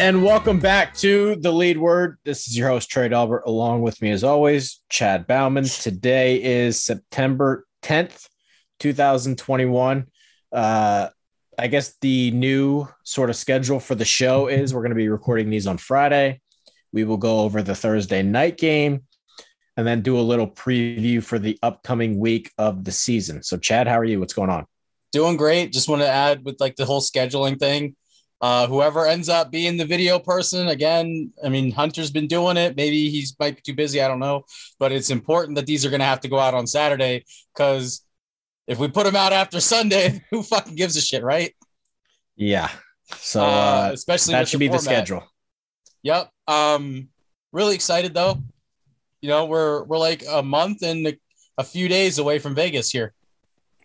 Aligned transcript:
And 0.00 0.22
welcome 0.22 0.60
back 0.60 0.94
to 0.98 1.34
the 1.34 1.50
lead 1.50 1.76
word. 1.76 2.18
This 2.24 2.46
is 2.46 2.56
your 2.56 2.68
host, 2.68 2.88
Trey 2.88 3.10
Albert, 3.10 3.42
along 3.46 3.82
with 3.82 4.00
me, 4.00 4.12
as 4.12 4.22
always, 4.22 4.80
Chad 4.88 5.26
Bauman. 5.26 5.64
Today 5.64 6.40
is 6.40 6.80
September 6.80 7.66
10th, 7.82 8.28
2021. 8.78 10.06
Uh, 10.52 11.08
I 11.58 11.66
guess 11.66 11.96
the 12.00 12.30
new 12.30 12.86
sort 13.02 13.28
of 13.28 13.34
schedule 13.34 13.80
for 13.80 13.96
the 13.96 14.04
show 14.04 14.46
is 14.46 14.72
we're 14.72 14.82
going 14.82 14.90
to 14.90 14.96
be 14.96 15.08
recording 15.08 15.50
these 15.50 15.66
on 15.66 15.78
Friday. 15.78 16.42
We 16.92 17.02
will 17.02 17.16
go 17.16 17.40
over 17.40 17.60
the 17.60 17.74
Thursday 17.74 18.22
night 18.22 18.56
game 18.56 19.02
and 19.76 19.84
then 19.84 20.02
do 20.02 20.16
a 20.16 20.22
little 20.22 20.48
preview 20.48 21.20
for 21.20 21.40
the 21.40 21.58
upcoming 21.60 22.20
week 22.20 22.52
of 22.56 22.84
the 22.84 22.92
season. 22.92 23.42
So, 23.42 23.56
Chad, 23.56 23.88
how 23.88 23.98
are 23.98 24.04
you? 24.04 24.20
What's 24.20 24.34
going 24.34 24.50
on? 24.50 24.64
Doing 25.10 25.36
great. 25.36 25.72
Just 25.72 25.88
want 25.88 26.02
to 26.02 26.08
add 26.08 26.44
with 26.44 26.60
like 26.60 26.76
the 26.76 26.84
whole 26.84 27.00
scheduling 27.00 27.58
thing 27.58 27.96
uh, 28.40 28.66
whoever 28.68 29.06
ends 29.06 29.28
up 29.28 29.50
being 29.50 29.76
the 29.76 29.84
video 29.84 30.18
person, 30.18 30.68
again, 30.68 31.32
I 31.44 31.48
mean, 31.48 31.72
Hunter's 31.72 32.10
been 32.10 32.28
doing 32.28 32.56
it. 32.56 32.76
Maybe 32.76 33.10
he's 33.10 33.34
might 33.38 33.56
be 33.56 33.62
too 33.62 33.74
busy. 33.74 34.00
I 34.00 34.08
don't 34.08 34.20
know. 34.20 34.44
But 34.78 34.92
it's 34.92 35.10
important 35.10 35.56
that 35.56 35.66
these 35.66 35.84
are 35.84 35.90
going 35.90 36.00
to 36.00 36.06
have 36.06 36.20
to 36.20 36.28
go 36.28 36.38
out 36.38 36.54
on 36.54 36.66
Saturday 36.66 37.24
because 37.52 38.04
if 38.68 38.78
we 38.78 38.88
put 38.88 39.04
them 39.04 39.16
out 39.16 39.32
after 39.32 39.60
Sunday, 39.60 40.22
who 40.30 40.42
fucking 40.42 40.76
gives 40.76 40.96
a 40.96 41.00
shit, 41.00 41.24
right? 41.24 41.54
Yeah. 42.36 42.70
So, 43.16 43.42
uh, 43.42 43.44
uh, 43.44 43.90
especially 43.92 44.34
that 44.34 44.48
should 44.48 44.60
the 44.60 44.68
be 44.68 44.68
format. 44.68 44.84
the 44.84 44.84
schedule. 44.84 45.24
Yep. 46.02 46.30
Um, 46.46 47.08
really 47.52 47.74
excited 47.74 48.14
though. 48.14 48.40
You 49.20 49.30
know, 49.30 49.46
we're 49.46 49.82
we're 49.84 49.98
like 49.98 50.22
a 50.28 50.42
month 50.42 50.82
and 50.82 51.16
a 51.56 51.64
few 51.64 51.88
days 51.88 52.18
away 52.18 52.38
from 52.38 52.54
Vegas 52.54 52.90
here. 52.90 53.14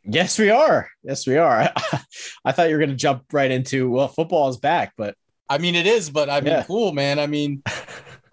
Yes, 0.06 0.38
we 0.38 0.50
are. 0.50 0.90
Yes, 1.04 1.26
we 1.26 1.38
are. 1.38 1.72
I, 2.46 2.52
thought 2.52 2.68
you 2.70 2.76
were 2.76 2.80
going 2.80 2.90
to 2.90 2.96
jump 2.96 3.24
right 3.32 3.50
into 3.50 3.90
well, 3.90 4.10
football 4.10 4.50
is 4.50 4.58
back, 4.58 4.94
but 4.98 5.16
I 5.50 5.58
mean 5.58 5.76
it 5.76 5.88
is. 5.88 6.10
But 6.10 6.30
I 6.30 6.42
mean, 6.42 6.54
yeah. 6.54 6.64
cool, 6.64 6.92
man. 6.92 7.20
I 7.20 7.28
mean, 7.28 7.64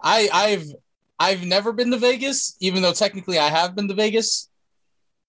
I 0.01 0.29
I've 0.33 0.65
I've 1.17 1.45
never 1.45 1.71
been 1.71 1.91
to 1.91 1.97
Vegas, 1.97 2.57
even 2.59 2.81
though 2.81 2.93
technically 2.93 3.39
I 3.39 3.47
have 3.47 3.75
been 3.75 3.87
to 3.87 3.93
Vegas. 3.93 4.49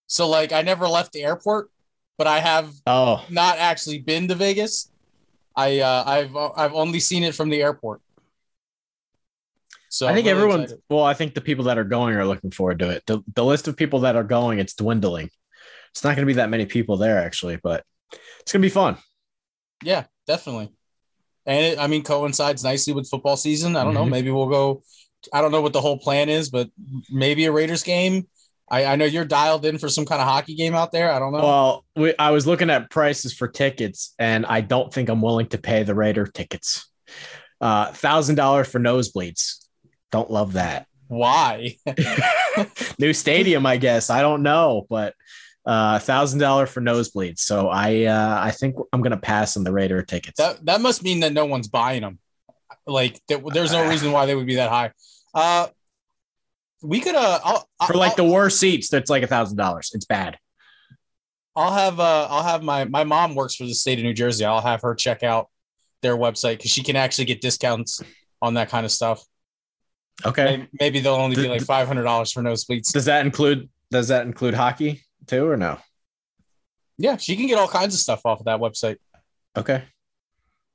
So 0.08 0.28
like, 0.28 0.52
I 0.52 0.62
never 0.62 0.88
left 0.88 1.12
the 1.12 1.22
airport, 1.22 1.70
but 2.18 2.26
I 2.26 2.40
have 2.40 2.72
oh 2.86 3.24
not 3.30 3.58
actually 3.58 4.00
been 4.00 4.26
to 4.28 4.34
Vegas. 4.34 4.90
I 5.54 5.78
uh, 5.80 6.04
I've 6.06 6.36
I've 6.36 6.74
only 6.74 6.98
seen 6.98 7.22
it 7.22 7.36
from 7.36 7.50
the 7.50 7.62
airport. 7.62 8.00
So 9.90 10.08
I 10.08 10.14
think 10.14 10.26
really 10.26 10.38
everyone. 10.38 10.66
Well, 10.88 11.04
I 11.04 11.14
think 11.14 11.34
the 11.34 11.40
people 11.40 11.66
that 11.66 11.78
are 11.78 11.84
going 11.84 12.16
are 12.16 12.24
looking 12.24 12.50
forward 12.50 12.80
to 12.80 12.88
it. 12.88 13.04
The, 13.06 13.22
the 13.34 13.44
list 13.44 13.68
of 13.68 13.76
people 13.76 14.00
that 14.00 14.16
are 14.16 14.24
going, 14.24 14.58
it's 14.58 14.72
dwindling 14.72 15.30
it's 15.92 16.04
not 16.04 16.16
going 16.16 16.26
to 16.26 16.30
be 16.30 16.34
that 16.34 16.50
many 16.50 16.66
people 16.66 16.96
there 16.96 17.18
actually, 17.18 17.56
but 17.62 17.84
it's 18.40 18.52
going 18.52 18.62
to 18.62 18.66
be 18.66 18.70
fun. 18.70 18.96
Yeah, 19.84 20.04
definitely. 20.26 20.72
And 21.46 21.64
it, 21.64 21.78
I 21.78 21.86
mean, 21.86 22.02
coincides 22.02 22.64
nicely 22.64 22.92
with 22.92 23.08
football 23.08 23.36
season. 23.36 23.76
I 23.76 23.84
don't 23.84 23.94
mm-hmm. 23.94 24.04
know. 24.04 24.10
Maybe 24.10 24.30
we'll 24.30 24.48
go. 24.48 24.82
I 25.32 25.40
don't 25.40 25.52
know 25.52 25.60
what 25.60 25.72
the 25.72 25.80
whole 25.80 25.98
plan 25.98 26.28
is, 26.28 26.50
but 26.50 26.70
maybe 27.10 27.44
a 27.44 27.52
Raiders 27.52 27.82
game. 27.82 28.26
I, 28.70 28.86
I 28.86 28.96
know 28.96 29.04
you're 29.04 29.24
dialed 29.24 29.66
in 29.66 29.78
for 29.78 29.88
some 29.88 30.06
kind 30.06 30.22
of 30.22 30.26
hockey 30.26 30.54
game 30.54 30.74
out 30.74 30.92
there. 30.92 31.12
I 31.12 31.18
don't 31.18 31.32
know. 31.32 31.42
Well, 31.42 31.84
we, 31.94 32.14
I 32.18 32.30
was 32.30 32.46
looking 32.46 32.70
at 32.70 32.90
prices 32.90 33.34
for 33.34 33.48
tickets, 33.48 34.14
and 34.18 34.46
I 34.46 34.62
don't 34.62 34.92
think 34.92 35.08
I'm 35.08 35.20
willing 35.20 35.48
to 35.48 35.58
pay 35.58 35.82
the 35.82 35.94
Raider 35.94 36.26
tickets. 36.26 36.88
Uh, 37.60 37.92
thousand 37.92 38.36
dollars 38.36 38.68
for 38.68 38.80
nosebleeds. 38.80 39.66
Don't 40.10 40.30
love 40.30 40.54
that. 40.54 40.86
Why? 41.08 41.76
New 42.98 43.12
stadium, 43.12 43.66
I 43.66 43.76
guess. 43.76 44.08
I 44.08 44.22
don't 44.22 44.42
know, 44.42 44.86
but 44.88 45.10
uh, 45.10 45.14
thousand 45.66 46.40
dollar 46.40 46.66
for 46.66 46.80
nosebleeds. 46.80 47.40
So 47.40 47.68
I 47.68 48.04
uh, 48.04 48.40
I 48.42 48.50
think 48.50 48.76
I'm 48.92 49.02
gonna 49.02 49.16
pass 49.16 49.56
on 49.56 49.64
the 49.64 49.72
Raider 49.72 50.02
tickets. 50.02 50.38
That 50.38 50.64
that 50.66 50.80
must 50.80 51.02
mean 51.02 51.20
that 51.20 51.32
no 51.32 51.46
one's 51.46 51.68
buying 51.68 52.02
them. 52.02 52.18
Like 52.86 53.20
there's 53.28 53.72
no 53.72 53.88
reason 53.88 54.12
why 54.12 54.26
they 54.26 54.34
would 54.34 54.46
be 54.46 54.56
that 54.56 54.70
high. 54.70 54.92
Uh, 55.34 55.68
we 56.82 57.00
could 57.00 57.14
uh 57.14 57.38
I'll, 57.44 57.68
for 57.86 57.94
like 57.94 58.18
I'll, 58.18 58.26
the 58.26 58.32
worst 58.32 58.58
seats. 58.58 58.88
That's 58.88 59.10
like 59.10 59.22
a 59.22 59.28
thousand 59.28 59.56
dollars. 59.56 59.92
It's 59.94 60.04
bad. 60.04 60.36
I'll 61.54 61.72
have 61.72 62.00
uh 62.00 62.26
I'll 62.28 62.42
have 62.42 62.62
my 62.62 62.84
my 62.84 63.04
mom 63.04 63.34
works 63.34 63.54
for 63.54 63.64
the 63.64 63.74
state 63.74 63.98
of 63.98 64.04
New 64.04 64.14
Jersey. 64.14 64.44
I'll 64.44 64.60
have 64.60 64.82
her 64.82 64.94
check 64.94 65.22
out 65.22 65.48
their 66.00 66.16
website 66.16 66.56
because 66.56 66.70
she 66.70 66.82
can 66.82 66.96
actually 66.96 67.26
get 67.26 67.40
discounts 67.40 68.02
on 68.40 68.54
that 68.54 68.68
kind 68.68 68.84
of 68.84 68.90
stuff. 68.90 69.24
Okay. 70.26 70.44
Maybe, 70.44 70.68
maybe 70.80 71.00
they'll 71.00 71.14
only 71.14 71.36
be 71.36 71.48
like 71.48 71.62
five 71.62 71.86
hundred 71.86 72.02
dollars 72.02 72.32
for 72.32 72.42
nosebleeds. 72.42 72.92
Does 72.92 73.04
that 73.04 73.24
include 73.24 73.68
Does 73.90 74.08
that 74.08 74.26
include 74.26 74.54
hockey? 74.54 75.04
Too, 75.26 75.48
or 75.48 75.56
no? 75.56 75.78
Yeah, 76.98 77.16
she 77.16 77.36
can 77.36 77.46
get 77.46 77.58
all 77.58 77.68
kinds 77.68 77.94
of 77.94 78.00
stuff 78.00 78.22
off 78.24 78.40
of 78.40 78.44
that 78.46 78.60
website. 78.60 78.96
Okay. 79.56 79.82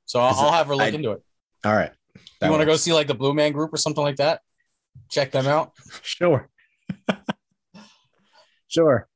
So 0.06 0.20
I'll, 0.20 0.34
I'll 0.34 0.52
have 0.52 0.66
her 0.66 0.76
look 0.76 0.86
I, 0.86 0.88
into 0.88 1.12
it. 1.12 1.22
All 1.64 1.74
right. 1.74 1.92
That 2.40 2.46
you 2.46 2.50
want 2.50 2.62
to 2.62 2.66
go 2.66 2.76
see 2.76 2.92
like 2.92 3.06
the 3.06 3.14
Blue 3.14 3.34
Man 3.34 3.52
Group 3.52 3.72
or 3.72 3.76
something 3.76 4.02
like 4.02 4.16
that? 4.16 4.40
Check 5.10 5.30
them 5.30 5.46
out. 5.46 5.72
Sure. 6.02 6.48
sure. 8.68 9.08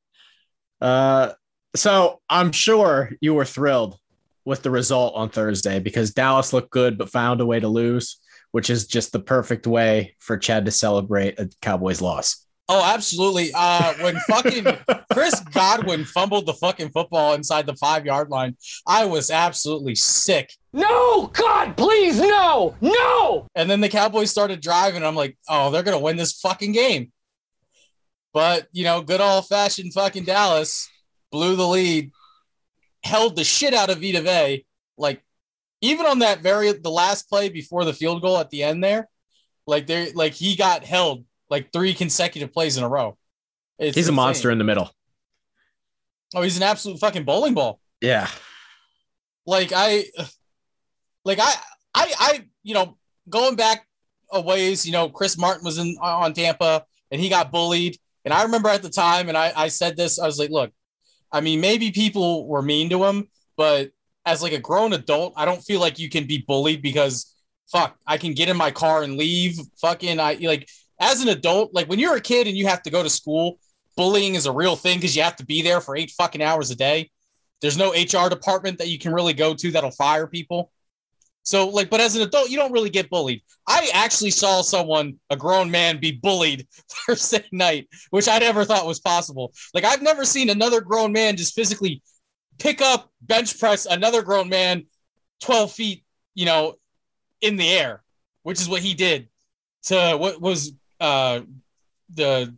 Uh, 0.81 1.33
so 1.75 2.21
I'm 2.29 2.53
sure 2.53 3.11
you 3.21 3.35
were 3.35 3.45
thrilled 3.45 3.97
with 4.45 4.63
the 4.63 4.71
result 4.71 5.15
on 5.15 5.31
Thursday 5.31 5.79
because 5.79 6.13
Dallas 6.13 6.53
looked 6.53 6.71
good 6.71 6.99
but 6.99 7.11
found 7.11 7.41
a 7.41 7.47
way 7.47 7.61
to 7.61 7.69
lose, 7.69 8.19
which 8.51 8.69
is 8.69 8.87
just 8.87 9.13
the 9.13 9.21
perfect 9.21 9.67
way 9.67 10.15
for 10.19 10.37
Chad 10.37 10.65
to 10.65 10.71
celebrate 10.71 11.39
a 11.39 11.49
Cowboys 11.61 12.01
loss. 12.01 12.45
Oh, 12.75 12.83
absolutely. 12.83 13.51
Uh, 13.55 13.93
when 14.01 14.17
fucking 14.31 14.65
Chris 15.13 15.39
Godwin 15.53 16.07
fumbled 16.07 16.47
the 16.47 16.55
fucking 16.55 16.89
football 16.89 17.35
inside 17.35 17.67
the 17.67 17.77
five 17.77 18.07
yard 18.07 18.31
line, 18.31 18.57
I 18.87 19.05
was 19.05 19.31
absolutely 19.31 19.95
sick. 19.95 20.51
No, 20.73 21.27
God, 21.27 21.77
please, 21.77 22.19
no, 22.19 22.75
no. 22.81 23.47
And 23.55 23.71
then 23.71 23.83
the 23.83 23.91
Cowboys 23.91 24.31
started 24.31 24.63
driving. 24.63 25.05
I'm 25.05 25.15
like, 25.15 25.37
oh, 25.51 25.71
they're 25.71 25.83
going 25.83 25.99
to 25.99 26.03
win 26.03 26.17
this 26.17 26.41
fucking 26.41 26.73
game. 26.73 27.13
But, 28.33 28.69
you 28.73 28.85
know, 28.85 29.03
good 29.03 29.21
old 29.21 29.47
fashioned 29.49 29.93
fucking 29.93 30.25
Dallas 30.25 30.89
blew 31.31 31.57
the 31.57 31.69
lead, 31.69 32.11
held 33.05 33.37
the 33.37 33.45
shit 33.45 33.75
out 33.75 33.91
of 33.91 34.01
Vita 34.01 34.23
Vea. 34.23 34.65
Like, 34.97 35.23
even 35.83 36.07
on 36.07 36.21
that 36.21 36.41
very, 36.41 36.73
the 36.73 36.91
last 36.91 37.29
play 37.29 37.51
before 37.51 37.85
the 37.85 37.93
field 37.93 38.23
goal 38.23 38.39
at 38.39 38.49
the 38.49 38.63
end 38.63 38.83
there, 38.83 39.11
like, 39.67 39.87
they 39.87 40.11
like 40.13 40.33
he 40.33 40.57
got 40.57 40.85
held 40.85 41.27
like 41.53 41.71
three 41.71 41.93
consecutive 41.93 42.51
plays 42.51 42.79
in 42.79 42.83
a 42.83 42.89
row. 42.89 43.19
It's 43.79 43.95
he's 43.95 44.09
insane. 44.09 44.15
a 44.15 44.17
monster 44.17 44.51
in 44.51 44.57
the 44.57 44.65
middle. 44.65 44.91
Oh, 46.35 46.41
he's 46.41 46.57
an 46.57 46.63
absolute 46.63 46.99
fucking 46.99 47.25
bowling 47.25 47.53
ball. 47.53 47.79
Yeah. 48.01 48.27
Like 49.45 49.71
I, 49.75 50.07
like 51.27 51.39
I, 51.39 51.53
I, 51.95 52.13
I, 52.19 52.45
you 52.63 52.73
know, 52.73 52.97
going 53.29 53.57
back 53.57 53.87
a 54.33 54.41
ways, 54.41 54.87
you 54.87 54.93
know, 54.93 55.11
Chris 55.11 55.37
Martin 55.37 55.63
was 55.63 55.77
in 55.77 55.95
on 56.01 56.33
Tampa 56.33 56.87
and 57.11 57.21
he 57.21 57.29
got 57.29 57.53
bullied. 57.53 57.99
And 58.25 58.33
I 58.33 58.45
remember 58.45 58.71
at 58.71 58.83
the 58.83 58.89
time, 58.89 59.29
and 59.29 59.37
I, 59.37 59.53
I 59.55 59.69
said 59.69 59.95
this, 59.95 60.19
I 60.19 60.25
was 60.25 60.39
like, 60.39 60.51
look, 60.51 60.73
I 61.31 61.43
mean, 61.43 61.61
maybe 61.61 61.91
people 61.91 62.49
were 62.49 62.63
mean 62.63 62.89
to 62.89 63.05
him, 63.05 63.29
but 63.59 63.91
as 64.25 64.43
like 64.43 64.55
a 64.55 64.59
grown 64.59 64.95
adult, 64.95 65.35
I 65.37 65.45
don't 65.45 65.61
feel 65.61 65.81
like 65.81 65.99
you 65.99 66.09
can 66.09 66.27
be 66.27 66.47
bullied 66.49 66.81
because 66.81 67.35
fuck, 67.71 67.99
I 68.07 68.17
can 68.17 68.33
get 68.33 68.49
in 68.49 68.57
my 68.57 68.71
car 68.71 69.03
and 69.03 69.19
leave. 69.19 69.59
Fucking, 69.83 70.19
I 70.19 70.39
like 70.41 70.67
as 71.03 71.21
an 71.21 71.29
adult, 71.29 71.75
like 71.75 71.89
when 71.89 71.99
you're 71.99 72.17
a 72.17 72.21
kid 72.21 72.47
and 72.47 72.57
you 72.57 72.67
have 72.69 72.83
to 72.85 72.91
go 72.91 73.03
to 73.03 73.11
school, 73.11 73.59
bullying 73.97 74.37
is 74.37 74.47
a 74.47 74.53
real 74.53 74.77
thing 74.77 74.99
because 74.99 75.15
you 75.17 75.23
have 75.23 75.37
to 75.37 75.45
be 75.45 75.61
there 75.61 75.81
for 75.81 75.97
eight 75.97 76.13
fucking 76.13 76.41
hours 76.41 76.71
a 76.71 76.77
day. 76.77 77.11
There's 77.61 77.77
no 77.77 77.93
HR 77.93 78.29
department 78.29 78.79
that 78.79 78.89
you 78.89 78.99
can 78.99 79.13
really 79.13 79.35
go 79.35 79.53
to 79.53 79.71
that'll 79.73 79.91
fire 79.91 80.27
people. 80.27 80.71
So, 81.45 81.69
like, 81.69 81.91
but 81.91 82.01
as 82.01 82.15
an 82.15 82.23
adult, 82.23 82.51
you 82.51 82.57
don't 82.57 82.71
really 82.71 82.89
get 82.89 83.11
bullied. 83.11 83.43
I 83.67 83.91
actually 83.93 84.31
saw 84.31 84.63
someone, 84.63 85.19
a 85.29 85.37
grown 85.37 85.73
man, 85.73 85.99
be 85.99 86.13
bullied 86.13 86.69
Thursday 86.89 87.45
night, 87.51 87.89
which 88.11 88.29
I 88.29 88.39
never 88.39 88.65
thought 88.65 88.87
was 88.87 89.01
possible. 89.01 89.53
Like, 89.75 89.85
I've 89.85 90.03
never 90.03 90.25
seen 90.25 90.51
another 90.51 90.81
grown 90.81 91.11
man 91.11 91.37
just 91.37 91.55
physically 91.55 92.01
pick 92.61 92.81
up, 92.81 93.11
bench 93.21 93.59
press 93.59 93.87
another 93.87 94.23
grown 94.23 94.49
man 94.49 94.87
12 95.41 95.73
feet, 95.73 96.05
you 96.35 96.47
know, 96.47 96.75
in 97.41 97.57
the 97.57 97.69
air, 97.69 98.05
which 98.45 98.61
is 98.61 98.69
what 98.69 98.83
he 98.83 98.95
did 98.95 99.29
to 99.85 100.17
what 100.17 100.41
was 100.41 100.73
uh, 101.03 101.41
the 102.15 102.55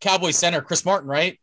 Cowboy 0.00 0.30
center, 0.30 0.60
Chris 0.60 0.84
Martin, 0.84 1.08
right? 1.08 1.40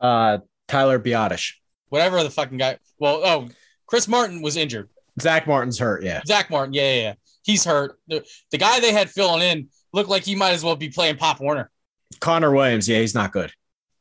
Uh, 0.00 0.38
Tyler 0.68 0.98
Biadasz. 0.98 1.52
Whatever 1.88 2.22
the 2.22 2.30
fucking 2.30 2.58
guy. 2.58 2.78
Well, 2.98 3.20
oh, 3.24 3.48
Chris 3.86 4.08
Martin 4.08 4.40
was 4.40 4.56
injured. 4.56 4.88
Zach 5.20 5.46
Martin's 5.46 5.78
hurt. 5.78 6.02
Yeah. 6.02 6.22
Zach 6.24 6.48
Martin. 6.48 6.72
Yeah, 6.72 6.94
yeah, 6.94 7.00
yeah. 7.02 7.14
He's 7.42 7.64
hurt. 7.64 7.98
The, 8.08 8.24
the 8.50 8.58
guy 8.58 8.80
they 8.80 8.92
had 8.92 9.10
filling 9.10 9.42
in 9.42 9.68
looked 9.92 10.08
like 10.08 10.22
he 10.22 10.34
might 10.34 10.52
as 10.52 10.64
well 10.64 10.76
be 10.76 10.88
playing 10.88 11.16
Pop 11.16 11.40
Warner. 11.40 11.70
Connor 12.20 12.52
Williams. 12.52 12.88
Yeah, 12.88 13.00
he's 13.00 13.14
not 13.14 13.32
good. 13.32 13.52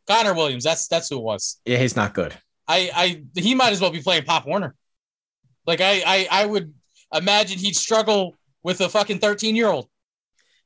Connor 0.08 0.34
Williams. 0.34 0.64
That's 0.64 0.88
that's 0.88 1.10
who 1.10 1.18
it 1.18 1.24
was. 1.24 1.60
Yeah, 1.66 1.78
he's 1.78 1.96
not 1.96 2.14
good. 2.14 2.34
I 2.68 2.92
I 2.94 3.40
he 3.40 3.56
might 3.56 3.72
as 3.72 3.82
well 3.82 3.92
be 3.92 4.02
playing 4.02 4.24
Pop 4.24 4.46
Warner. 4.46 4.76
Like 5.66 5.82
I 5.82 6.04
I 6.06 6.28
I 6.32 6.46
would 6.46 6.74
imagine 7.14 7.58
he'd 7.58 7.76
struggle 7.76 8.36
with 8.64 8.80
a 8.82 8.90
fucking 8.90 9.20
13 9.20 9.56
year 9.56 9.68
old. 9.68 9.90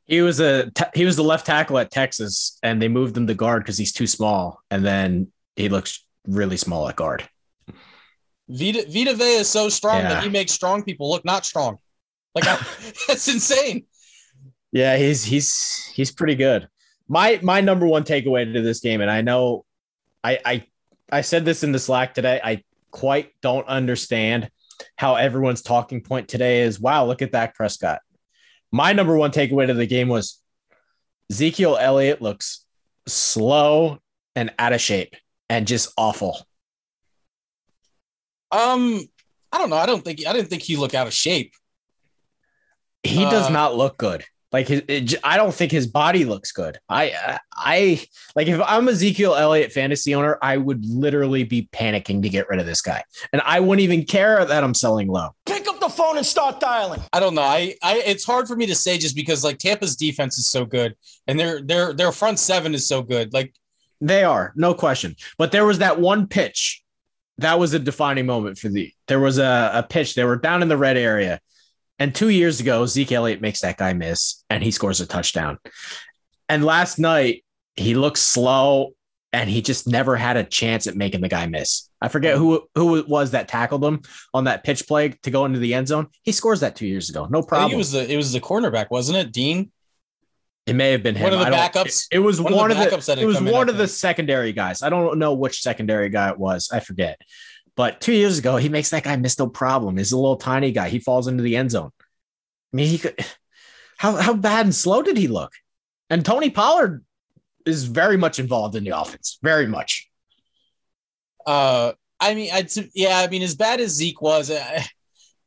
He 0.06 0.22
was 0.22 0.40
a 0.40 0.72
he 0.94 1.04
was 1.06 1.16
the 1.16 1.24
left 1.24 1.46
tackle 1.46 1.78
at 1.80 1.90
Texas, 1.92 2.60
and 2.62 2.82
they 2.82 2.88
moved 2.88 3.18
him 3.18 3.26
to 3.28 3.34
guard 3.34 3.64
because 3.64 3.78
he's 3.78 3.92
too 3.94 4.08
small, 4.08 4.62
and 4.70 4.86
then 4.86 5.32
he 5.56 5.68
looks 5.70 6.06
really 6.28 6.58
small 6.58 6.88
at 6.88 6.96
guard. 6.96 7.28
Vita 8.48 8.86
Vita 8.88 9.16
Vea 9.16 9.38
is 9.38 9.50
so 9.50 9.70
strong 9.70 10.02
Yeah. 10.02 10.10
that 10.10 10.24
he 10.24 10.30
makes 10.30 10.52
strong 10.52 10.84
people 10.84 11.10
look 11.10 11.26
not 11.26 11.46
strong. 11.46 11.78
Like 12.36 12.46
I, 12.48 12.58
that's 13.08 13.28
insane. 13.28 13.86
Yeah, 14.72 14.98
he's 14.98 15.24
he's 15.24 15.86
he's 15.94 16.12
pretty 16.12 16.36
good. 16.36 16.68
My 17.08 17.40
my 17.42 17.62
number 17.62 17.88
one 17.88 18.04
takeaway 18.04 18.52
to 18.52 18.62
this 18.62 18.80
game, 18.82 19.02
and 19.02 19.10
I 19.10 19.22
know 19.22 19.66
I 20.24 20.40
I 20.46 20.64
I 21.12 21.22
said 21.22 21.46
this 21.46 21.64
in 21.64 21.72
the 21.72 21.80
Slack 21.80 22.14
today. 22.14 22.40
I 22.44 22.64
quite 22.92 23.32
don't 23.42 23.68
understand 23.68 24.50
how 24.98 25.16
everyone's 25.16 25.62
talking 25.62 26.02
point 26.02 26.28
today 26.28 26.62
is 26.62 26.80
wow, 26.80 27.06
look 27.06 27.22
at 27.24 27.32
Dak 27.32 27.56
Prescott. 27.56 28.02
My 28.76 28.92
number 28.92 29.16
one 29.16 29.32
takeaway 29.32 29.68
to 29.68 29.74
the 29.74 29.86
game 29.86 30.10
was 30.10 30.38
Ezekiel 31.32 31.78
Elliott 31.80 32.22
looks 32.22 32.66
slow 33.08 34.00
and 34.36 34.52
out 34.60 34.74
of 34.74 34.82
shape 34.82 35.16
and 35.50 35.66
just 35.66 35.94
awful. 35.98 36.46
Um, 38.52 39.00
I 39.54 39.60
don't 39.60 39.70
know. 39.70 39.78
I 39.78 39.86
don't 39.86 40.04
think 40.04 40.28
I 40.28 40.34
didn't 40.34 40.50
think 40.50 40.62
he 40.62 40.76
looked 40.76 40.94
out 40.94 41.08
of 41.08 41.14
shape. 41.14 41.54
He 43.02 43.22
does 43.22 43.46
Uh, 43.48 43.52
not 43.52 43.78
look 43.78 43.98
good. 43.98 44.26
Like 44.56 44.70
his, 44.70 44.84
it, 44.88 45.02
j- 45.02 45.18
I 45.22 45.36
don't 45.36 45.54
think 45.54 45.70
his 45.70 45.86
body 45.86 46.24
looks 46.24 46.54
good. 46.54 46.80
I, 46.88 47.12
uh, 47.12 47.38
I 47.58 48.08
like 48.38 48.48
if 48.48 48.62
I'm 48.66 48.88
Ezekiel 48.88 49.36
Elliott 49.36 49.74
fantasy 49.74 50.16
owner, 50.16 50.38
I 50.42 50.56
would 50.56 50.86
literally 50.86 51.44
be 51.44 51.68
panicking 51.74 52.22
to 52.22 52.30
get 52.30 52.48
rid 52.48 52.62
of 52.62 52.66
this 52.66 52.82
guy, 52.82 53.04
and 53.34 53.42
I 53.44 53.60
wouldn't 53.60 53.84
even 53.84 54.06
care 54.06 54.46
that 54.46 54.64
I'm 54.64 54.74
selling 54.74 55.10
low. 55.10 55.32
Pick 55.46 55.68
up 55.68 55.82
the 55.82 55.90
phone 55.90 56.16
and 56.16 56.26
start 56.26 56.62
dialing. 56.62 57.02
I 57.12 57.20
don't 57.20 57.36
know. 57.36 57.42
I, 57.42 57.76
I 57.84 58.02
it's 58.06 58.24
hard 58.24 58.48
for 58.48 58.56
me 58.56 58.66
to 58.68 58.76
say 58.76 58.98
just 58.98 59.14
because 59.14 59.44
like 59.44 59.58
Tampa's 59.58 59.98
defense 59.98 60.38
is 60.38 60.48
so 60.48 60.64
good 60.64 60.96
and 61.28 61.38
their 61.38 61.62
their 61.62 61.92
their 61.94 62.14
front 62.14 62.40
seven 62.40 62.74
is 62.74 62.88
so 62.88 63.02
good. 63.02 63.34
Like 63.34 63.54
They 64.00 64.24
are 64.24 64.54
no 64.56 64.74
question, 64.74 65.18
but 65.38 65.52
there 65.52 65.66
was 65.66 65.80
that 65.80 66.00
one 66.00 66.28
pitch 66.28 66.82
that 67.40 67.60
was 67.60 67.74
a 67.74 67.80
defining 67.80 68.26
moment 68.26 68.58
for 68.58 68.70
the. 68.70 68.94
There 69.08 69.20
was 69.20 69.38
a, 69.38 69.72
a 69.74 69.84
pitch. 69.84 70.16
They 70.16 70.24
were 70.24 70.38
down 70.38 70.62
in 70.62 70.70
the 70.70 70.78
red 70.78 70.96
area, 70.96 71.42
and 72.00 72.14
two 72.14 72.30
years 72.30 72.60
ago, 72.60 72.86
Zeke 72.86 73.12
Elliott 73.14 73.42
makes 73.42 73.62
that 73.62 73.78
guy 73.78 73.94
miss, 73.94 74.44
and 74.50 74.64
he 74.64 74.72
scores 74.72 75.02
a 75.02 75.06
touchdown. 75.06 75.58
And 76.50 76.64
last 76.64 77.00
night, 77.00 77.44
he 77.76 77.96
looked 77.96 78.18
slow, 78.18 78.94
and 79.34 79.50
he 79.50 79.62
just 79.62 79.88
never 79.88 80.16
had 80.16 80.38
a 80.38 80.44
chance 80.44 80.88
at 80.88 80.96
making 80.96 81.22
the 81.22 81.30
guy 81.30 81.46
miss. 81.48 81.90
I 82.02 82.08
forget 82.08 82.38
who 82.38 82.68
who 82.76 82.98
it 82.98 83.08
was 83.08 83.32
that 83.32 83.48
tackled 83.48 83.84
him 83.84 84.02
on 84.34 84.46
that 84.46 84.64
pitch 84.64 84.88
play 84.88 85.10
to 85.24 85.32
go 85.32 85.46
into 85.46 85.60
the 85.60 85.74
end 85.74 85.88
zone. 85.88 86.08
He 86.24 86.32
scores 86.32 86.60
that 86.62 86.76
two 86.76 86.88
years 86.88 87.10
ago, 87.10 87.28
no 87.30 87.42
problem. 87.42 87.74
it 87.74 87.78
was 87.78 87.92
the 87.92 88.12
it 88.12 88.18
was 88.18 88.32
the 88.32 88.40
cornerback, 88.42 88.88
wasn't 88.92 89.18
it? 89.18 89.32
Dean. 89.32 89.72
It 90.66 90.76
may 90.76 90.92
have 90.92 91.04
been 91.04 91.16
him. 91.16 91.24
One 91.24 91.34
of 91.34 91.40
the 91.40 91.46
backups- 91.46 92.08
It, 92.12 92.18
it 92.18 92.20
was 92.20 92.42
one 92.42 92.56
one, 92.56 92.72
of 92.72 92.78
the 92.78 92.86
backups 92.86 93.06
the. 93.06 93.22
It 93.22 93.26
was 93.26 93.38
in, 93.38 93.46
one 93.46 93.70
of 93.70 93.78
the 93.78 93.88
secondary 93.88 94.52
guys. 94.52 94.82
I 94.82 94.90
don't 94.90 95.20
know 95.20 95.36
which 95.36 95.62
secondary 95.62 96.10
guy 96.10 96.30
it 96.32 96.40
was. 96.40 96.70
I 96.74 96.80
forget. 96.80 97.20
But 97.76 98.00
two 98.00 98.14
years 98.14 98.40
ago, 98.40 98.56
he 98.58 98.70
makes 98.70 98.90
that 98.92 99.04
guy 99.04 99.16
miss 99.18 99.38
no 99.38 99.48
problem. 99.48 99.98
He's 99.98 100.12
a 100.14 100.18
little 100.18 100.38
tiny 100.38 100.72
guy. 100.72 100.90
He 100.90 101.00
falls 101.00 101.28
into 101.28 101.44
the 101.44 101.58
end 101.58 101.72
zone. 101.72 101.92
I 102.74 102.76
mean, 102.78 102.88
he 102.88 102.98
could. 102.98 103.18
How 103.98 104.16
how 104.18 104.34
bad 104.34 104.66
and 104.66 104.76
slow 104.76 105.02
did 105.02 105.18
he 105.18 105.28
look? 105.28 105.54
And 106.10 106.26
Tony 106.26 106.50
Pollard 106.50 107.04
is 107.66 107.86
very 107.86 108.18
much 108.18 108.40
involved 108.40 108.76
in 108.76 108.84
the 108.84 108.98
offense. 108.98 109.40
Very 109.42 109.68
much. 109.68 110.10
Uh, 111.46 111.94
I 112.20 112.34
mean, 112.36 112.50
I'd, 112.54 112.70
yeah, 112.94 113.20
I 113.20 113.28
mean, 113.28 113.42
as 113.42 113.56
bad 113.56 113.80
as 113.80 113.92
Zeke 113.92 114.22
was, 114.22 114.52
I, 114.52 114.86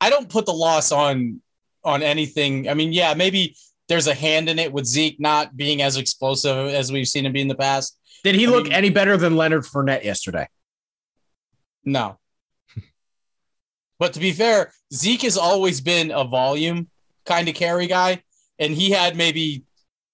I 0.01 0.11
don't 0.11 0.29
put 0.29 0.47
the 0.47 0.53
loss 0.53 0.93
on 0.93 1.41
on 1.85 2.03
anything. 2.03 2.69
I 2.69 2.75
mean, 2.75 2.93
yeah, 2.93 3.15
maybe 3.15 3.57
there's 3.89 4.07
a 4.07 4.15
hand 4.15 4.49
in 4.49 4.59
it 4.59 4.73
with 4.73 4.85
Zeke 4.87 5.19
not 5.21 5.57
being 5.57 5.83
as 5.83 5.97
explosive 5.97 6.69
as 6.69 6.93
we've 6.93 7.09
seen 7.09 7.27
him 7.27 7.33
be 7.33 7.41
in 7.41 7.49
the 7.49 7.55
past. 7.55 7.99
Did 8.25 8.35
he 8.35 8.47
I 8.47 8.51
look 8.51 8.65
mean- 8.65 8.73
any 8.73 8.91
better 8.91 9.17
than 9.17 9.37
Leonard 9.37 9.65
Fournette 9.65 10.05
yesterday? 10.05 10.49
No. 11.85 12.19
But 13.99 14.13
to 14.13 14.21
be 14.21 14.33
fair, 14.33 14.73
Zeke 14.93 15.23
has 15.23 15.37
always 15.37 15.81
been 15.81 16.11
a 16.11 16.25
volume 16.25 16.89
kind 17.27 17.49
of 17.49 17.55
carry 17.55 17.87
guy, 17.87 18.23
and 18.59 18.73
he 18.73 18.91
had 18.91 19.17
maybe 19.17 19.65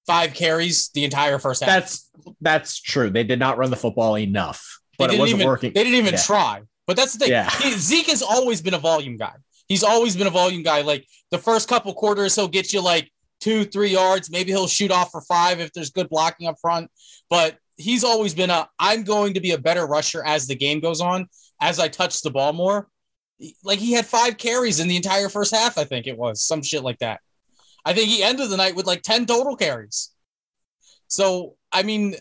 five 0.06 0.32
carries 0.34 0.88
the 0.90 1.04
entire 1.04 1.38
first 1.38 1.62
half. 1.62 1.68
That's 1.68 2.10
that's 2.40 2.80
true. 2.80 3.10
They 3.10 3.24
did 3.24 3.38
not 3.38 3.58
run 3.58 3.70
the 3.70 3.76
football 3.76 4.16
enough, 4.18 4.80
but 4.98 5.12
it 5.12 5.18
wasn't 5.18 5.40
even, 5.40 5.46
working. 5.48 5.72
They 5.72 5.84
didn't 5.84 5.98
even 5.98 6.14
Yeah. 6.14 6.20
try. 6.22 6.62
But 6.86 6.96
that's 6.96 7.12
the 7.14 7.18
thing. 7.20 7.30
Yeah. 7.30 7.50
He- 7.60 7.72
Zeke 7.72 8.08
has 8.08 8.22
always 8.22 8.62
been 8.62 8.74
a 8.74 8.78
volume 8.78 9.16
guy. 9.16 9.34
He's 9.68 9.82
always 9.82 10.16
been 10.16 10.26
a 10.26 10.30
volume 10.30 10.62
guy. 10.62 10.82
Like 10.82 11.06
the 11.30 11.38
first 11.38 11.68
couple 11.68 11.92
quarters, 11.94 12.34
he'll 12.34 12.48
get 12.48 12.72
you 12.72 12.80
like 12.82 13.10
two, 13.40 13.64
three 13.64 13.90
yards. 13.90 14.30
Maybe 14.30 14.52
he'll 14.52 14.66
shoot 14.66 14.90
off 14.90 15.10
for 15.10 15.20
five 15.22 15.60
if 15.60 15.72
there's 15.72 15.90
good 15.90 16.08
blocking 16.10 16.46
up 16.46 16.56
front. 16.60 16.90
But 17.30 17.58
he's 17.76 18.04
always 18.04 18.34
been 18.34 18.50
a 18.50 18.68
I'm 18.78 19.02
going 19.04 19.34
to 19.34 19.40
be 19.40 19.52
a 19.52 19.58
better 19.58 19.86
rusher 19.86 20.22
as 20.24 20.46
the 20.46 20.54
game 20.54 20.80
goes 20.80 21.00
on, 21.00 21.28
as 21.60 21.78
I 21.78 21.88
touched 21.88 22.22
the 22.22 22.30
ball 22.30 22.52
more. 22.52 22.88
Like 23.62 23.78
he 23.78 23.92
had 23.92 24.06
five 24.06 24.36
carries 24.38 24.80
in 24.80 24.88
the 24.88 24.96
entire 24.96 25.28
first 25.28 25.54
half, 25.54 25.76
I 25.76 25.84
think 25.84 26.06
it 26.06 26.16
was 26.16 26.42
some 26.42 26.62
shit 26.62 26.82
like 26.82 26.98
that. 27.00 27.20
I 27.84 27.92
think 27.92 28.08
he 28.08 28.22
ended 28.22 28.48
the 28.48 28.56
night 28.56 28.76
with 28.76 28.86
like 28.86 29.02
10 29.02 29.26
total 29.26 29.56
carries. 29.56 30.10
So, 31.08 31.56
I 31.72 31.82
mean, 31.82 32.14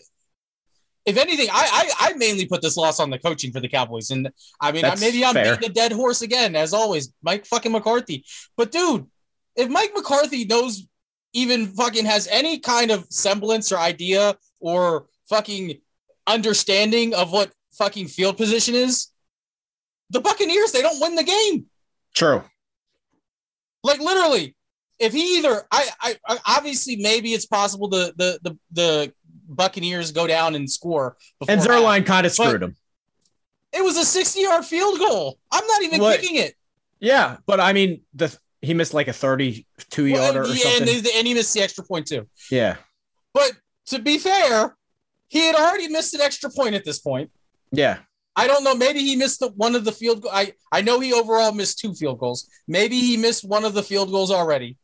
if 1.06 1.16
anything, 1.16 1.48
I, 1.52 1.90
I 2.00 2.08
I 2.08 2.12
mainly 2.14 2.46
put 2.46 2.62
this 2.62 2.76
loss 2.76 2.98
on 2.98 3.10
the 3.10 3.18
coaching 3.18 3.52
for 3.52 3.60
the 3.60 3.68
Cowboys, 3.68 4.10
and 4.10 4.30
I 4.60 4.72
mean, 4.72 4.82
That's 4.82 5.00
maybe 5.00 5.24
I'm 5.24 5.34
fair. 5.34 5.56
beating 5.56 5.70
a 5.70 5.72
dead 5.72 5.92
horse 5.92 6.22
again, 6.22 6.56
as 6.56 6.72
always. 6.72 7.12
Mike 7.22 7.44
fucking 7.44 7.72
McCarthy, 7.72 8.24
but 8.56 8.72
dude, 8.72 9.06
if 9.56 9.68
Mike 9.68 9.92
McCarthy 9.94 10.44
knows, 10.44 10.86
even 11.34 11.66
fucking 11.66 12.06
has 12.06 12.26
any 12.28 12.58
kind 12.58 12.90
of 12.90 13.04
semblance 13.10 13.70
or 13.70 13.78
idea 13.78 14.36
or 14.60 15.06
fucking 15.28 15.78
understanding 16.26 17.14
of 17.14 17.32
what 17.32 17.52
fucking 17.72 18.08
field 18.08 18.36
position 18.38 18.74
is, 18.74 19.08
the 20.14 20.20
Buccaneers 20.20 20.72
they 20.72 20.80
don't 20.80 20.98
win 21.00 21.14
the 21.14 21.24
game. 21.24 21.66
True. 22.14 22.42
Like 23.82 24.00
literally, 24.00 24.56
if 24.98 25.12
he 25.12 25.36
either 25.38 25.62
I, 25.70 25.88
I 26.00 26.16
I 26.26 26.38
obviously 26.46 26.96
maybe 26.96 27.34
it's 27.34 27.44
possible 27.46 27.88
the 27.88 28.14
the 28.16 28.38
the 28.42 28.58
the 28.72 29.12
Buccaneers 29.48 30.10
go 30.12 30.26
down 30.26 30.54
and 30.54 30.70
score. 30.70 31.16
And. 31.46 31.60
Zuerlein 31.60 32.06
kind 32.06 32.24
of 32.26 32.32
screwed 32.32 32.62
him. 32.62 32.76
It 33.72 33.82
was 33.84 33.96
a 33.98 34.04
60 34.04 34.40
yard 34.40 34.64
field 34.64 34.98
goal. 34.98 35.38
I'm 35.52 35.66
not 35.66 35.82
even 35.82 36.00
What? 36.00 36.20
kicking 36.20 36.36
it. 36.36 36.54
Yeah, 37.00 37.36
but 37.44 37.60
I 37.60 37.72
mean, 37.74 38.00
the 38.14 38.34
he 38.62 38.72
missed 38.72 38.94
like 38.94 39.08
a 39.08 39.12
32 39.12 39.66
Well, 40.12 40.22
yarder 40.22 40.42
or 40.42 40.46
something. 40.46 40.88
and, 40.96 41.06
and 41.16 41.26
he 41.26 41.34
missed 41.34 41.52
the 41.52 41.60
extra 41.60 41.84
point 41.84 42.06
too. 42.06 42.26
yeah. 42.50 42.76
But 43.34 43.52
to 43.88 43.98
be 43.98 44.16
fair, 44.18 44.74
he 45.28 45.40
had 45.40 45.56
already 45.56 45.88
missed 45.88 46.14
an 46.14 46.20
extra 46.22 46.48
point 46.48 46.74
at 46.74 46.84
this 46.84 47.00
point. 47.00 47.30
Yeah. 47.72 47.98
I 48.36 48.46
don't 48.46 48.64
know. 48.64 48.74
Maybe 48.74 49.00
he 49.00 49.14
missed 49.16 49.40
the, 49.40 49.48
one 49.50 49.74
of 49.76 49.84
the 49.84 49.92
field 49.92 50.22
goal. 50.22 50.32
I, 50.34 50.52
I 50.72 50.80
know 50.82 50.98
he 51.00 51.12
overall 51.12 51.52
missed 51.52 51.78
two 51.78 51.94
field 51.94 52.18
goals. 52.18 52.48
Maybe 52.66 52.98
he 52.98 53.16
missed 53.16 53.44
one 53.48 53.64
of 53.64 53.74
the 53.74 53.82
field 53.82 54.10
goals 54.10 54.30
already. 54.32 54.76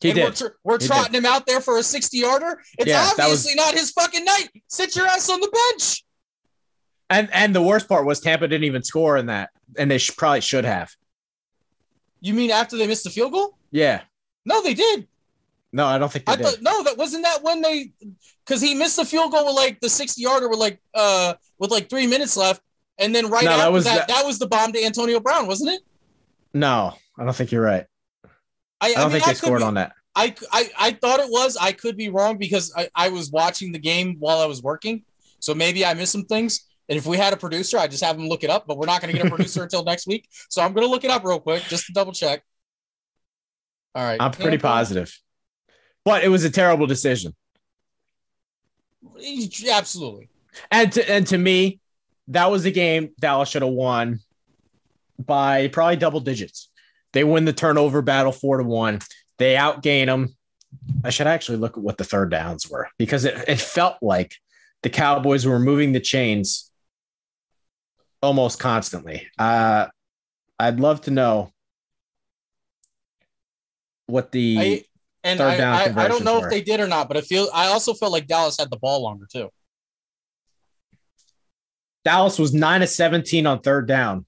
He 0.00 0.10
and 0.10 0.18
We're, 0.18 0.26
did. 0.26 0.36
tr- 0.36 0.46
we're 0.62 0.78
He 0.78 0.86
trotting 0.86 1.14
him 1.14 1.24
out 1.24 1.46
there 1.46 1.62
for 1.62 1.78
a 1.78 1.82
60 1.82 2.18
yarder. 2.18 2.60
It's 2.78 2.86
Yeah, 2.88 3.02
that 3.02 3.10
was- 3.16 3.20
obviously 3.46 3.54
not 3.54 3.72
his 3.74 3.90
fucking 3.92 4.24
night. 4.24 4.48
Sit 4.68 4.94
your 4.94 5.06
ass 5.06 5.30
on 5.30 5.40
the 5.40 5.48
bench. 5.72 6.04
And 7.08 7.28
and 7.32 7.54
the 7.54 7.62
worst 7.62 7.88
part 7.88 8.04
was 8.04 8.18
Tampa 8.20 8.48
didn't 8.48 8.64
even 8.64 8.82
score 8.82 9.16
in 9.16 9.26
that, 9.26 9.50
and 9.78 9.88
they 9.88 9.98
sh- 9.98 10.16
probably 10.16 10.40
should 10.40 10.64
have. 10.64 10.90
You 12.20 12.34
mean 12.34 12.50
after 12.50 12.76
they 12.76 12.88
missed 12.88 13.04
the 13.04 13.10
field 13.10 13.32
goal? 13.32 13.56
Yeah. 13.70 14.02
No, 14.44 14.60
they 14.60 14.74
did. 14.74 15.06
No, 15.72 15.86
I 15.86 15.98
don't 15.98 16.10
think 16.10 16.26
they 16.26 16.32
I 16.32 16.36
did. 16.36 16.44
thought 16.46 16.62
no, 16.62 16.82
that 16.82 16.98
wasn't 16.98 17.22
that 17.22 17.44
when 17.44 17.62
they 17.62 17.92
because 18.44 18.60
he 18.60 18.74
missed 18.74 18.96
the 18.96 19.04
field 19.04 19.30
goal 19.30 19.46
with 19.46 19.54
like 19.54 19.78
the 19.80 19.88
60 19.88 20.20
yarder 20.20 20.48
with 20.48 20.58
like 20.58 20.80
uh 20.94 21.34
with 21.60 21.70
like 21.70 21.88
three 21.88 22.08
minutes 22.08 22.36
left. 22.36 22.60
And 22.98 23.14
then 23.14 23.28
right 23.28 23.44
No, 23.44 23.50
that 23.50 23.60
after 23.60 23.72
was 23.72 23.84
that, 23.84 24.06
the- 24.06 24.12
that 24.14 24.24
was 24.26 24.38
the 24.38 24.46
bomb 24.46 24.72
to 24.72 24.84
Antonio 24.84 25.20
Brown, 25.20 25.46
wasn't 25.46 25.70
it? 25.70 25.80
no, 26.54 26.94
I 27.18 27.24
don't 27.24 27.34
think 27.36 27.52
you're 27.52 27.62
right. 27.62 27.84
I, 28.80 28.88
I 28.88 28.92
don't 28.94 29.02
mean, 29.04 29.10
think 29.12 29.24
they 29.24 29.30
could 29.32 29.36
scored 29.38 29.58
be- 29.60 29.64
on 29.64 29.74
that. 29.74 29.92
I, 30.14 30.34
I 30.50 30.70
I 30.78 30.90
thought 30.92 31.20
it 31.20 31.28
was. 31.30 31.58
I 31.58 31.72
could 31.72 31.96
be 31.98 32.08
wrong 32.08 32.38
because 32.38 32.72
I, 32.74 32.88
I 32.94 33.08
was 33.10 33.30
watching 33.30 33.70
the 33.72 33.78
game 33.78 34.16
while 34.18 34.38
I 34.38 34.46
was 34.46 34.62
working. 34.62 35.04
So 35.40 35.54
maybe 35.54 35.84
I 35.84 35.92
missed 35.92 36.12
some 36.12 36.24
things. 36.24 36.64
And 36.88 36.96
if 36.96 37.04
we 37.04 37.18
had 37.18 37.34
a 37.34 37.36
producer, 37.36 37.76
I'd 37.78 37.90
just 37.90 38.02
have 38.02 38.16
him 38.16 38.26
look 38.28 38.42
it 38.44 38.48
up, 38.48 38.66
but 38.66 38.78
we're 38.78 38.86
not 38.86 39.02
going 39.02 39.12
to 39.12 39.18
get 39.18 39.26
a 39.26 39.30
producer 39.34 39.62
until 39.64 39.84
next 39.84 40.06
week. 40.06 40.26
So 40.48 40.62
I'm 40.62 40.72
going 40.72 40.86
to 40.86 40.90
look 40.90 41.04
it 41.04 41.10
up 41.10 41.22
real 41.24 41.38
quick 41.40 41.64
just 41.64 41.84
to 41.86 41.92
double 41.92 42.12
check. 42.12 42.42
All 43.94 44.04
right. 44.04 44.16
I'm 44.20 44.30
pretty 44.30 44.56
positive. 44.58 45.12
But 46.04 46.24
it 46.24 46.28
was 46.28 46.44
a 46.44 46.50
terrible 46.50 46.86
decision. 46.86 47.34
Absolutely. 49.70 50.28
And 50.70 50.92
to 50.92 51.10
and 51.10 51.26
to 51.26 51.38
me, 51.38 51.80
that 52.28 52.50
was 52.50 52.62
the 52.62 52.72
game 52.72 53.10
Dallas 53.18 53.48
should 53.48 53.62
have 53.62 53.72
won 53.72 54.20
by 55.18 55.68
probably 55.68 55.96
double 55.96 56.20
digits. 56.20 56.68
They 57.12 57.24
win 57.24 57.44
the 57.44 57.52
turnover 57.52 58.02
battle 58.02 58.32
four 58.32 58.58
to 58.58 58.64
one. 58.64 59.00
They 59.38 59.54
outgain 59.54 60.06
them. 60.06 60.36
I 61.04 61.10
should 61.10 61.26
actually 61.26 61.58
look 61.58 61.76
at 61.76 61.82
what 61.82 61.98
the 61.98 62.04
third 62.04 62.30
downs 62.30 62.68
were 62.68 62.88
because 62.98 63.24
it, 63.24 63.36
it 63.48 63.60
felt 63.60 63.96
like 64.02 64.34
the 64.82 64.90
Cowboys 64.90 65.46
were 65.46 65.58
moving 65.58 65.92
the 65.92 66.00
chains 66.00 66.70
almost 68.22 68.58
constantly. 68.58 69.26
Uh, 69.38 69.86
I'd 70.58 70.80
love 70.80 71.02
to 71.02 71.10
know 71.10 71.52
what 74.06 74.32
the 74.32 74.56
I, 74.58 74.84
and 75.24 75.38
Third 75.38 75.54
I, 75.54 75.56
down 75.56 75.98
I, 75.98 76.04
I 76.04 76.08
don't 76.08 76.24
know 76.24 76.40
were. 76.40 76.46
if 76.46 76.50
they 76.50 76.62
did 76.62 76.80
or 76.80 76.86
not, 76.86 77.08
but 77.08 77.16
I 77.16 77.20
feel 77.20 77.48
I 77.52 77.66
also 77.68 77.94
felt 77.94 78.12
like 78.12 78.26
Dallas 78.26 78.56
had 78.58 78.70
the 78.70 78.78
ball 78.78 79.02
longer 79.02 79.26
too. 79.30 79.50
Dallas 82.06 82.38
was 82.38 82.54
nine 82.54 82.82
of 82.82 82.88
17 82.88 83.46
on 83.46 83.58
third 83.58 83.88
down. 83.88 84.26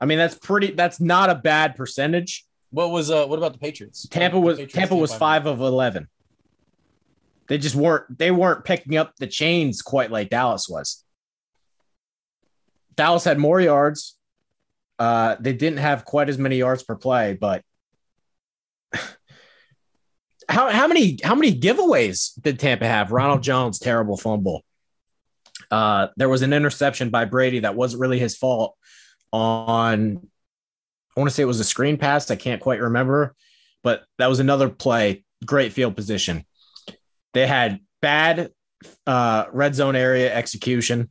I 0.00 0.06
mean, 0.06 0.16
that's 0.16 0.36
pretty. 0.36 0.70
That's 0.70 1.00
not 1.00 1.28
a 1.28 1.34
bad 1.34 1.76
percentage. 1.76 2.46
What 2.70 2.92
was 2.92 3.10
uh? 3.10 3.26
What 3.26 3.36
about 3.36 3.52
the 3.52 3.58
Patriots? 3.58 4.08
Tampa 4.08 4.40
was 4.40 4.56
Patriots 4.56 4.74
Tampa 4.74 4.96
was 4.96 5.14
five 5.14 5.44
of 5.44 5.60
eleven. 5.60 6.08
They 7.48 7.58
just 7.58 7.74
weren't. 7.74 8.16
They 8.16 8.30
weren't 8.30 8.64
picking 8.64 8.96
up 8.96 9.16
the 9.18 9.26
chains 9.26 9.82
quite 9.82 10.10
like 10.10 10.30
Dallas 10.30 10.66
was. 10.66 11.04
Dallas 12.96 13.24
had 13.24 13.38
more 13.38 13.60
yards. 13.60 14.16
Uh, 14.98 15.36
they 15.38 15.52
didn't 15.52 15.80
have 15.80 16.06
quite 16.06 16.30
as 16.30 16.38
many 16.38 16.56
yards 16.56 16.84
per 16.84 16.96
play, 16.96 17.36
but 17.38 17.62
how 20.48 20.70
how 20.70 20.86
many 20.86 21.18
how 21.22 21.34
many 21.34 21.52
giveaways 21.60 22.30
did 22.40 22.58
Tampa 22.58 22.86
have? 22.86 23.12
Ronald 23.12 23.42
Jones 23.42 23.78
terrible 23.78 24.16
fumble. 24.16 24.64
Uh, 25.70 26.08
there 26.16 26.28
was 26.28 26.42
an 26.42 26.52
interception 26.52 27.10
by 27.10 27.24
Brady 27.24 27.60
that 27.60 27.74
wasn't 27.74 28.00
really 28.00 28.18
his 28.18 28.36
fault. 28.36 28.76
On, 29.32 30.26
I 31.16 31.20
want 31.20 31.28
to 31.28 31.34
say 31.34 31.42
it 31.42 31.46
was 31.46 31.60
a 31.60 31.64
screen 31.64 31.98
pass. 31.98 32.30
I 32.30 32.36
can't 32.36 32.62
quite 32.62 32.80
remember, 32.80 33.34
but 33.82 34.04
that 34.18 34.28
was 34.28 34.40
another 34.40 34.68
play. 34.68 35.24
Great 35.44 35.72
field 35.72 35.96
position. 35.96 36.44
They 37.34 37.46
had 37.46 37.80
bad 38.00 38.50
uh, 39.06 39.46
red 39.52 39.74
zone 39.74 39.96
area 39.96 40.34
execution. 40.34 41.10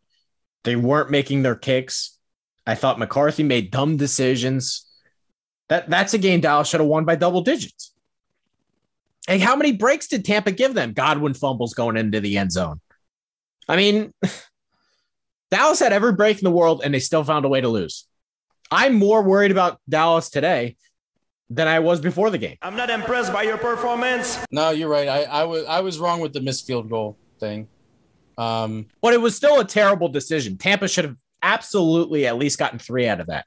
They 0.64 0.76
weren't 0.76 1.12
making 1.12 1.44
their 1.44 1.56
kicks. 1.56 2.18
I 2.66 2.76
thought 2.76 3.00
McCarthy 3.00 3.44
made 3.44 3.72
dumb 3.72 3.98
decisions. 3.98 4.86
That 5.70 5.90
that's 5.90 6.14
a 6.14 6.18
game 6.18 6.42
Dallas 6.42 6.68
should 6.68 6.80
have 6.80 6.90
won 6.90 7.06
by 7.06 7.16
double 7.16 7.42
digits. 7.42 7.94
And 9.28 9.42
how 9.42 9.56
many 9.56 9.74
breaks 9.74 10.08
did 10.08 10.26
Tampa 10.26 10.52
give 10.52 10.74
them? 10.74 10.94
Godwin 10.94 11.34
fumbles 11.34 11.74
going 11.74 11.98
into 11.98 12.20
the 12.22 12.38
end 12.38 12.52
zone. 12.52 12.80
I 13.68 13.76
mean, 13.76 14.14
Dallas 15.52 15.80
had 15.80 15.94
every 15.94 16.14
break 16.14 16.38
in 16.38 16.44
the 16.44 16.52
world 16.52 16.82
and 16.84 16.94
they 16.94 17.00
still 17.00 17.24
found 17.24 17.46
a 17.46 17.48
way 17.50 17.62
to 17.62 17.68
lose. 17.70 18.08
I'm 18.72 18.96
more 18.96 19.22
worried 19.24 19.52
about 19.52 19.80
Dallas 19.88 20.30
today 20.30 20.76
than 21.50 21.68
I 21.68 21.80
was 21.80 22.02
before 22.02 22.30
the 22.30 22.38
game. 22.38 22.58
I'm 22.62 22.76
not 22.76 22.90
impressed 22.90 23.32
by 23.32 23.44
your 23.44 23.58
performance. 23.58 24.38
No, 24.52 24.72
you're 24.72 24.90
right. 24.90 25.08
I, 25.08 25.24
I 25.24 25.44
was 25.46 25.66
I 25.66 25.80
was 25.80 26.00
wrong 26.00 26.20
with 26.20 26.34
the 26.34 26.42
missed 26.42 26.68
field 26.68 26.90
goal 26.90 27.18
thing. 27.40 27.68
Um, 28.38 28.88
But 29.02 29.14
it 29.14 29.22
was 29.22 29.36
still 29.36 29.60
a 29.60 29.66
terrible 29.66 30.10
decision. 30.10 30.58
Tampa 30.58 30.88
should 30.88 31.06
have 31.06 31.16
absolutely 31.42 32.28
at 32.28 32.38
least 32.38 32.60
gotten 32.60 32.78
three 32.80 33.08
out 33.08 33.20
of 33.22 33.28
that. 33.28 33.46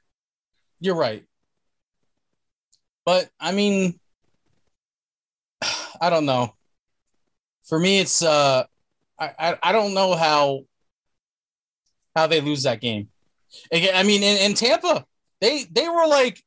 you're 0.79 0.95
right. 0.95 1.23
But 3.05 3.29
I 3.39 3.51
mean, 3.51 3.99
I 6.01 6.09
don't 6.09 6.25
know. 6.25 6.53
For 7.65 7.77
me, 7.79 7.99
it's 7.99 8.21
uh, 8.23 8.63
I 9.21 9.31
I, 9.39 9.57
I 9.63 9.71
don't 9.71 9.93
know 9.93 10.15
how 10.15 10.65
how 12.15 12.27
they 12.27 12.41
lose 12.41 12.63
that 12.63 12.81
game. 12.81 13.09
Again, 13.71 13.95
I 13.95 14.03
mean, 14.03 14.23
in, 14.23 14.37
in 14.37 14.53
Tampa, 14.53 15.05
they 15.39 15.65
they 15.71 15.87
were 15.87 16.07
like 16.07 16.43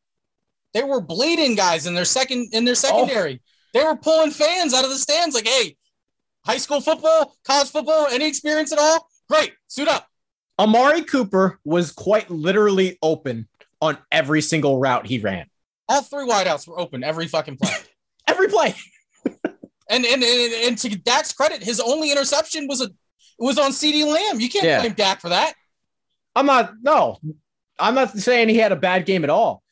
they 0.74 0.82
were 0.82 1.00
bleeding 1.00 1.54
guys 1.54 1.86
in 1.86 1.94
their 1.94 2.04
second 2.04 2.48
in 2.52 2.64
their 2.64 2.72
oh. 2.72 2.74
secondary. 2.74 3.40
They 3.72 3.82
were 3.82 3.96
pulling 3.96 4.30
fans 4.30 4.72
out 4.72 4.84
of 4.84 4.90
the 4.90 4.96
stands, 4.96 5.34
like, 5.34 5.48
hey, 5.48 5.76
high 6.44 6.58
school 6.58 6.80
football, 6.80 7.36
college 7.44 7.70
football, 7.70 8.06
any 8.10 8.26
experience 8.26 8.72
at 8.72 8.78
all? 8.78 9.08
Great, 9.28 9.52
suit 9.66 9.88
up. 9.88 10.06
Amari 10.58 11.02
Cooper 11.02 11.58
was 11.64 11.90
quite 11.90 12.30
literally 12.30 12.98
open 13.02 13.48
on 13.80 13.98
every 14.12 14.40
single 14.40 14.78
route 14.78 15.06
he 15.06 15.18
ran. 15.18 15.46
All 15.88 16.02
three 16.02 16.26
wideouts 16.26 16.68
were 16.68 16.78
open 16.78 17.02
every 17.02 17.26
fucking 17.26 17.56
play. 17.56 17.72
Every 18.26 18.48
play. 18.48 18.74
And 19.90 20.04
and, 20.06 20.22
and 20.22 20.52
and 20.66 20.78
to 20.78 20.88
Dak's 20.96 21.32
credit, 21.32 21.62
his 21.62 21.80
only 21.80 22.10
interception 22.10 22.66
was 22.68 22.80
a 22.80 22.90
was 23.38 23.58
on 23.58 23.70
CeeDee 23.70 24.06
Lamb. 24.06 24.40
You 24.40 24.48
can't 24.48 24.64
Yeah. 24.64 24.80
blame 24.80 24.94
Dak 24.94 25.20
for 25.20 25.28
that. 25.30 25.54
I'm 26.36 26.46
not, 26.46 26.72
no, 26.82 27.18
I'm 27.78 27.94
not 27.94 28.16
saying 28.16 28.48
he 28.48 28.56
had 28.56 28.72
a 28.72 28.76
bad 28.76 29.06
game 29.06 29.22
at 29.24 29.30
all, 29.30 29.62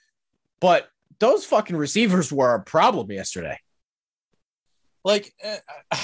but 0.61 0.88
those 1.19 1.45
fucking 1.45 1.76
receivers 1.76 2.33
were 2.33 2.54
a 2.54 2.62
problem 2.62 3.11
yesterday. 3.11 3.59
Like, 5.04 5.33
uh, 5.45 5.57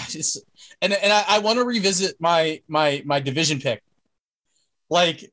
it's, 0.09 0.37
and 0.83 0.93
and 0.93 1.13
I, 1.13 1.25
I 1.29 1.39
want 1.41 1.59
to 1.59 1.65
revisit 1.65 2.17
my 2.21 2.61
my 2.67 3.03
my 3.05 3.21
division 3.21 3.61
pick. 3.61 3.83
Like, 4.91 5.31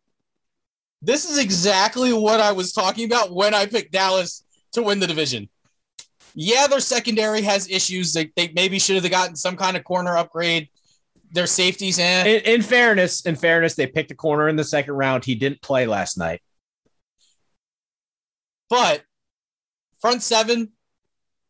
this 1.01 1.29
is 1.29 1.38
exactly 1.38 2.12
what 2.13 2.39
I 2.39 2.51
was 2.51 2.74
talking 2.74 3.05
about 3.05 3.34
when 3.34 3.53
I 3.53 3.65
picked 3.65 3.91
Dallas 3.91 4.44
to 4.74 4.84
win 4.84 5.00
the 5.00 5.08
division. 5.08 5.50
Yeah, 6.36 6.68
their 6.68 6.82
secondary 6.82 7.42
has 7.42 7.70
issues. 7.70 8.13
They, 8.13 8.32
they 8.36 8.51
maybe 8.54 8.77
should 8.77 9.01
have 9.01 9.10
gotten 9.10 9.36
some 9.36 9.56
kind 9.56 9.77
of 9.77 9.84
corner 9.84 10.18
upgrade. 10.18 10.70
Their 11.32 11.48
safeties, 11.48 11.98
eh. 11.98 12.25
In, 12.25 12.42
in 12.42 12.62
fairness, 12.62 13.25
in 13.25 13.36
fairness, 13.36 13.75
they 13.75 13.88
picked 13.88 14.12
a 14.12 14.15
corner 14.15 14.48
in 14.50 14.56
the 14.56 14.63
second 14.63 14.94
round. 14.94 15.25
He 15.25 15.36
didn't 15.36 15.62
play 15.62 15.88
last 15.88 16.18
night. 16.18 16.42
But 18.70 19.04
front 20.01 20.22
seven, 20.22 20.72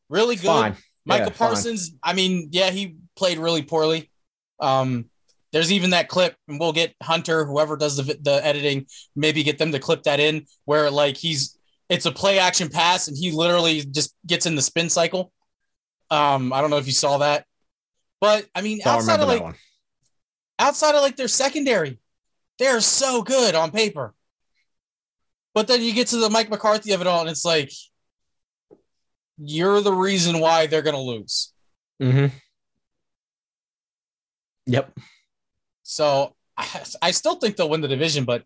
really 0.10 0.36
good. 0.36 0.48
Fine. 0.48 0.76
Michael 1.06 1.28
Yeah, 1.28 1.34
fine. 1.34 1.48
Parsons, 1.50 1.96
I 2.04 2.14
mean, 2.14 2.50
yeah, 2.52 2.72
he 2.72 2.98
played 3.16 3.38
really 3.38 3.62
poorly. 3.62 4.12
Um, 4.60 5.10
there's 5.52 5.72
even 5.72 5.92
that 5.92 6.10
clip, 6.10 6.36
and 6.48 6.60
we'll 6.60 6.74
get 6.74 6.94
Hunter, 7.02 7.46
whoever 7.46 7.78
does 7.78 7.98
the 7.98 8.18
the 8.22 8.46
editing, 8.46 8.88
maybe 9.16 9.44
get 9.44 9.58
them 9.58 9.72
to 9.72 9.80
clip 9.80 10.04
that 10.04 10.20
in 10.20 10.46
where 10.66 10.92
like 10.92 11.16
he's 11.16 11.55
it's 11.90 12.06
a 12.06 12.12
play 12.12 12.40
action 12.40 12.70
pass 12.70 13.08
and 13.08 13.18
he 13.18 13.32
literally 13.32 13.82
just 13.82 14.16
gets 14.26 14.46
in 14.46 14.56
the 14.56 14.62
spin 14.62 14.90
cycle. 14.90 15.32
Um, 16.10 16.54
I 16.54 16.62
don't 16.62 16.70
know 16.70 16.78
if 16.78 16.88
you 16.88 16.94
saw 16.94 17.20
that, 17.20 17.46
but 18.22 18.46
I 18.54 18.62
mean, 18.62 18.80
Don't 18.84 18.96
outside 18.96 19.20
of 19.20 19.28
like 19.28 19.56
outside 20.60 20.96
of 20.96 21.02
like 21.02 21.16
their 21.16 21.28
secondary, 21.28 22.00
they're 22.60 22.82
so 22.82 23.22
good 23.22 23.56
on 23.56 23.72
paper. 23.72 24.14
But 25.54 25.68
then 25.68 25.82
you 25.82 25.94
get 25.94 26.08
to 26.08 26.18
the 26.18 26.30
Mike 26.30 26.50
McCarthy 26.50 26.92
of 26.92 27.02
it 27.02 27.08
all, 27.08 27.22
and 27.22 27.30
it's 27.30 27.46
like 27.46 27.72
you're 29.38 29.82
the 29.82 29.94
reason 29.94 30.40
why 30.40 30.68
they're 30.68 30.82
gonna 30.82 31.02
lose. 31.02 31.54
Mm-hmm. 32.02 32.28
Yep. 34.68 34.98
So 35.84 36.36
I, 36.58 36.68
I 37.02 37.12
still 37.12 37.36
think 37.36 37.56
they'll 37.56 37.70
win 37.70 37.82
the 37.82 37.88
division, 37.88 38.26
but 38.26 38.44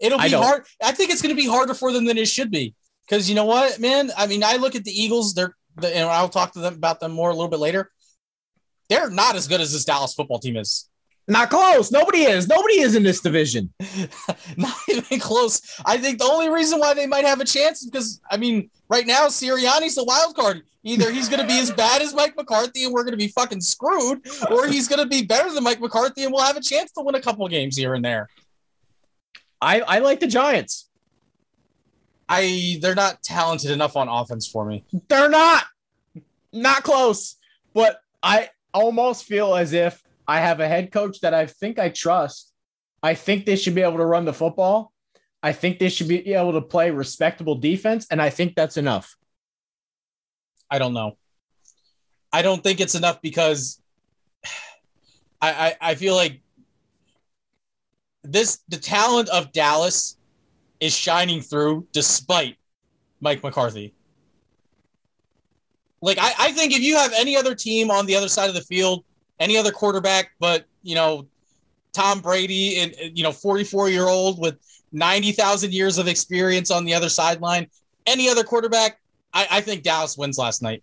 it'll 0.00 0.18
be 0.18 0.30
don't. 0.30 0.42
hard. 0.42 0.66
I 0.82 0.92
think 0.92 1.10
it's 1.10 1.22
going 1.22 1.34
to 1.34 1.40
be 1.40 1.48
harder 1.48 1.74
for 1.74 1.92
them 1.92 2.04
than 2.04 2.18
it 2.18 2.28
should 2.28 2.50
be. 2.50 2.74
Because 3.06 3.28
you 3.28 3.34
know 3.34 3.44
what, 3.44 3.78
man? 3.80 4.10
I 4.16 4.26
mean, 4.26 4.44
I 4.44 4.56
look 4.56 4.74
at 4.74 4.84
the 4.84 4.92
Eagles. 4.92 5.34
They're, 5.34 5.54
the, 5.76 5.94
and 5.94 6.08
I'll 6.08 6.28
talk 6.28 6.52
to 6.52 6.60
them 6.60 6.74
about 6.74 7.00
them 7.00 7.12
more 7.12 7.30
a 7.30 7.34
little 7.34 7.48
bit 7.48 7.58
later. 7.58 7.90
They're 8.88 9.10
not 9.10 9.36
as 9.36 9.48
good 9.48 9.60
as 9.60 9.72
this 9.72 9.84
Dallas 9.84 10.14
football 10.14 10.38
team 10.38 10.56
is. 10.56 10.88
Not 11.28 11.50
close. 11.50 11.92
Nobody 11.92 12.22
is. 12.22 12.48
Nobody 12.48 12.80
is 12.80 12.96
in 12.96 13.04
this 13.04 13.20
division. 13.20 13.72
not 14.56 14.74
even 14.88 15.20
close. 15.20 15.62
I 15.84 15.96
think 15.96 16.18
the 16.18 16.24
only 16.24 16.48
reason 16.48 16.80
why 16.80 16.94
they 16.94 17.06
might 17.06 17.24
have 17.24 17.40
a 17.40 17.44
chance 17.44 17.82
is 17.82 17.90
because, 17.90 18.20
I 18.30 18.36
mean, 18.36 18.70
right 18.88 19.06
now 19.06 19.28
Sirianni's 19.28 19.94
the 19.94 20.04
wild 20.04 20.34
card. 20.34 20.62
Either 20.82 21.12
he's 21.12 21.28
going 21.28 21.40
to 21.40 21.46
be 21.46 21.60
as 21.60 21.70
bad 21.70 22.02
as 22.02 22.12
Mike 22.12 22.36
McCarthy 22.36 22.84
and 22.84 22.92
we're 22.92 23.04
going 23.04 23.12
to 23.12 23.16
be 23.16 23.28
fucking 23.28 23.60
screwed, 23.60 24.26
or 24.50 24.66
he's 24.66 24.88
going 24.88 25.00
to 25.00 25.06
be 25.06 25.24
better 25.24 25.52
than 25.52 25.62
Mike 25.62 25.80
McCarthy 25.80 26.24
and 26.24 26.32
we'll 26.32 26.42
have 26.42 26.56
a 26.56 26.60
chance 26.60 26.90
to 26.92 27.02
win 27.02 27.14
a 27.14 27.20
couple 27.20 27.46
games 27.46 27.76
here 27.76 27.94
and 27.94 28.04
there. 28.04 28.28
I, 29.60 29.80
I 29.80 29.98
like 30.00 30.18
the 30.18 30.26
Giants. 30.26 30.88
I 32.32 32.78
they're 32.80 32.94
not 32.94 33.22
talented 33.22 33.70
enough 33.70 33.96
on 33.96 34.08
offense 34.08 34.46
for 34.46 34.64
me. 34.64 34.84
They're 35.08 35.28
not. 35.28 35.64
Not 36.52 36.82
close. 36.82 37.36
But 37.74 38.00
I 38.22 38.48
almost 38.72 39.24
feel 39.24 39.54
as 39.54 39.72
if 39.72 40.02
I 40.26 40.40
have 40.40 40.60
a 40.60 40.68
head 40.68 40.92
coach 40.92 41.20
that 41.20 41.34
I 41.34 41.46
think 41.46 41.78
I 41.78 41.90
trust. 41.90 42.50
I 43.02 43.14
think 43.14 43.44
they 43.44 43.56
should 43.56 43.74
be 43.74 43.82
able 43.82 43.98
to 43.98 44.06
run 44.06 44.24
the 44.24 44.32
football. 44.32 44.92
I 45.42 45.52
think 45.52 45.78
they 45.78 45.88
should 45.88 46.08
be 46.08 46.32
able 46.32 46.52
to 46.52 46.60
play 46.62 46.90
respectable 46.90 47.56
defense. 47.56 48.06
And 48.10 48.22
I 48.22 48.30
think 48.30 48.54
that's 48.54 48.76
enough. 48.76 49.16
I 50.70 50.78
don't 50.78 50.94
know. 50.94 51.18
I 52.32 52.40
don't 52.40 52.62
think 52.62 52.80
it's 52.80 52.94
enough 52.94 53.20
because 53.20 53.82
I, 55.42 55.50
I, 55.52 55.90
I 55.90 55.94
feel 55.96 56.14
like 56.14 56.40
this 58.22 58.60
the 58.68 58.78
talent 58.78 59.28
of 59.28 59.52
Dallas 59.52 60.16
is 60.82 60.92
shining 60.92 61.40
through 61.40 61.86
despite 61.92 62.56
Mike 63.20 63.40
McCarthy. 63.40 63.94
Like 66.00 66.18
I, 66.20 66.32
I 66.36 66.52
think 66.52 66.72
if 66.72 66.80
you 66.80 66.96
have 66.96 67.12
any 67.16 67.36
other 67.36 67.54
team 67.54 67.88
on 67.88 68.04
the 68.04 68.16
other 68.16 68.26
side 68.26 68.48
of 68.48 68.56
the 68.56 68.62
field, 68.62 69.04
any 69.38 69.56
other 69.56 69.70
quarterback, 69.70 70.32
but 70.40 70.64
you 70.82 70.96
know, 70.96 71.28
Tom 71.92 72.18
Brady 72.20 72.80
and 72.80 73.16
you 73.16 73.22
know, 73.22 73.30
44 73.30 73.90
year 73.90 74.08
old 74.08 74.40
with 74.40 74.56
90,000 74.90 75.72
years 75.72 75.98
of 75.98 76.08
experience 76.08 76.72
on 76.72 76.84
the 76.84 76.94
other 76.94 77.08
sideline, 77.08 77.68
any 78.04 78.28
other 78.28 78.42
quarterback, 78.42 78.98
I, 79.32 79.46
I 79.52 79.60
think 79.60 79.84
Dallas 79.84 80.18
wins 80.18 80.36
last 80.36 80.62
night. 80.62 80.82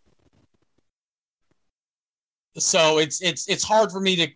So 2.58 3.00
it's 3.00 3.22
it's 3.22 3.50
it's 3.50 3.66
hard 3.66 3.92
for 3.92 4.00
me 4.00 4.16
to. 4.16 4.28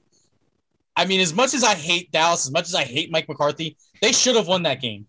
I 0.98 1.05
mean, 1.05 1.22
as 1.22 1.34
much 1.34 1.53
as 1.53 1.63
I 1.63 1.74
hate 1.74 2.12
Dallas, 2.12 2.46
as 2.46 2.51
much 2.51 2.65
as 2.65 2.75
I 2.75 2.84
hate 2.84 3.12
Mike 3.12 3.29
McCarthy, 3.29 3.77
they 4.01 4.12
should 4.12 4.36
have 4.36 4.48
won 4.48 4.63
that 4.63 4.82
game. 4.82 5.08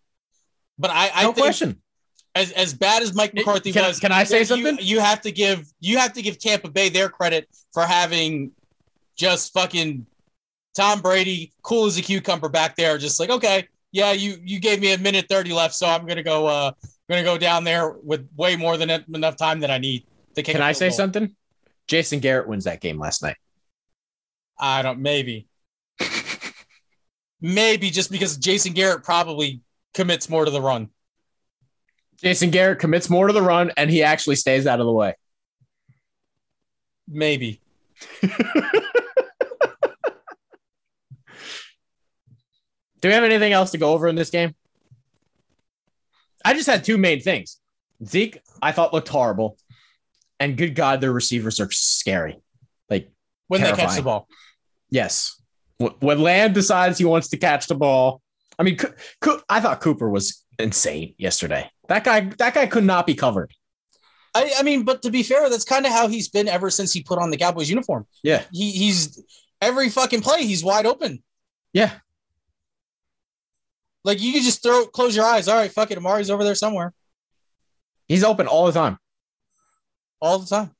But 0.78 0.90
I, 0.90 1.10
I 1.14 1.22
No 1.22 1.32
think 1.32 1.46
question. 1.46 1.80
as 2.34 2.50
as 2.52 2.74
bad 2.74 3.02
as 3.02 3.14
Mike 3.14 3.34
McCarthy 3.34 3.72
Can- 3.72 3.84
was, 3.86 4.00
can 4.00 4.12
I 4.12 4.24
say 4.24 4.40
you- 4.40 4.44
something? 4.44 4.78
You, 4.80 5.00
have 5.00 5.20
to 5.22 5.30
give 5.32 5.66
you 5.80 5.98
have 5.98 6.12
to 6.14 6.22
give 6.22 6.38
Tampa 6.38 6.70
Bay 6.70 6.88
their 6.88 7.08
credit 7.08 7.48
for 7.72 7.84
having 7.84 8.50
just 9.16 9.52
fucking 9.52 10.06
Tom 10.74 11.00
Brady, 11.00 11.52
cool 11.62 11.86
as 11.86 11.96
a 11.96 12.02
cucumber 12.02 12.48
back 12.48 12.74
there, 12.76 12.98
just 12.98 13.20
like 13.20 13.30
okay, 13.30 13.68
yeah, 13.92 14.10
you 14.12 14.36
you 14.42 14.58
gave 14.58 14.80
me 14.80 14.92
a 14.92 14.98
minute 14.98 15.26
thirty 15.28 15.52
left, 15.52 15.74
so 15.74 15.86
I'm 15.86 16.04
gonna 16.06 16.22
go 16.24 16.46
uh 16.48 16.72
I'm 16.76 16.86
gonna 17.08 17.22
go 17.22 17.38
down 17.38 17.62
there 17.62 17.90
with 18.02 18.28
way 18.36 18.56
more 18.56 18.76
than 18.76 18.90
enough 18.90 19.36
time 19.36 19.60
that 19.60 19.70
I 19.70 19.78
need 19.78 20.04
to 20.34 20.42
kick. 20.42 20.54
Can 20.54 20.62
I 20.62 20.72
say 20.72 20.88
goal. 20.88 20.96
something? 20.96 21.36
Jason 21.86 22.18
Garrett 22.18 22.48
wins 22.48 22.64
that 22.64 22.80
game 22.80 22.98
last 22.98 23.22
night. 23.22 23.36
I 24.58 24.82
don't. 24.82 24.98
Maybe. 25.00 25.46
maybe 27.40 27.90
just 27.90 28.10
because 28.10 28.36
Jason 28.36 28.72
Garrett 28.72 29.04
probably 29.04 29.60
commits 29.94 30.28
more 30.28 30.44
to 30.44 30.50
the 30.50 30.60
run. 30.60 30.90
Jason 32.20 32.50
Garrett 32.50 32.78
commits 32.78 33.08
more 33.10 33.26
to 33.26 33.32
the 33.32 33.42
run 33.42 33.72
and 33.76 33.90
he 33.90 34.02
actually 34.02 34.36
stays 34.36 34.66
out 34.66 34.80
of 34.80 34.86
the 34.86 34.92
way. 34.92 35.14
Maybe. 37.08 37.60
Do 43.00 43.08
we 43.08 43.14
have 43.14 43.24
anything 43.24 43.52
else 43.52 43.72
to 43.72 43.78
go 43.78 43.92
over 43.92 44.08
in 44.08 44.14
this 44.16 44.30
game? 44.30 44.54
I 46.44 46.54
just 46.54 46.66
had 46.66 46.84
two 46.84 46.96
main 46.98 47.20
things. 47.20 47.58
Zeke, 48.04 48.40
I 48.62 48.72
thought 48.72 48.92
looked 48.94 49.08
horrible. 49.08 49.58
And 50.40 50.56
good 50.56 50.74
God, 50.74 51.00
their 51.00 51.12
receivers 51.12 51.60
are 51.60 51.70
scary. 51.70 52.38
Like, 52.90 53.10
When 53.48 53.60
they 53.62 53.72
catch 53.72 53.96
the 53.96 54.02
ball. 54.02 54.28
yes. 54.90 55.40
When 55.78 56.20
Lamb 56.20 56.52
decides 56.52 56.98
he 56.98 57.04
wants 57.04 57.28
to 57.28 57.36
catch 57.36 57.66
the 57.66 57.74
ball, 57.74 58.22
I 58.58 58.62
mean, 58.62 58.76
Co- 58.76 58.92
Co- 59.20 59.40
I 59.48 59.60
thought 59.60 59.80
Cooper 59.80 60.08
was 60.08 60.44
insane 60.58 61.14
yesterday. 61.18 61.70
That 61.88 62.04
guy, 62.04 62.20
that 62.38 62.54
guy 62.54 62.66
could 62.66 62.84
not 62.84 63.06
be 63.06 63.14
covered. 63.14 63.52
I, 64.34 64.52
I 64.58 64.62
mean, 64.62 64.82
but 64.84 65.02
to 65.02 65.10
be 65.10 65.22
fair, 65.22 65.48
that's 65.48 65.64
kind 65.64 65.86
of 65.86 65.92
how 65.92 66.08
he's 66.08 66.28
been 66.28 66.48
ever 66.48 66.70
since 66.70 66.92
he 66.92 67.02
put 67.02 67.18
on 67.18 67.30
the 67.30 67.36
Cowboys 67.36 67.68
uniform. 67.70 68.06
Yeah. 68.22 68.42
He, 68.52 68.70
he's 68.72 69.22
every 69.60 69.88
fucking 69.88 70.20
play, 70.22 70.44
he's 70.44 70.64
wide 70.64 70.86
open. 70.86 71.22
Yeah. 71.72 71.92
Like 74.04 74.20
you 74.20 74.32
could 74.32 74.42
just 74.42 74.62
throw, 74.62 74.86
close 74.86 75.16
your 75.16 75.24
eyes. 75.24 75.48
All 75.48 75.56
right, 75.56 75.72
fuck 75.72 75.90
it. 75.90 75.98
Amari's 75.98 76.30
over 76.30 76.44
there 76.44 76.54
somewhere 76.54 76.92
He's 78.06 78.22
open 78.22 78.46
all 78.46 78.66
the 78.66 78.72
time. 78.72 78.98
all 80.20 80.38
the 80.38 80.46
time. 80.46 80.70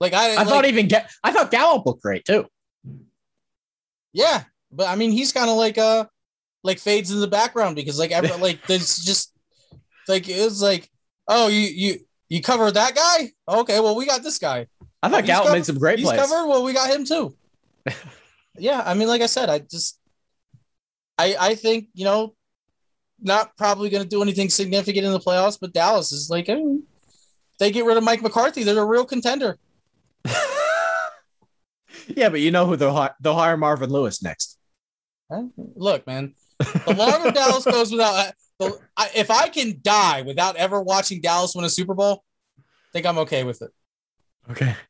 Like 0.00 0.12
I, 0.12 0.32
I 0.32 0.36
like, 0.36 0.48
thought 0.48 0.64
even 0.66 0.86
get, 0.88 1.10
I 1.24 1.32
thought 1.32 1.50
Gallup 1.50 1.86
looked 1.86 2.02
great 2.02 2.24
too. 2.24 2.46
yeah, 4.12 4.44
but 4.70 4.88
I 4.88 4.96
mean, 4.96 5.12
he's 5.12 5.32
kind 5.32 5.48
of 5.48 5.56
like 5.56 5.78
uh, 5.78 6.04
like 6.62 6.78
fades 6.78 7.10
in 7.10 7.20
the 7.20 7.26
background 7.28 7.76
because 7.76 7.98
like 7.98 8.10
ever 8.10 8.36
like 8.38 8.66
there's 8.66 8.98
just 8.98 9.32
like 10.08 10.28
it 10.28 10.44
was 10.44 10.60
like 10.62 10.90
oh 11.28 11.48
you 11.48 11.60
you 11.60 11.98
you 12.28 12.40
covered 12.42 12.72
that 12.74 12.94
guy? 12.94 13.30
Okay 13.48 13.80
well 13.80 13.96
we 13.96 14.06
got 14.06 14.22
this 14.22 14.38
guy. 14.38 14.66
I 15.02 15.08
thought 15.08 15.20
He's 15.22 15.28
Gallup 15.28 15.46
covered- 15.46 15.56
made 15.58 15.66
some 15.66 15.78
great 15.78 15.98
he's 15.98 16.06
plays. 16.08 16.20
covered? 16.20 16.46
Well 16.46 16.62
we 16.64 16.72
got 16.72 16.90
him 16.90 17.04
too. 17.04 17.34
Yeah 18.58 18.82
I 18.84 18.94
mean 18.94 19.08
like 19.08 19.22
I 19.22 19.26
said 19.26 19.48
I 19.48 19.60
just 19.60 19.98
I 21.16 21.36
I 21.40 21.54
think 21.54 21.86
you 21.94 22.04
know 22.04 22.34
not 23.22 23.56
probably 23.56 23.88
going 23.90 24.02
to 24.02 24.08
do 24.08 24.22
anything 24.22 24.48
significant 24.50 25.06
in 25.06 25.12
the 25.12 25.20
playoffs 25.20 25.56
but 25.60 25.72
Dallas 25.72 26.10
is 26.12 26.28
like 26.30 26.48
I 26.48 26.54
mean, 26.56 26.82
they 27.58 27.70
get 27.70 27.84
rid 27.84 27.96
of 27.96 28.02
Mike 28.04 28.22
McCarthy 28.22 28.62
they're 28.64 28.78
a 28.78 28.84
real 28.84 29.04
contender. 29.06 29.56
Yeah, 32.08 32.28
but 32.28 32.40
you 32.40 32.50
know 32.50 32.66
who 32.66 32.76
they'll 32.76 32.92
hire, 32.92 33.14
they'll 33.20 33.34
hire 33.36 33.56
Marvin 33.56 33.90
Lewis 33.90 34.20
next. 34.22 34.58
Look, 35.56 36.06
man, 36.08 36.34
the 36.60 36.94
longer 36.96 37.30
Dallas 37.30 37.64
goes 37.64 37.90
without, 37.90 38.14
uh, 38.14 38.32
the, 38.58 38.78
I, 38.96 39.10
if 39.16 39.30
I 39.30 39.48
can 39.48 39.78
die 39.82 40.22
without 40.22 40.56
ever 40.56 40.80
watching 40.82 41.20
Dallas 41.20 41.54
win 41.54 41.64
a 41.64 41.70
Super 41.70 41.94
Bowl, 41.94 42.22
I 42.58 42.90
think 42.92 43.06
I'm 43.06 43.18
okay 43.18 43.44
with 43.44 43.62
it. 43.62 43.70
Okay. 44.50 44.74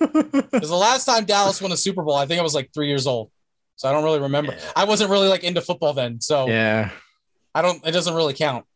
Because 0.00 0.68
the 0.68 0.76
last 0.76 1.06
time 1.06 1.24
Dallas 1.24 1.62
won 1.62 1.72
a 1.72 1.76
Super 1.78 2.02
Bowl, 2.02 2.14
I 2.14 2.26
think 2.26 2.38
I 2.38 2.42
was 2.42 2.54
like 2.54 2.70
three 2.74 2.88
years 2.88 3.06
old, 3.06 3.30
so 3.76 3.88
I 3.88 3.92
don't 3.92 4.04
really 4.04 4.20
remember. 4.20 4.52
Yeah. 4.52 4.72
I 4.76 4.84
wasn't 4.84 5.08
really 5.10 5.28
like 5.28 5.44
into 5.44 5.62
football 5.62 5.94
then, 5.94 6.20
so 6.20 6.46
yeah. 6.46 6.90
I 7.54 7.62
don't. 7.62 7.86
It 7.86 7.92
doesn't 7.92 8.12
really 8.14 8.34
count. 8.34 8.66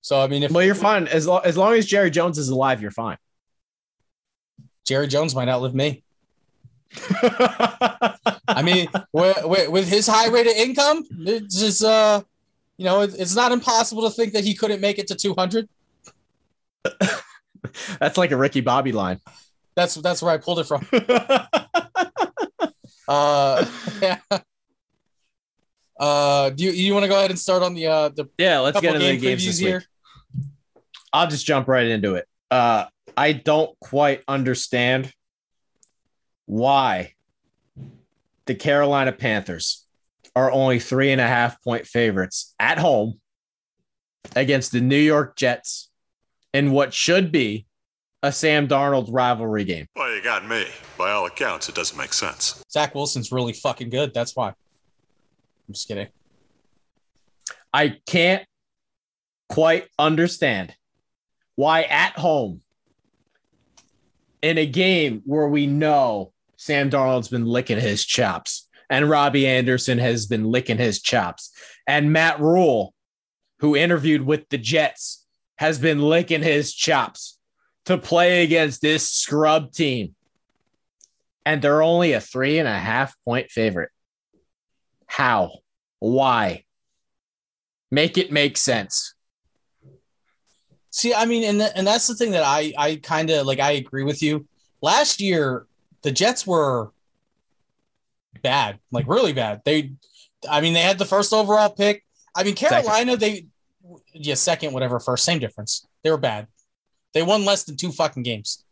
So 0.00 0.20
I 0.20 0.26
mean, 0.26 0.42
if 0.42 0.50
Well, 0.50 0.64
you're 0.64 0.74
fine 0.74 1.06
as 1.06 1.26
long 1.26 1.42
as 1.44 1.56
long 1.56 1.74
as 1.74 1.86
Jerry 1.86 2.10
Jones 2.10 2.36
is 2.38 2.48
alive, 2.48 2.82
you're 2.82 2.90
fine. 2.90 3.18
Jerry 4.86 5.06
Jones 5.06 5.34
might 5.34 5.48
outlive 5.48 5.74
me. 5.74 6.03
I 8.46 8.62
mean, 8.62 8.88
with, 9.12 9.44
with, 9.44 9.68
with 9.70 9.88
his 9.88 10.06
high 10.06 10.28
rate 10.28 10.46
of 10.46 10.54
income, 10.54 11.04
it's 11.10 11.58
just 11.58 11.82
uh, 11.84 12.22
you 12.76 12.84
know, 12.84 13.02
it, 13.02 13.14
it's 13.18 13.34
not 13.34 13.52
impossible 13.52 14.02
to 14.02 14.10
think 14.10 14.32
that 14.32 14.44
he 14.44 14.54
couldn't 14.54 14.80
make 14.80 14.98
it 14.98 15.06
to 15.08 15.14
200. 15.14 15.68
That's 17.98 18.18
like 18.18 18.30
a 18.30 18.36
Ricky 18.36 18.60
Bobby 18.60 18.92
line. 18.92 19.20
That's 19.74 19.96
that's 19.96 20.22
where 20.22 20.32
I 20.32 20.36
pulled 20.36 20.60
it 20.60 20.64
from. 20.64 20.86
Uh, 23.06 23.66
yeah. 24.00 24.18
Uh, 26.00 26.50
do 26.50 26.64
you, 26.64 26.70
you 26.70 26.94
want 26.94 27.04
to 27.04 27.08
go 27.08 27.18
ahead 27.18 27.30
and 27.30 27.38
start 27.38 27.62
on 27.62 27.74
the 27.74 27.86
uh 27.86 28.08
the 28.08 28.26
yeah, 28.38 28.58
let's 28.60 28.76
couple 28.76 28.92
get 28.92 29.02
into 29.02 29.20
the 29.20 29.26
games 29.26 29.44
this 29.44 29.60
week. 29.60 29.68
here? 29.68 29.84
I'll 31.12 31.28
just 31.28 31.46
jump 31.46 31.68
right 31.68 31.86
into 31.86 32.14
it. 32.14 32.26
Uh, 32.50 32.86
I 33.16 33.32
don't 33.32 33.78
quite 33.78 34.22
understand 34.26 35.12
why 36.46 37.14
the 38.46 38.54
Carolina 38.54 39.12
Panthers 39.12 39.86
are 40.36 40.50
only 40.50 40.78
three 40.78 41.12
and 41.12 41.20
a 41.20 41.26
half 41.26 41.62
point 41.62 41.86
favorites 41.86 42.54
at 42.58 42.78
home 42.78 43.20
against 44.36 44.72
the 44.72 44.80
New 44.80 44.98
York 44.98 45.36
Jets 45.36 45.90
in 46.52 46.72
what 46.72 46.92
should 46.92 47.30
be 47.30 47.66
a 48.22 48.32
Sam 48.32 48.66
Darnold 48.66 49.08
rivalry 49.10 49.64
game. 49.64 49.86
Well, 49.94 50.14
you 50.14 50.22
got 50.22 50.46
me. 50.48 50.66
By 50.96 51.10
all 51.10 51.26
accounts, 51.26 51.68
it 51.68 51.74
doesn't 51.74 51.96
make 51.96 52.12
sense. 52.12 52.62
Zach 52.70 52.94
Wilson's 52.94 53.30
really 53.30 53.52
fucking 53.52 53.90
good. 53.90 54.14
That's 54.14 54.34
why. 54.34 54.48
I'm 54.48 55.74
just 55.74 55.88
kidding. 55.88 56.08
I 57.72 57.98
can't 58.06 58.46
quite 59.48 59.88
understand 59.98 60.74
why 61.56 61.82
at 61.82 62.18
home 62.18 62.62
in 64.42 64.58
a 64.58 64.66
game 64.66 65.22
where 65.24 65.48
we 65.48 65.66
know 65.66 66.32
Sam 66.64 66.88
Darnold's 66.88 67.28
been 67.28 67.44
licking 67.44 67.78
his 67.78 68.06
chops 68.06 68.68
and 68.88 69.10
Robbie 69.10 69.46
Anderson 69.46 69.98
has 69.98 70.24
been 70.24 70.44
licking 70.44 70.78
his 70.78 71.02
chops 71.02 71.50
and 71.86 72.10
Matt 72.10 72.40
Rhule, 72.40 72.94
who 73.58 73.76
interviewed 73.76 74.22
with 74.22 74.48
the 74.48 74.56
Jets, 74.56 75.26
has 75.58 75.78
been 75.78 76.00
licking 76.00 76.42
his 76.42 76.72
chops 76.72 77.38
to 77.84 77.98
play 77.98 78.44
against 78.44 78.80
this 78.80 79.06
scrub 79.06 79.72
team. 79.72 80.14
And 81.44 81.60
they're 81.60 81.82
only 81.82 82.14
a 82.14 82.20
three 82.20 82.58
and 82.58 82.66
a 82.66 82.78
half 82.78 83.14
point 83.26 83.50
favorite. 83.50 83.90
How? 85.06 85.58
Why? 85.98 86.64
Make 87.90 88.16
it 88.16 88.32
make 88.32 88.56
sense. 88.56 89.14
See, 90.88 91.12
I 91.12 91.26
mean, 91.26 91.44
and 91.44 91.58
th- 91.58 91.72
and 91.74 91.86
that's 91.86 92.06
the 92.06 92.14
thing 92.14 92.30
that 92.30 92.42
I 92.42 92.72
I 92.78 92.96
kind 92.96 93.28
of 93.28 93.46
like. 93.46 93.60
I 93.60 93.72
agree 93.72 94.04
with 94.04 94.22
you. 94.22 94.46
Last 94.80 95.20
year, 95.20 95.66
the 96.04 96.12
Jets 96.12 96.46
were 96.46 96.92
bad, 98.42 98.78
like 98.92 99.08
really 99.08 99.32
bad. 99.32 99.62
They, 99.64 99.94
I 100.48 100.60
mean, 100.60 100.74
they 100.74 100.82
had 100.82 100.98
the 100.98 101.06
first 101.06 101.32
overall 101.32 101.70
pick. 101.70 102.04
I 102.36 102.44
mean, 102.44 102.54
Carolina, 102.54 103.16
they, 103.16 103.46
yeah, 104.12 104.34
second, 104.34 104.72
whatever, 104.72 105.00
first, 105.00 105.24
same 105.24 105.40
difference. 105.40 105.86
They 106.04 106.10
were 106.10 106.18
bad. 106.18 106.46
They 107.14 107.22
won 107.22 107.44
less 107.44 107.64
than 107.64 107.76
two 107.76 107.90
fucking 107.90 108.22
games, 108.22 108.64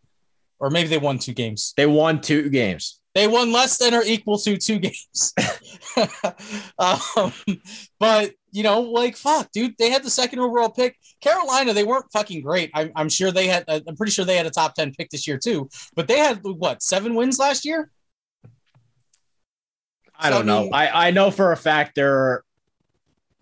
or 0.61 0.69
maybe 0.69 0.89
they 0.89 0.99
won 0.99 1.19
two 1.19 1.33
games. 1.33 1.73
They 1.77 1.87
won 1.87 2.21
two 2.21 2.51
games. 2.51 3.01
They 3.15 3.29
won 3.29 3.53
less 3.53 3.77
than 3.77 3.95
or 3.95 4.03
equal 4.03 4.39
to 4.39 4.57
two 4.57 4.79
games. 4.81 5.35
um, 6.79 7.33
but 8.01 8.33
you 8.51 8.63
know, 8.63 8.81
like 8.81 9.17
fuck, 9.17 9.51
dude, 9.53 9.75
they 9.79 9.91
had 9.91 10.03
the 10.03 10.11
second 10.11 10.39
overall 10.39 10.71
pick. 10.71 10.97
Carolina, 11.21 11.73
they 11.73 11.85
weren't 11.85 12.11
fucking 12.13 12.43
great. 12.43 12.71
I'm, 12.75 12.93
I'm 12.97 13.09
sure 13.09 13.31
they 13.31 13.47
had. 13.47 13.65
I'm 13.69 13.97
pretty 13.97 14.13
sure 14.13 14.25
they 14.25 14.37
had 14.37 14.47
a 14.47 14.51
top 14.51 14.75
ten 14.75 14.93
pick 14.93 15.11
this 15.11 15.27
year 15.27 15.39
too. 15.39 15.69
But 15.95 16.09
they 16.09 16.19
had 16.19 16.41
what 16.43 16.83
seven 16.83 17.15
wins 17.15 17.39
last 17.39 17.65
year? 17.65 17.91
I 20.19 20.31
don't 20.31 20.43
I 20.43 20.45
know. 20.45 20.69
I, 20.73 21.09
I 21.09 21.11
know 21.11 21.31
for 21.31 21.53
a 21.53 21.57
fact 21.57 21.95
they're 21.95 22.45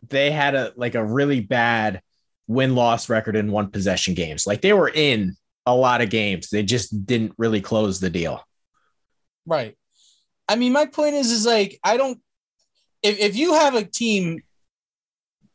they 0.08 0.30
had 0.30 0.54
a 0.54 0.72
like 0.76 0.94
a 0.94 1.04
really 1.04 1.40
bad 1.40 2.02
win 2.46 2.74
loss 2.74 3.08
record 3.08 3.36
in 3.36 3.52
one 3.52 3.70
possession 3.70 4.14
games. 4.14 4.46
Like 4.46 4.60
they 4.60 4.72
were 4.72 4.88
in 4.88 5.36
a 5.66 5.74
lot 5.74 6.00
of 6.00 6.10
games. 6.10 6.50
They 6.50 6.62
just 6.62 7.06
didn't 7.06 7.32
really 7.38 7.60
close 7.60 8.00
the 8.00 8.10
deal. 8.10 8.42
Right. 9.46 9.76
I 10.48 10.56
mean, 10.56 10.72
my 10.72 10.86
point 10.86 11.14
is, 11.14 11.30
is 11.30 11.46
like 11.46 11.78
I 11.84 11.96
don't. 11.96 12.20
If 13.02 13.18
if 13.18 13.36
you 13.36 13.54
have 13.54 13.74
a 13.74 13.84
team 13.84 14.42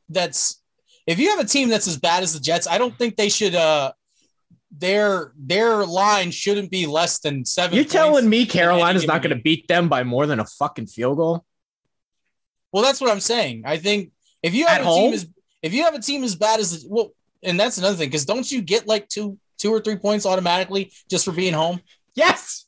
that's 0.10 0.62
if 1.08 1.20
you 1.20 1.30
have 1.32 1.40
a 1.40 1.46
team 1.46 1.70
that's 1.70 1.88
as 1.88 1.98
bad 1.98 2.24
as 2.24 2.34
the 2.34 2.40
Jets, 2.40 2.68
I 2.68 2.78
don't 2.78 2.98
think 2.98 3.16
they 3.16 3.30
should. 3.30 3.56
uh 3.56 3.92
Their 4.78 5.32
their 5.38 5.86
line 5.86 6.32
shouldn't 6.32 6.70
be 6.72 6.86
less 6.86 7.20
than 7.20 7.46
seven. 7.46 7.76
You're 7.76 7.86
telling 7.86 8.28
me 8.28 8.46
Carolina's 8.46 9.08
not 9.08 9.22
going 9.22 9.36
to 9.36 9.42
beat 9.42 9.68
them 9.68 9.88
by 9.88 10.04
more 10.04 10.26
than 10.28 10.40
a 10.40 10.46
fucking 10.46 10.88
field 10.88 11.18
goal? 11.18 11.46
Well, 12.74 12.84
that's 12.84 13.00
what 13.00 13.10
I'm 13.10 13.22
saying. 13.22 13.64
I 13.66 13.78
think 13.78 14.12
if 14.44 14.54
you 14.54 14.66
have 14.68 14.80
At 14.80 14.82
a 14.82 14.86
home? 14.86 15.04
team 15.12 15.14
as 15.14 15.28
if 15.62 15.74
you 15.74 15.84
have 15.84 15.96
a 15.96 16.02
team 16.02 16.24
as 16.24 16.36
bad 16.36 16.60
as 16.60 16.86
well, 16.90 17.12
and 17.42 17.58
that's 17.60 17.78
another 17.78 17.96
thing 17.96 18.10
because 18.10 18.26
don't 18.26 18.52
you 18.52 18.62
get 18.62 18.86
like 18.88 19.08
two 19.08 19.38
two 19.58 19.72
or 19.74 19.80
three 19.80 19.96
points 19.96 20.26
automatically 20.26 20.92
just 21.10 21.24
for 21.26 21.32
being 21.32 21.54
home? 21.54 21.80
Yes. 22.16 22.65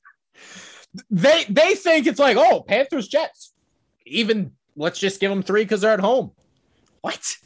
They 1.10 1.45
they 1.49 1.75
think 1.75 2.07
it's 2.07 2.19
like, 2.19 2.38
oh, 2.38 2.62
Panthers 2.62 3.07
Jets. 3.07 3.53
Even 4.05 4.51
let's 4.75 4.99
just 4.99 5.19
give 5.19 5.29
them 5.29 5.43
three 5.43 5.63
because 5.63 5.81
they're 5.81 5.93
at 5.93 5.99
home. 5.99 6.31
What? 7.01 7.38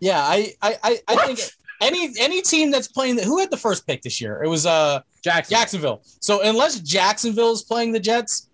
Yeah, 0.00 0.20
I 0.20 0.54
I 0.62 0.78
I, 0.82 0.98
I 1.08 1.26
think 1.26 1.40
any 1.80 2.10
any 2.18 2.42
team 2.42 2.70
that's 2.70 2.88
playing 2.88 3.16
the, 3.16 3.22
who 3.22 3.38
had 3.38 3.50
the 3.50 3.56
first 3.56 3.86
pick 3.86 4.02
this 4.02 4.20
year? 4.20 4.42
It 4.42 4.48
was 4.48 4.66
uh 4.66 5.00
Jackson. 5.22 5.54
Jacksonville. 5.54 6.02
So 6.20 6.42
unless 6.42 6.80
Jacksonville 6.80 7.52
is 7.52 7.62
playing 7.62 7.92
the 7.92 8.00
Jets, 8.00 8.48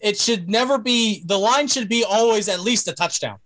it 0.00 0.18
should 0.18 0.48
never 0.48 0.78
be 0.78 1.22
the 1.26 1.38
line 1.38 1.68
should 1.68 1.88
be 1.88 2.04
always 2.04 2.48
at 2.48 2.60
least 2.60 2.88
a 2.88 2.92
touchdown. 2.92 3.38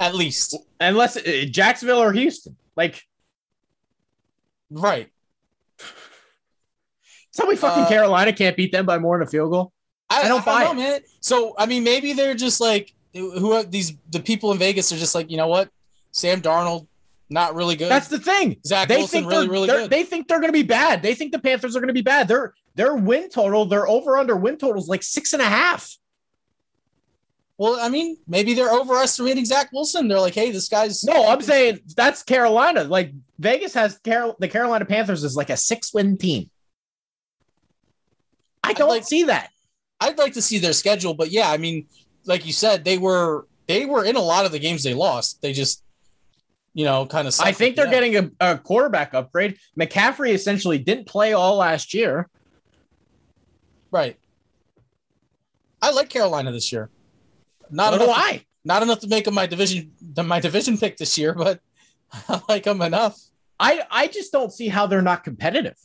At 0.00 0.14
least. 0.14 0.56
Unless 0.80 1.16
uh, 1.16 1.44
Jacksonville 1.48 2.02
or 2.02 2.12
Houston. 2.12 2.56
Like 2.76 3.06
Right. 4.72 5.11
Somebody 7.32 7.58
fucking 7.58 7.84
Uh, 7.84 7.88
Carolina 7.88 8.32
can't 8.32 8.56
beat 8.56 8.72
them 8.72 8.86
by 8.86 8.98
more 8.98 9.18
than 9.18 9.26
a 9.26 9.30
field 9.30 9.50
goal. 9.50 9.72
I 10.08 10.28
don't 10.28 10.44
buy 10.44 10.64
know, 10.64 10.72
it. 10.72 10.76
man. 10.76 11.00
So 11.20 11.54
I 11.58 11.66
mean, 11.66 11.84
maybe 11.84 12.12
they're 12.12 12.34
just 12.34 12.60
like 12.60 12.94
who 13.14 13.52
are 13.52 13.62
these 13.64 13.94
the 14.10 14.20
people 14.20 14.52
in 14.52 14.58
Vegas 14.58 14.92
are 14.92 14.96
just 14.96 15.14
like, 15.14 15.30
you 15.30 15.36
know 15.36 15.48
what? 15.48 15.68
Sam 16.12 16.40
Darnold, 16.40 16.86
not 17.30 17.54
really 17.54 17.76
good. 17.76 17.90
That's 17.90 18.08
the 18.08 18.18
thing. 18.18 18.56
Zach 18.66 18.88
they 18.88 18.98
Wilson 18.98 19.20
think 19.20 19.30
really, 19.30 19.46
they're, 19.46 19.52
really 19.52 19.68
good. 19.68 19.90
They 19.90 20.02
think 20.04 20.28
they're 20.28 20.40
going 20.40 20.48
to 20.48 20.52
be 20.52 20.62
bad. 20.62 21.02
They 21.02 21.14
think 21.14 21.32
the 21.32 21.38
Panthers 21.38 21.74
are 21.76 21.80
going 21.80 21.88
to 21.88 21.94
be 21.94 22.02
bad. 22.02 22.28
Their 22.28 22.54
their 22.74 22.94
win 22.94 23.28
total, 23.28 23.64
their 23.66 23.86
over 23.88 24.16
under 24.16 24.36
win 24.36 24.56
total 24.56 24.80
is 24.80 24.88
like 24.88 25.02
six 25.02 25.32
and 25.32 25.42
a 25.42 25.46
half. 25.46 25.96
well, 27.58 27.78
I 27.80 27.88
mean, 27.88 28.16
maybe 28.26 28.54
they're 28.54 28.72
overestimating 28.72 29.44
Zach 29.44 29.70
Wilson. 29.72 30.08
They're 30.08 30.20
like, 30.20 30.34
hey, 30.34 30.50
this 30.50 30.68
guy's 30.68 31.04
No, 31.04 31.28
I'm 31.28 31.40
saying 31.42 31.80
that's 31.96 32.22
Carolina. 32.22 32.84
Like 32.84 33.12
Vegas 33.38 33.74
has 33.74 33.98
Carol, 33.98 34.36
the 34.38 34.48
Carolina 34.48 34.84
Panthers 34.84 35.22
is 35.22 35.36
like 35.36 35.50
a 35.50 35.56
six 35.56 35.94
win 35.94 36.16
team. 36.18 36.50
I 38.62 38.72
don't 38.72 38.88
like- 38.88 39.04
see 39.04 39.24
that. 39.24 39.50
I'd 40.00 40.18
like 40.18 40.32
to 40.34 40.42
see 40.42 40.58
their 40.58 40.72
schedule, 40.72 41.14
but 41.14 41.30
yeah, 41.30 41.48
I 41.50 41.58
mean, 41.58 41.86
like 42.26 42.44
you 42.44 42.52
said, 42.52 42.84
they 42.84 42.98
were 42.98 43.46
they 43.68 43.84
were 43.86 44.04
in 44.04 44.16
a 44.16 44.20
lot 44.20 44.44
of 44.46 44.50
the 44.52 44.58
games 44.58 44.82
they 44.82 44.94
lost. 44.94 45.40
They 45.42 45.52
just, 45.52 45.84
you 46.74 46.84
know, 46.84 47.06
kind 47.06 47.28
of. 47.28 47.34
I 47.40 47.52
think 47.52 47.76
they're 47.76 47.86
getting 47.90 48.16
a, 48.16 48.30
a 48.54 48.58
quarterback 48.58 49.14
upgrade. 49.14 49.58
McCaffrey 49.78 50.30
essentially 50.34 50.78
didn't 50.78 51.06
play 51.06 51.32
all 51.34 51.56
last 51.56 51.94
year. 51.94 52.28
right. 53.92 54.16
I 55.80 55.90
like 55.92 56.08
Carolina 56.08 56.52
this 56.52 56.70
year. 56.72 56.90
Not 57.70 57.94
So 57.94 58.02
enough, 58.02 58.14
I. 58.16 58.44
not 58.64 58.82
enough 58.82 59.00
to 59.00 59.08
make 59.08 59.24
them 59.24 59.34
my 59.34 59.46
division 59.46 59.92
my 60.24 60.40
division 60.40 60.78
pick 60.78 60.96
this 60.96 61.16
year, 61.18 61.32
but 61.34 61.60
I 62.28 62.40
like 62.48 62.64
them 62.64 62.82
enough. 62.82 63.18
I 63.58 63.82
I 63.90 64.06
just 64.08 64.32
don't 64.32 64.52
see 64.52 64.68
how 64.68 64.86
they're 64.86 65.02
not 65.02 65.24
competitive. 65.24 65.76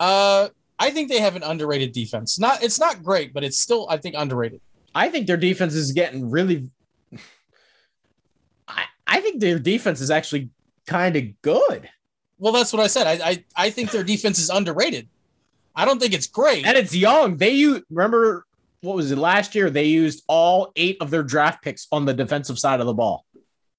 Uh, 0.00 0.48
I 0.78 0.90
think 0.90 1.08
they 1.08 1.20
have 1.20 1.36
an 1.36 1.42
underrated 1.42 1.92
defense. 1.92 2.38
Not 2.38 2.62
it's 2.62 2.80
not 2.80 3.02
great, 3.02 3.32
but 3.32 3.44
it's 3.44 3.58
still 3.58 3.86
I 3.88 3.96
think 3.96 4.14
underrated. 4.18 4.60
I 4.94 5.08
think 5.08 5.26
their 5.26 5.36
defense 5.36 5.74
is 5.74 5.92
getting 5.92 6.30
really. 6.30 6.68
I, 8.68 8.84
I 9.06 9.20
think 9.20 9.40
their 9.40 9.58
defense 9.58 10.00
is 10.00 10.10
actually 10.10 10.50
kind 10.86 11.16
of 11.16 11.40
good. 11.42 11.88
Well, 12.38 12.52
that's 12.52 12.72
what 12.72 12.82
I 12.82 12.86
said. 12.88 13.06
I, 13.06 13.30
I 13.30 13.44
I 13.56 13.70
think 13.70 13.90
their 13.90 14.04
defense 14.04 14.38
is 14.38 14.50
underrated. 14.50 15.08
I 15.76 15.84
don't 15.84 16.00
think 16.00 16.12
it's 16.14 16.26
great. 16.26 16.66
And 16.66 16.76
it's 16.76 16.94
young. 16.94 17.36
They 17.36 17.50
use 17.50 17.82
remember 17.90 18.46
what 18.80 18.96
was 18.96 19.10
it 19.10 19.18
last 19.18 19.54
year? 19.54 19.70
They 19.70 19.84
used 19.84 20.22
all 20.28 20.72
eight 20.76 20.98
of 21.00 21.10
their 21.10 21.22
draft 21.22 21.62
picks 21.62 21.86
on 21.90 22.04
the 22.04 22.14
defensive 22.14 22.58
side 22.58 22.80
of 22.80 22.86
the 22.86 22.94
ball. 22.94 23.24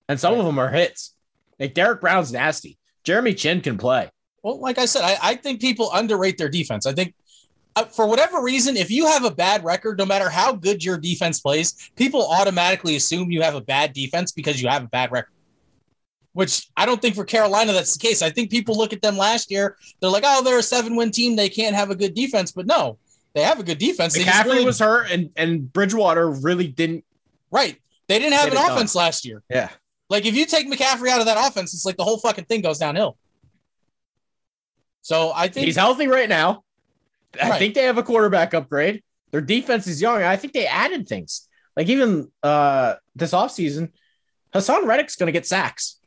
And 0.09 0.19
some 0.19 0.37
of 0.37 0.45
them 0.45 0.59
are 0.59 0.69
hits. 0.69 1.13
Like 1.59 1.73
Derrick 1.73 2.01
Brown's 2.01 2.31
nasty. 2.31 2.77
Jeremy 3.03 3.33
Chinn 3.33 3.61
can 3.61 3.77
play. 3.77 4.09
Well, 4.45 4.59
like 4.59 4.77
I 4.77 4.85
said, 4.85 5.01
I, 5.01 5.17
I 5.23 5.35
think 5.37 5.59
people 5.59 5.89
underrate 5.91 6.37
their 6.37 6.49
defense. 6.49 6.85
I 6.85 6.93
think 6.93 7.15
uh, 7.75 7.85
for 7.85 8.05
whatever 8.05 8.43
reason, 8.43 8.77
if 8.77 8.91
you 8.91 9.07
have 9.07 9.25
a 9.25 9.31
bad 9.31 9.63
record, 9.63 9.97
no 9.97 10.05
matter 10.05 10.29
how 10.29 10.53
good 10.53 10.83
your 10.83 10.99
defense 10.99 11.39
plays, 11.39 11.89
people 11.95 12.27
automatically 12.31 12.95
assume 12.95 13.31
you 13.31 13.41
have 13.41 13.55
a 13.55 13.61
bad 13.61 13.91
defense 13.91 14.31
because 14.31 14.61
you 14.61 14.69
have 14.69 14.83
a 14.83 14.87
bad 14.87 15.11
record. 15.11 15.31
Which 16.33 16.69
I 16.77 16.85
don't 16.85 17.01
think 17.01 17.15
for 17.15 17.25
Carolina 17.25 17.73
that's 17.73 17.97
the 17.97 18.07
case. 18.07 18.21
I 18.21 18.29
think 18.29 18.51
people 18.51 18.77
look 18.77 18.93
at 18.93 19.01
them 19.01 19.17
last 19.17 19.49
year, 19.49 19.77
they're 19.99 20.11
like, 20.11 20.23
oh, 20.23 20.43
they're 20.43 20.59
a 20.59 20.63
seven 20.63 20.95
win 20.95 21.09
team. 21.09 21.35
They 21.35 21.49
can't 21.49 21.75
have 21.75 21.89
a 21.89 21.95
good 21.95 22.13
defense. 22.13 22.51
But 22.51 22.67
no, 22.67 22.99
they 23.33 23.41
have 23.41 23.59
a 23.59 23.63
good 23.63 23.79
defense. 23.79 24.15
McCaffrey 24.15 24.45
really- 24.45 24.65
was 24.65 24.77
hurt 24.77 25.09
and, 25.09 25.31
and 25.35 25.73
Bridgewater 25.73 26.29
really 26.29 26.67
didn't. 26.67 27.03
right. 27.49 27.81
They 28.07 28.19
didn't 28.19 28.33
have 28.33 28.49
an 28.49 28.53
it 28.53 28.57
done. 28.57 28.71
offense 28.73 28.93
last 28.93 29.25
year. 29.25 29.41
Yeah. 29.49 29.69
Like 30.11 30.27
if 30.27 30.35
you 30.35 30.45
take 30.45 30.71
McCaffrey 30.71 31.09
out 31.09 31.19
of 31.19 31.25
that 31.25 31.47
offense, 31.47 31.73
it's 31.73 31.83
like 31.83 31.97
the 31.97 32.03
whole 32.03 32.19
fucking 32.19 32.45
thing 32.45 32.61
goes 32.61 32.77
downhill. 32.77 33.17
So 35.05 35.31
I 35.35 35.49
think 35.49 35.67
He's 35.67 35.75
healthy 35.75 36.07
right 36.07 36.27
now. 36.27 36.63
I 37.39 37.51
Right. 37.51 37.59
think 37.59 37.75
they 37.75 37.83
have 37.83 37.99
a 37.99 38.03
quarterback 38.03 38.55
upgrade. 38.55 39.03
Their 39.29 39.41
defense 39.41 39.85
is 39.85 40.01
young. 40.01 40.23
I 40.23 40.35
think 40.35 40.53
they 40.53 40.65
added 40.65 41.07
things. 41.07 41.47
Like 41.77 41.89
even 41.89 42.31
uh 42.41 42.95
this 43.13 43.31
offseason, 43.31 43.91
Haason 44.51 44.87
Reddick's 44.87 45.15
going 45.15 45.27
to 45.27 45.31
get 45.31 45.45
sacks. 45.45 45.99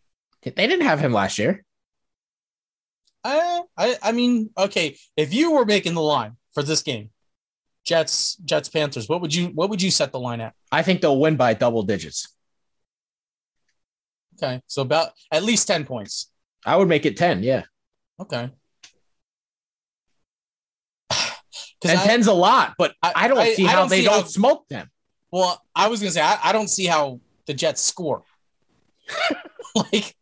They 0.43 0.51
didn't 0.51 0.81
have 0.81 0.99
him 0.99 1.13
last 1.13 1.39
year. 1.39 1.65
I, 3.23 3.61
I 3.77 3.97
I 4.03 4.11
mean, 4.11 4.51
okay, 4.59 4.97
if 5.17 5.33
you 5.33 5.53
were 5.53 5.65
making 5.65 5.95
the 5.95 6.03
line 6.03 6.33
for 6.53 6.65
this 6.65 6.83
game, 6.83 7.11
Jets, 7.85 8.35
Jets, 8.45 8.69
Panthers, 8.69 9.09
what 9.09 9.21
would 9.21 9.33
you 9.33 9.47
what 9.49 9.71
would 9.71 9.81
you 9.81 9.93
set 9.93 10.11
the 10.11 10.19
line 10.19 10.41
at? 10.41 10.55
I 10.73 10.83
think 10.83 11.03
they'll 11.03 11.21
win 11.21 11.37
by 11.37 11.55
double 11.55 11.85
digits. 11.85 12.35
Okay, 14.35 14.61
so 14.67 14.83
about 14.83 15.11
at 15.31 15.45
least 15.45 15.69
ten 15.69 15.85
points. 15.85 16.33
I 16.67 16.75
would 16.75 16.89
make 16.89 17.07
it 17.07 17.17
10, 17.17 17.45
yeah. 17.45 17.63
Okay, 18.19 18.51
And 21.85 21.93
because 21.93 22.07
10's 22.07 22.27
a 22.27 22.33
lot, 22.33 22.75
but 22.79 22.95
I, 23.03 23.13
I- 23.15 23.29
don't 23.29 23.55
see 23.55 23.67
I 23.67 23.71
how 23.71 23.81
don't 23.81 23.89
they 23.91 24.01
see 24.01 24.05
don't 24.07 24.23
how- 24.23 24.27
smoke 24.29 24.69
them. 24.69 24.91
well, 25.31 25.63
I 25.75 25.89
was 25.89 26.01
gonna 26.01 26.11
say 26.11 26.21
I, 26.23 26.39
I 26.43 26.53
don't 26.53 26.69
see 26.69 26.87
how 26.87 27.21
the 27.47 27.55
Jets 27.55 27.83
score. 27.83 28.23
like, 29.75 30.15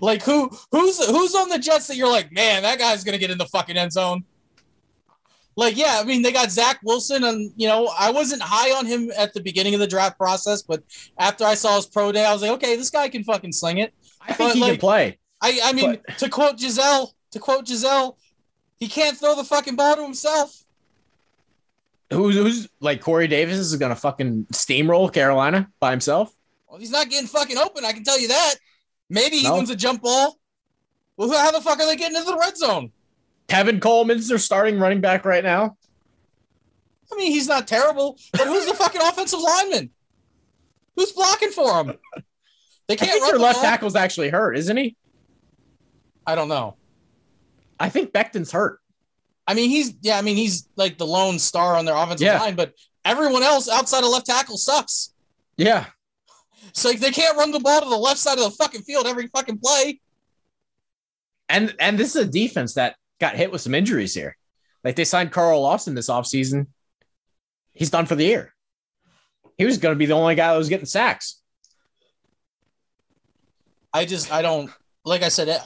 like 0.00 0.22
who 0.22 0.50
who's 0.72 1.04
who's 1.06 1.34
on 1.34 1.48
the 1.48 1.58
Jets 1.58 1.86
that 1.88 1.96
you're 1.96 2.08
like, 2.08 2.32
man, 2.32 2.62
that 2.62 2.78
guy's 2.78 3.04
gonna 3.04 3.18
get 3.18 3.30
in 3.30 3.38
the 3.38 3.46
fucking 3.46 3.76
end 3.76 3.92
zone. 3.92 4.24
Like, 5.56 5.76
yeah, 5.76 5.98
I 6.00 6.04
mean, 6.04 6.22
they 6.22 6.32
got 6.32 6.50
Zach 6.50 6.80
Wilson, 6.82 7.24
and 7.24 7.52
you 7.56 7.68
know, 7.68 7.90
I 7.98 8.10
wasn't 8.10 8.40
high 8.42 8.70
on 8.78 8.86
him 8.86 9.10
at 9.16 9.34
the 9.34 9.40
beginning 9.42 9.74
of 9.74 9.80
the 9.80 9.86
draft 9.86 10.16
process, 10.16 10.62
but 10.62 10.82
after 11.18 11.44
I 11.44 11.54
saw 11.54 11.76
his 11.76 11.86
pro 11.86 12.12
day, 12.12 12.24
I 12.24 12.32
was 12.32 12.40
like, 12.40 12.52
okay, 12.52 12.76
this 12.76 12.88
guy 12.90 13.08
can 13.08 13.24
fucking 13.24 13.52
sling 13.52 13.78
it. 13.78 13.92
I 14.22 14.32
think 14.32 14.38
But, 14.38 14.54
he 14.54 14.60
like- 14.60 14.70
can 14.72 14.80
play. 14.80 15.18
I, 15.42 15.58
I 15.64 15.72
mean, 15.72 15.98
to 16.18 16.28
quote 16.28 16.58
Gisele, 16.58 17.12
to 17.32 17.38
quote 17.38 17.66
Gisele, 17.66 18.16
he 18.78 18.88
can't 18.88 19.16
throw 19.16 19.34
the 19.34 19.44
fucking 19.44 19.74
ball 19.74 19.96
to 19.96 20.02
himself. 20.02 20.54
Who's, 22.12 22.34
who's 22.34 22.68
like 22.80 23.00
Corey 23.00 23.28
Davis 23.28 23.58
is 23.58 23.74
going 23.76 23.90
to 23.90 23.96
fucking 24.00 24.46
steamroll 24.52 25.12
Carolina 25.12 25.70
by 25.78 25.90
himself? 25.92 26.34
Well, 26.68 26.78
he's 26.80 26.90
not 26.90 27.08
getting 27.08 27.28
fucking 27.28 27.56
open. 27.56 27.84
I 27.84 27.92
can 27.92 28.02
tell 28.04 28.18
you 28.18 28.28
that. 28.28 28.54
Maybe 29.08 29.36
he 29.38 29.44
No. 29.44 29.56
wins 29.56 29.70
a 29.70 29.76
jump 29.76 30.02
ball. 30.02 30.36
Well, 31.16 31.30
how 31.38 31.50
the 31.52 31.60
fuck 31.60 31.78
are 31.78 31.86
they 31.86 31.96
getting 31.96 32.16
into 32.16 32.30
the 32.30 32.36
red 32.36 32.56
zone? 32.56 32.92
Tevin 33.48 33.80
Coleman's 33.80 34.28
their 34.28 34.38
starting 34.38 34.78
running 34.78 35.00
back 35.00 35.24
right 35.24 35.44
now. 35.44 35.76
I 37.12 37.16
mean, 37.16 37.32
he's 37.32 37.48
not 37.48 37.66
terrible, 37.66 38.18
but 38.32 38.46
who's 38.46 38.66
the 38.66 38.74
fucking 38.78 39.00
offensive 39.02 39.40
lineman? 39.40 39.90
Who's 40.96 41.12
blocking 41.12 41.50
for 41.50 41.80
him? 41.84 41.98
They 42.86 42.96
can't 42.96 43.10
think 43.10 43.22
run 43.22 43.30
their 43.32 43.38
the 43.38 43.44
left 43.44 43.56
ball. 43.56 43.64
tackle's 43.64 43.96
actually 43.96 44.30
hurt, 44.30 44.56
isn't 44.56 44.76
he? 44.76 44.96
I 46.26 46.34
don't 46.34 46.48
know. 46.48 46.76
I 47.78 47.88
think 47.88 48.12
Becton's 48.12 48.52
hurt. 48.52 48.80
I 49.50 49.54
mean, 49.54 49.68
he's 49.68 49.94
yeah. 50.00 50.16
I 50.16 50.22
mean, 50.22 50.36
he's 50.36 50.68
like 50.76 50.96
the 50.96 51.06
lone 51.06 51.40
star 51.40 51.74
on 51.76 51.84
their 51.84 51.96
offensive 51.96 52.24
Yeah. 52.24 52.38
line, 52.38 52.54
but 52.54 52.72
everyone 53.04 53.42
else 53.42 53.68
outside 53.68 54.04
of 54.04 54.10
left 54.10 54.26
tackle 54.26 54.56
sucks. 54.56 55.12
Yeah. 55.56 55.86
So 56.72 56.90
like, 56.90 57.00
they 57.00 57.10
can't 57.10 57.36
run 57.36 57.50
the 57.50 57.58
ball 57.58 57.80
to 57.80 57.88
the 57.88 57.96
left 57.96 58.20
side 58.20 58.38
of 58.38 58.44
the 58.44 58.50
fucking 58.52 58.82
field 58.82 59.08
every 59.08 59.26
fucking 59.26 59.58
play. 59.58 60.00
And 61.48 61.74
and 61.80 61.98
this 61.98 62.14
is 62.14 62.22
a 62.28 62.30
defense 62.30 62.74
that 62.74 62.94
got 63.20 63.34
hit 63.34 63.50
with 63.50 63.60
some 63.60 63.74
injuries 63.74 64.14
here. 64.14 64.36
Like 64.84 64.94
they 64.94 65.04
signed 65.04 65.32
Carl 65.32 65.60
Lawson 65.62 65.96
this 65.96 66.08
offseason. 66.08 66.68
He's 67.72 67.90
done 67.90 68.06
for 68.06 68.14
the 68.14 68.24
year. 68.24 68.54
He 69.58 69.64
was 69.64 69.78
going 69.78 69.94
to 69.94 69.98
be 69.98 70.06
the 70.06 70.14
only 70.14 70.36
guy 70.36 70.52
that 70.52 70.58
was 70.58 70.68
getting 70.68 70.86
sacks. 70.86 71.40
I 73.92 74.04
just 74.04 74.32
I 74.32 74.42
don't 74.42 74.70
like 75.04 75.22
I 75.24 75.28
said. 75.28 75.48
eh, 75.48 75.58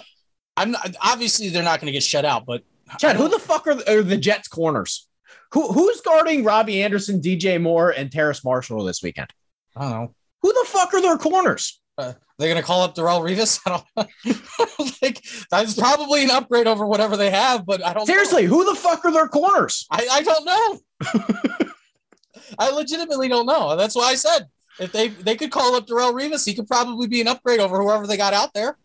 I'm 0.57 0.71
not, 0.71 0.95
obviously 1.03 1.49
they're 1.49 1.63
not 1.65 1.81
going 1.81 1.87
to 1.87 1.93
get 1.93 2.03
shut 2.05 2.25
out, 2.25 2.47
but 2.47 2.63
Chad, 2.99 3.17
who 3.17 3.29
the 3.29 3.39
fuck 3.39 3.67
are 3.67 3.75
the, 3.75 3.99
are 3.99 4.03
the 4.03 4.17
Jets 4.17 4.49
corners? 4.49 5.09
Who 5.53 5.73
who's 5.73 6.01
guarding 6.01 6.45
Robbie 6.45 6.83
Anderson, 6.83 7.21
DJ 7.21 7.61
Moore, 7.61 7.91
and 7.91 8.11
Terrace 8.11 8.45
Marshall 8.45 8.85
this 8.85 9.03
weekend? 9.03 9.31
I 9.77 9.83
don't 9.83 9.91
know. 9.91 10.15
Who 10.43 10.53
the 10.53 10.67
fuck 10.67 10.93
are 10.95 11.01
their 11.01 11.17
corners? 11.17 11.81
Uh, 11.97 12.13
they're 12.39 12.49
going 12.49 12.61
to 12.61 12.67
call 12.67 12.83
up 12.83 12.97
Darrelle 12.97 13.23
Revis. 13.23 13.61
I 13.67 13.83
don't 13.97 14.99
like 15.03 15.25
that's 15.51 15.79
probably 15.79 16.25
an 16.25 16.31
upgrade 16.31 16.67
over 16.67 16.87
whatever 16.87 17.17
they 17.17 17.31
have, 17.31 17.65
but 17.65 17.85
I 17.85 17.93
don't 17.93 18.03
know. 18.07 18.13
Seriously, 18.13 18.45
who 18.45 18.65
the 18.65 18.79
fuck 18.79 19.05
are 19.05 19.13
their 19.13 19.29
corners? 19.29 19.87
I, 19.91 20.07
I 20.11 20.23
don't 20.23 20.45
know. 20.45 21.69
I 22.59 22.71
legitimately 22.71 23.29
don't 23.29 23.47
know. 23.47 23.77
That's 23.77 23.95
why 23.95 24.07
I 24.07 24.15
said 24.17 24.47
if 24.81 24.93
they 24.93 25.09
they 25.09 25.37
could 25.37 25.51
call 25.51 25.77
up 25.77 25.87
Darrelle 25.87 26.13
Revis, 26.13 26.45
he 26.45 26.55
could 26.55 26.67
probably 26.67 27.07
be 27.07 27.21
an 27.21 27.29
upgrade 27.29 27.61
over 27.61 27.81
whoever 27.81 28.07
they 28.07 28.17
got 28.17 28.35
out 28.35 28.53
there. 28.55 28.77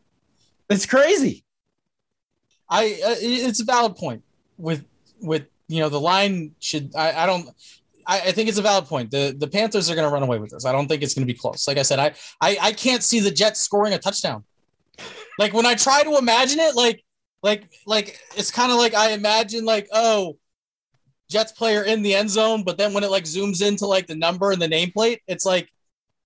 It's 0.70 0.86
crazy. 0.86 1.44
I 2.70 2.86
uh, 3.06 3.16
it's 3.20 3.62
a 3.62 3.66
valid 3.66 3.96
point 3.96 4.24
with 4.58 4.86
with 5.22 5.46
you 5.68 5.80
know 5.80 5.90
the 5.90 6.00
line 6.00 6.56
should 6.60 6.96
I, 6.96 7.24
I 7.24 7.26
don't 7.26 7.50
I, 8.10 8.20
I 8.22 8.32
think 8.32 8.50
it's 8.50 8.58
a 8.58 8.64
valid 8.64 8.86
point. 8.86 9.12
The 9.12 9.36
the 9.38 9.48
Panthers 9.48 9.90
are 9.90 9.96
going 9.96 10.08
to 10.08 10.14
run 10.14 10.24
away 10.24 10.40
with 10.40 10.50
this. 10.50 10.66
I 10.66 10.72
don't 10.72 10.88
think 10.88 11.04
it's 11.04 11.14
going 11.14 11.26
to 11.26 11.32
be 11.32 11.38
close. 11.38 11.68
Like 11.68 11.78
I 11.78 11.84
said, 11.84 12.00
I, 12.00 12.14
I 12.42 12.58
I 12.62 12.72
can't 12.74 13.04
see 13.04 13.20
the 13.20 13.32
Jets 13.32 13.62
scoring 13.62 13.94
a 13.94 14.00
touchdown. 14.00 14.44
Like 15.38 15.54
when 15.54 15.66
I 15.66 15.76
try 15.76 16.04
to 16.04 16.18
imagine 16.18 16.60
it, 16.60 16.76
like 16.76 17.04
like 17.44 17.70
like 17.86 18.20
it's 18.36 18.52
kind 18.52 18.72
of 18.72 18.80
like 18.80 18.96
I 18.96 19.12
imagine 19.12 19.64
like 19.64 19.88
oh, 19.94 20.38
Jets 21.30 21.52
player 21.52 21.84
in 21.84 22.02
the 22.02 22.16
end 22.16 22.30
zone, 22.30 22.64
but 22.64 22.78
then 22.78 22.94
when 22.94 23.04
it 23.04 23.12
like 23.12 23.26
zooms 23.26 23.66
into 23.66 23.86
like 23.86 24.08
the 24.08 24.16
number 24.16 24.52
and 24.52 24.62
the 24.62 24.68
nameplate, 24.68 25.20
it's 25.28 25.46
like 25.46 25.70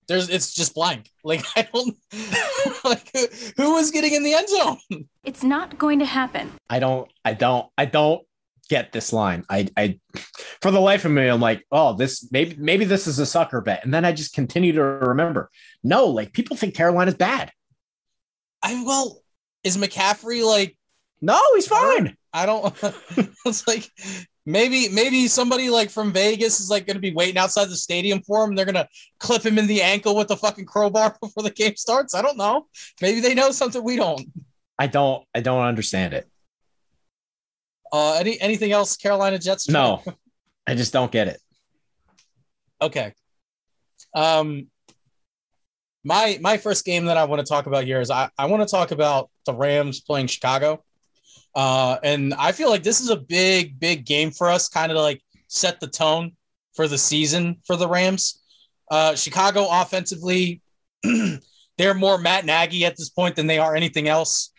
there's 0.08 0.28
it's 0.28 0.52
just 0.54 0.74
blank. 0.74 1.10
Like 1.26 1.42
I 1.56 1.62
don't 1.72 1.96
like 2.84 3.10
who, 3.14 3.26
who 3.56 3.76
is 3.78 3.90
getting 3.90 4.12
in 4.12 4.22
the 4.22 4.34
end 4.34 4.48
zone. 4.48 4.78
It's 5.24 5.42
not 5.42 5.78
going 5.78 6.00
to 6.00 6.04
happen. 6.04 6.52
I 6.68 6.78
don't, 6.80 7.10
I 7.24 7.32
don't, 7.32 7.66
I 7.78 7.86
don't 7.86 8.26
get 8.68 8.92
this 8.92 9.10
line. 9.10 9.42
I, 9.48 9.68
I, 9.74 9.98
for 10.60 10.70
the 10.70 10.80
life 10.80 11.06
of 11.06 11.12
me, 11.12 11.26
I'm 11.28 11.40
like, 11.40 11.64
oh, 11.72 11.94
this 11.94 12.28
maybe, 12.30 12.56
maybe 12.58 12.84
this 12.84 13.06
is 13.06 13.18
a 13.18 13.24
sucker 13.24 13.62
bet, 13.62 13.84
and 13.84 13.94
then 13.94 14.04
I 14.04 14.12
just 14.12 14.34
continue 14.34 14.72
to 14.72 14.82
remember. 14.82 15.50
No, 15.82 16.08
like 16.08 16.34
people 16.34 16.58
think 16.58 16.74
Carolina's 16.74 17.14
bad. 17.14 17.52
I 18.62 18.82
well, 18.84 19.22
is 19.62 19.78
McCaffrey 19.78 20.44
like 20.46 20.76
No, 21.22 21.40
he's 21.54 21.66
fine. 21.66 22.16
I 22.34 22.44
don't. 22.44 22.74
it's 23.46 23.66
like 23.66 23.90
maybe 24.46 24.88
maybe 24.88 25.26
somebody 25.28 25.70
like 25.70 25.90
from 25.90 26.12
Vegas 26.12 26.60
is 26.60 26.70
like 26.70 26.86
going 26.86 26.96
to 26.96 27.00
be 27.00 27.14
waiting 27.14 27.38
outside 27.38 27.66
the 27.66 27.76
stadium 27.76 28.20
for 28.22 28.44
him. 28.44 28.54
They're 28.54 28.64
going 28.64 28.74
to 28.74 28.88
clip 29.18 29.44
him 29.44 29.58
in 29.58 29.66
the 29.66 29.82
ankle 29.82 30.14
with 30.16 30.28
the 30.28 30.36
fucking 30.36 30.66
crowbar 30.66 31.16
before 31.22 31.42
the 31.42 31.50
game 31.50 31.76
starts. 31.76 32.14
I 32.14 32.22
don't 32.22 32.36
know. 32.36 32.66
Maybe 33.00 33.20
they 33.20 33.34
know 33.34 33.50
something 33.50 33.82
we 33.82 33.96
don't. 33.96 34.26
I 34.78 34.86
don't, 34.86 35.24
I 35.34 35.40
don't 35.40 35.64
understand 35.64 36.14
it. 36.14 36.28
Uh, 37.92 38.14
any 38.14 38.40
anything 38.40 38.72
else, 38.72 38.96
Carolina 38.96 39.38
Jets? 39.38 39.68
No, 39.68 40.02
I 40.66 40.74
just 40.74 40.92
don't 40.92 41.12
get 41.12 41.28
it. 41.28 41.40
Okay. 42.82 43.12
Um, 44.14 44.66
my 46.02 46.38
my 46.40 46.56
first 46.56 46.84
game 46.84 47.06
that 47.06 47.16
I 47.16 47.24
want 47.24 47.40
to 47.40 47.46
talk 47.46 47.66
about 47.66 47.84
here 47.84 48.00
is 48.00 48.10
I, 48.10 48.30
I 48.36 48.46
want 48.46 48.66
to 48.66 48.70
talk 48.70 48.90
about 48.90 49.30
the 49.46 49.54
Rams 49.54 50.00
playing 50.00 50.26
Chicago. 50.26 50.82
Uh, 51.54 51.96
and 52.02 52.34
I 52.34 52.52
feel 52.52 52.68
like 52.70 52.82
this 52.82 53.00
is 53.00 53.10
a 53.10 53.16
big, 53.16 53.78
big 53.78 54.04
game 54.04 54.30
for 54.30 54.48
us, 54.50 54.68
kind 54.68 54.90
of 54.90 54.98
like 54.98 55.22
set 55.48 55.78
the 55.80 55.86
tone 55.86 56.32
for 56.74 56.88
the 56.88 56.98
season 56.98 57.56
for 57.66 57.76
the 57.76 57.88
Rams. 57.88 58.42
Uh, 58.90 59.14
Chicago 59.14 59.66
offensively, 59.70 60.60
they're 61.78 61.94
more 61.94 62.18
Matt 62.18 62.44
Nagy 62.44 62.84
at 62.84 62.96
this 62.96 63.08
point 63.08 63.36
than 63.36 63.46
they 63.46 63.58
are 63.58 63.74
anything 63.76 64.08
else. 64.08 64.50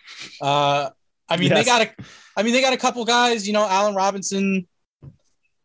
Uh, 0.41 0.89
I 1.27 1.37
mean, 1.37 1.49
Yes. 1.49 1.59
they 1.59 1.65
got 1.65 1.81
a, 1.81 1.91
I 2.37 2.43
mean, 2.43 2.53
they 2.53 2.61
got 2.61 2.73
a 2.73 2.77
couple 2.77 3.03
guys, 3.05 3.45
you 3.47 3.53
know, 3.53 3.67
Allen 3.67 3.95
Robinson. 3.95 4.67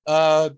Uh, 0.07 0.51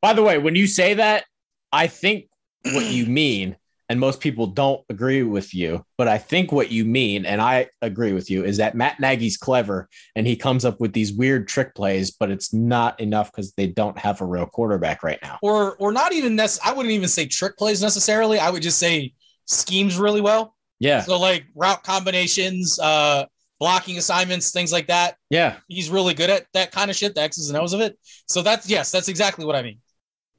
By 0.00 0.12
the 0.14 0.22
way, 0.22 0.38
when 0.38 0.54
you 0.54 0.66
say 0.66 0.94
that, 0.94 1.24
I 1.72 1.86
think 1.88 2.26
what 2.64 2.86
you 2.86 3.06
mean, 3.20 3.56
and 3.90 3.98
most 3.98 4.20
people 4.20 4.46
don't 4.46 4.82
agree 4.88 5.24
with 5.24 5.52
you, 5.52 5.84
but 5.98 6.06
I 6.06 6.16
think 6.16 6.52
what 6.52 6.70
you 6.70 6.84
mean, 6.84 7.26
and 7.26 7.42
I 7.42 7.66
agree 7.82 8.12
with 8.12 8.30
you, 8.30 8.44
is 8.44 8.56
that 8.58 8.76
Matt 8.76 9.00
Nagy's 9.00 9.36
clever 9.36 9.88
and 10.14 10.28
he 10.28 10.36
comes 10.36 10.64
up 10.64 10.80
with 10.80 10.92
these 10.92 11.12
weird 11.12 11.48
trick 11.48 11.74
plays, 11.74 12.12
but 12.12 12.30
it's 12.30 12.54
not 12.54 13.00
enough 13.00 13.32
because 13.32 13.52
they 13.54 13.66
don't 13.66 13.98
have 13.98 14.20
a 14.20 14.24
real 14.24 14.46
quarterback 14.46 15.02
right 15.02 15.18
now. 15.22 15.40
or 15.42 15.74
or 15.78 15.90
not 15.90 16.12
even 16.12 16.36
nec- 16.36 16.64
I 16.64 16.72
wouldn't 16.72 16.92
even 16.92 17.08
say 17.08 17.26
trick 17.26 17.58
plays 17.58 17.82
necessarily. 17.82 18.38
I 18.38 18.48
would 18.48 18.62
just 18.62 18.78
say 18.78 19.12
schemes 19.46 19.98
really 19.98 20.20
well. 20.20 20.54
Yeah. 20.78 21.02
So 21.02 21.18
like 21.18 21.46
route 21.56 21.82
combinations, 21.82 22.78
uh, 22.78 23.26
blocking 23.58 23.98
assignments, 23.98 24.52
things 24.52 24.70
like 24.70 24.86
that. 24.86 25.16
Yeah. 25.30 25.56
He's 25.66 25.90
really 25.90 26.14
good 26.14 26.30
at 26.30 26.46
that 26.54 26.70
kind 26.70 26.92
of 26.92 26.96
shit, 26.96 27.16
the 27.16 27.22
X's 27.22 27.50
and 27.50 27.58
O's 27.58 27.72
of 27.72 27.80
it. 27.80 27.98
So 28.26 28.42
that's 28.42 28.70
yes, 28.70 28.92
that's 28.92 29.08
exactly 29.08 29.44
what 29.44 29.56
I 29.56 29.62
mean. 29.62 29.80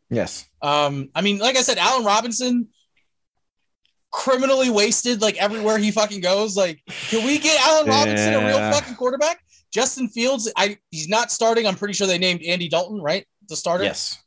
Yes. 0.09 0.47
Um, 0.61 1.09
I 1.13 1.21
mean, 1.21 1.39
like 1.39 1.57
I 1.57 1.61
said, 1.61 1.77
Allen 1.77 2.05
Robinson 2.05 2.69
criminally 4.11 4.69
wasted 4.69 5.21
like 5.21 5.37
everywhere 5.37 5.77
he 5.77 5.91
fucking 5.91 6.21
goes. 6.21 6.55
Like, 6.55 6.81
can 7.09 7.25
we 7.25 7.39
get 7.39 7.59
Allen 7.65 7.87
Robinson 7.87 8.33
a 8.33 8.45
real 8.45 8.71
fucking 8.71 8.95
quarterback? 8.95 9.43
Justin 9.71 10.09
Fields, 10.09 10.51
I 10.57 10.77
he's 10.91 11.07
not 11.07 11.31
starting. 11.31 11.65
I'm 11.65 11.75
pretty 11.75 11.93
sure 11.93 12.07
they 12.07 12.17
named 12.17 12.43
Andy 12.43 12.67
Dalton, 12.67 13.01
right? 13.01 13.25
The 13.47 13.55
starter. 13.55 13.85
Yes. 13.85 14.21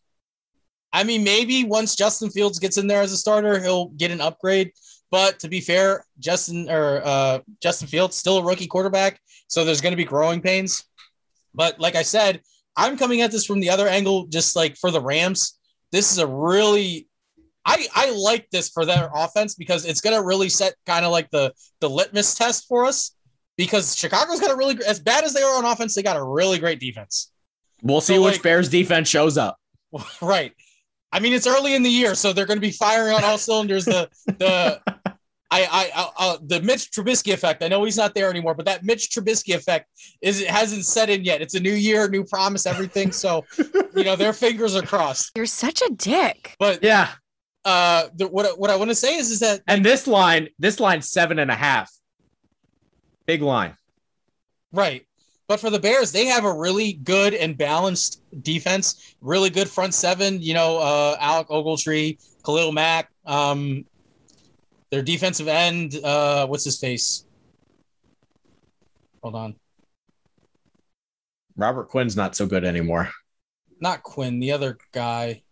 I 0.93 1.05
mean, 1.05 1.25
maybe 1.25 1.65
once 1.65 1.97
Justin 1.97 2.31
Fields 2.31 2.59
gets 2.59 2.79
in 2.79 2.87
there 2.87 3.03
as 3.03 3.13
a 3.13 3.17
starter, 3.17 3.61
he'll 3.61 3.89
get 3.89 4.11
an 4.11 4.21
upgrade. 4.21 4.73
But 5.11 5.39
to 5.41 5.49
be 5.49 5.61
fair, 5.61 6.05
Justin 6.19 6.71
or 6.71 7.03
uh, 7.05 7.39
Justin 7.61 7.89
Fields 7.89 8.17
still 8.17 8.39
a 8.39 8.45
rookie 8.45 8.67
quarterback, 8.67 9.21
so 9.49 9.65
there's 9.65 9.81
going 9.81 9.93
to 9.93 9.97
be 9.97 10.05
growing 10.05 10.41
pains. 10.41 10.85
But 11.55 11.79
like 11.79 11.95
I 11.95 12.03
said, 12.03 12.41
I'm 12.77 12.97
coming 12.97 13.21
at 13.21 13.31
this 13.31 13.45
from 13.45 13.61
the 13.61 13.71
other 13.71 13.87
angle, 13.87 14.27
just 14.27 14.57
like 14.57 14.77
for 14.77 14.91
the 14.91 15.01
Rams. 15.01 15.59
This 15.93 16.11
is 16.11 16.19
a 16.19 16.27
really, 16.27 17.07
I 17.67 17.87
I 17.95 18.11
like 18.11 18.49
this 18.51 18.69
for 18.71 18.85
their 18.85 19.11
offense 19.15 19.55
because 19.55 19.85
it's 19.85 20.01
going 20.01 20.15
to 20.17 20.23
really 20.23 20.49
set 20.49 20.75
kind 20.87 21.05
of 21.05 21.13
like 21.13 21.31
the 21.31 21.53
the 21.81 21.89
litmus 21.91 22.35
test 22.35 22.67
for 22.69 22.85
us. 22.85 23.13
Because 23.57 23.97
Chicago's 23.97 24.41
got 24.41 24.51
a 24.51 24.57
really 24.57 24.77
as 24.87 24.99
bad 24.99 25.23
as 25.25 25.33
they 25.33 25.43
are 25.43 25.57
on 25.57 25.65
offense, 25.65 25.95
they 25.95 26.03
got 26.03 26.17
a 26.17 26.23
really 26.25 26.59
great 26.59 26.81
defense. 26.81 27.31
We'll 27.83 28.01
see 28.01 28.15
So, 28.17 28.23
which 28.23 28.35
like- 28.35 28.43
Bears 28.43 28.69
defense 28.69 29.09
shows 29.09 29.39
up. 29.39 29.57
Right. 30.21 30.53
I 31.13 31.21
mean, 31.21 31.33
it's 31.33 31.47
early 31.47 31.77
in 31.77 31.85
the 31.85 31.91
year, 31.91 32.17
so 32.17 32.33
they're 32.33 32.47
going 32.47 32.57
to 32.57 32.61
be 32.67 32.73
firing 32.73 33.15
on 33.15 33.23
all 33.23 33.39
cylinders. 33.39 33.85
The 33.85 34.09
the 34.27 34.81
I 35.49 35.63
I, 35.63 35.91
I 35.95 36.11
uh, 36.19 36.39
the 36.43 36.61
Mitch 36.63 36.91
Trubisky 36.91 37.33
effect. 37.33 37.63
I 37.63 37.69
know 37.69 37.85
he's 37.85 37.97
not 37.97 38.13
there 38.17 38.29
anymore, 38.29 38.55
but 38.55 38.67
that 38.67 38.83
Mitch 38.83 39.11
Trubisky 39.11 39.55
effect 39.55 39.89
is 40.21 40.41
it 40.41 40.49
hasn't 40.49 40.85
set 40.85 41.09
in 41.11 41.23
yet. 41.23 41.41
It's 41.41 41.55
a 41.55 41.61
new 41.61 41.73
year, 41.73 42.09
new 42.09 42.25
promise, 42.25 42.67
everything. 42.67 43.13
So 43.13 43.45
you 43.95 44.03
know 44.03 44.17
their 44.17 44.33
fingers 44.33 44.75
are 44.75 44.83
crossed. 44.83 45.31
You're 45.37 45.47
such 45.47 45.81
a 45.83 45.91
dick. 45.95 46.57
But 46.59 46.83
Yeah. 46.83 47.11
Uh, 47.65 48.09
the, 48.15 48.29
what 48.29 48.59
what 48.59 48.71
I 48.71 48.77
want 48.77 48.91
to 48.91 48.95
say 48.95 49.17
is 49.17 49.31
is 49.31 49.41
that 49.41 49.63
And 49.67 49.85
this 49.85 50.07
line, 50.07 50.49
this 50.59 50.81
line's 50.81 51.09
seven 51.11 51.39
and 51.39 51.51
a 51.51 51.55
half. 51.55 51.91
Big 53.27 53.43
line. 53.43 53.77
Right. 54.73 55.07
But 55.47 55.61
for 55.61 55.71
the 55.71 55.79
Bears, 55.79 56.11
they 56.11 56.27
have 56.27 56.45
a 56.45 56.53
really 56.53 56.95
good 56.95 57.35
and 57.35 57.57
balanced 57.57 58.23
defense, 58.43 59.15
really 59.21 59.51
good 59.51 59.69
front 59.69 59.95
seven. 59.95 60.41
You 60.41 60.55
know, 60.55 60.79
uh, 60.79 61.17
Alec 61.21 61.49
Ogletree, 61.49 62.19
Khalil 62.45 62.73
Mack, 62.73 63.11
um, 63.27 63.85
their 64.91 65.03
defensive 65.03 65.49
end. 65.49 65.97
Uh, 66.03 66.47
what's 66.47 66.65
his 66.65 66.79
face? 66.79 67.27
Hold 69.23 69.35
on. 69.35 69.55
Robert 71.57 71.89
Quinn's 71.89 72.17
not 72.17 72.35
so 72.35 72.47
good 72.47 72.65
anymore. 72.65 73.11
Not 73.81 74.03
Quinn, 74.03 74.41
the 74.41 74.53
other 74.53 74.79
guy. 74.93 75.43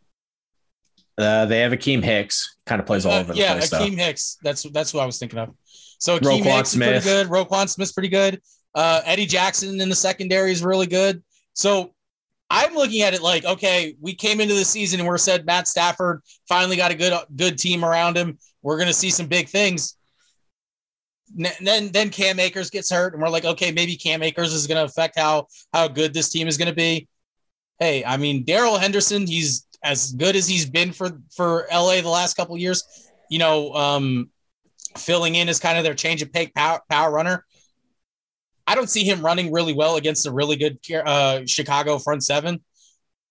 Uh, 1.19 1.45
they 1.47 1.61
have 1.61 1.73
Akiem 1.73 2.03
Hicks, 2.03 2.57
kind 2.67 2.81
of 2.81 2.87
plays 2.87 3.05
all 3.07 3.13
Uh, 3.13 3.21
over 3.21 3.33
the 3.35 3.39
yeah, 3.39 3.53
place. 3.55 3.71
though. 3.71 3.81
Akiem 3.81 3.99
Hicks. 3.99 4.39
That's 4.43 4.63
that's 4.71 4.91
who 4.91 4.99
I 4.99 5.07
was 5.07 5.19
thinking 5.19 5.39
of. 5.39 5.51
So 5.99 6.19
Akiem 6.19 6.23
Roquan 6.43 6.57
Hicks 6.57 6.73
is 6.73 6.77
pretty 6.79 7.01
Smith. 7.01 7.05
good. 7.05 7.27
Roquan 7.29 7.69
Smith's 7.69 7.93
pretty 7.93 8.09
good. 8.09 8.41
Uh, 8.75 9.03
Eddie 9.05 9.27
Jackson 9.27 9.81
in 9.81 9.89
the 9.89 9.95
secondary 9.95 10.51
is 10.53 10.63
really 10.65 10.87
good. 10.87 11.23
So 11.53 11.93
I'm 12.49 12.75
looking 12.75 13.03
at 13.03 13.13
it 13.15 13.21
like, 13.23 13.45
okay, 13.45 13.95
we 14.01 14.15
came 14.15 14.41
into 14.41 14.55
the 14.55 14.65
season 14.65 15.01
and 15.01 15.09
we're 15.09 15.19
said 15.19 15.45
Matt 15.47 15.69
Stafford 15.69 16.23
finally 16.49 16.77
got 16.77 16.91
a 16.91 16.95
good 16.95 17.13
good 17.37 17.59
team 17.59 17.85
around 17.85 18.17
him. 18.17 18.39
We're 18.63 18.79
gonna 18.79 18.93
see 18.95 19.11
some 19.11 19.27
big 19.27 19.49
things. 19.49 19.97
N- 21.39 21.53
Then 21.61 21.89
then 21.93 22.11
Cam 22.11 22.39
Akers 22.41 22.71
gets 22.71 22.91
hurt, 22.91 23.13
and 23.15 23.23
we're 23.23 23.29
like, 23.29 23.45
okay, 23.45 23.73
maybe 23.73 23.97
Cam 23.97 24.23
Akers 24.23 24.53
is 24.53 24.67
gonna 24.67 24.85
affect 24.85 25.19
how 25.19 25.47
how 25.73 25.89
good 25.89 26.13
this 26.15 26.29
team 26.31 26.49
is 26.49 26.57
gonna 26.57 26.73
be. 26.75 27.09
Hey, 27.79 28.05
I 28.05 28.17
mean, 28.17 28.45
Darrell 28.45 28.79
Henderson, 28.79 29.27
he's 29.27 29.67
as 29.83 30.13
good 30.13 30.37
as 30.37 30.47
he's 30.47 30.69
been 30.69 30.93
for 30.93 31.21
for 31.35 31.67
LA 31.73 32.01
the 32.01 32.09
last 32.09 32.35
couple 32.35 32.57
years. 32.57 32.85
You 33.29 33.39
know, 33.39 33.73
um, 33.75 34.31
filling 34.97 35.35
in 35.35 35.49
as 35.49 35.59
kind 35.59 35.79
of 35.79 35.85
their 35.85 35.95
change 35.95 36.23
of 36.23 36.33
pace 36.33 36.51
power, 36.55 36.81
power 36.89 37.11
runner. 37.11 37.45
I 38.67 38.75
don't 38.75 38.91
see 38.91 39.05
him 39.05 39.25
running 39.25 39.53
really 39.53 39.73
well 39.73 39.97
against 39.97 40.27
a 40.27 40.33
really 40.33 40.57
good 40.57 40.79
uh, 40.95 41.41
Chicago 41.47 41.99
front 41.99 42.23
seven. 42.23 42.63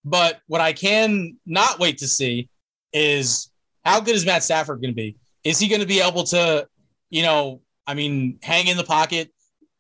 But 0.04 0.40
what 0.48 0.62
I 0.62 0.74
can 0.74 1.38
not 1.46 1.80
wait 1.80 2.00
to 2.00 2.08
see 2.08 2.50
is 2.92 3.50
how 3.86 4.00
good 4.00 4.16
is 4.16 4.26
Matt 4.26 4.44
Stafford 4.44 4.82
going 4.82 4.92
to 4.92 4.96
be? 4.96 5.18
Is 5.44 5.60
he 5.60 5.68
going 5.68 5.82
to 5.82 5.88
be 5.88 6.02
able 6.02 6.24
to, 6.26 6.68
you 7.10 7.24
know, 7.24 7.62
I 7.88 7.94
mean, 7.94 8.40
hang 8.42 8.68
in 8.68 8.78
the 8.78 8.84
pocket 8.84 9.32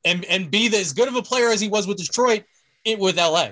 and 0.05 0.25
and 0.25 0.49
be 0.49 0.67
as 0.75 0.93
good 0.93 1.07
of 1.07 1.15
a 1.15 1.21
player 1.21 1.49
as 1.49 1.61
he 1.61 1.67
was 1.67 1.87
with 1.87 1.97
Detroit, 1.97 2.43
it 2.85 2.99
with 2.99 3.17
LA? 3.17 3.49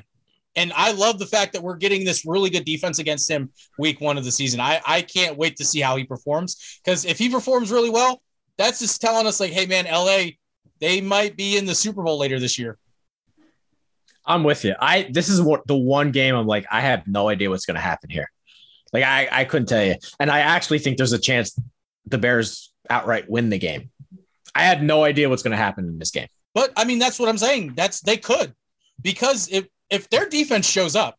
And 0.56 0.74
I 0.76 0.92
love 0.92 1.20
the 1.20 1.26
fact 1.26 1.54
that 1.54 1.62
we're 1.62 1.78
getting 1.78 2.04
this 2.04 2.26
really 2.26 2.50
good 2.50 2.66
defense 2.66 3.00
against 3.00 3.30
him 3.30 3.52
week 3.78 4.02
one 4.02 4.18
of 4.18 4.26
the 4.26 4.32
season. 4.32 4.60
I, 4.60 4.82
I 4.86 5.02
can't 5.02 5.38
wait 5.38 5.58
to 5.58 5.66
see 5.66 5.80
how 5.80 5.96
he 5.96 6.04
performs 6.04 6.80
because 6.84 7.06
if 7.06 7.18
he 7.18 7.30
performs 7.30 7.72
really 7.72 7.90
well, 7.90 8.22
that's 8.58 8.80
just 8.80 9.00
telling 9.00 9.28
us 9.28 9.40
like, 9.40 9.52
hey 9.52 9.66
man, 9.66 9.86
LA, 9.86 10.32
they 10.80 11.02
might 11.02 11.38
be 11.38 11.58
in 11.58 11.66
the 11.66 11.76
Super 11.76 12.04
Bowl 12.04 12.18
later 12.18 12.40
this 12.40 12.58
year. 12.58 12.78
I'm 14.26 14.44
with 14.44 14.64
you. 14.66 14.76
I 14.80 15.08
this 15.10 15.30
is 15.30 15.42
what 15.42 15.66
the 15.66 15.76
one 15.76 16.12
game 16.12 16.36
I'm 16.36 16.48
like, 16.48 16.66
I 16.70 16.82
have 16.82 17.08
no 17.08 17.30
idea 17.30 17.50
what's 17.50 17.66
gonna 17.66 17.80
happen 17.80 18.10
here. 18.10 18.30
Like 18.92 19.04
I, 19.04 19.28
I 19.32 19.46
couldn't 19.46 19.68
tell 19.68 19.84
you. 19.84 19.96
And 20.20 20.30
I 20.30 20.40
actually 20.40 20.80
think 20.80 20.98
there's 20.98 21.14
a 21.14 21.20
chance 21.20 21.58
the 22.06 22.18
Bears 22.18 22.74
outright 22.90 23.30
win 23.30 23.50
the 23.50 23.58
game. 23.58 23.92
I 24.56 24.64
had 24.64 24.84
no 24.84 25.04
idea 25.04 25.30
what's 25.30 25.44
gonna 25.44 25.58
happen 25.58 25.86
in 25.86 26.00
this 26.00 26.12
game. 26.12 26.28
But 26.54 26.74
I 26.76 26.86
mean, 26.86 27.00
that's 27.00 27.20
what 27.20 27.30
I'm 27.30 27.38
saying. 27.38 27.74
That's 27.76 28.02
they 28.02 28.18
could 28.18 28.54
because 29.02 29.48
if 29.50 29.68
if 29.90 30.10
their 30.10 30.28
defense 30.28 30.68
shows 30.68 30.96
up 30.96 31.18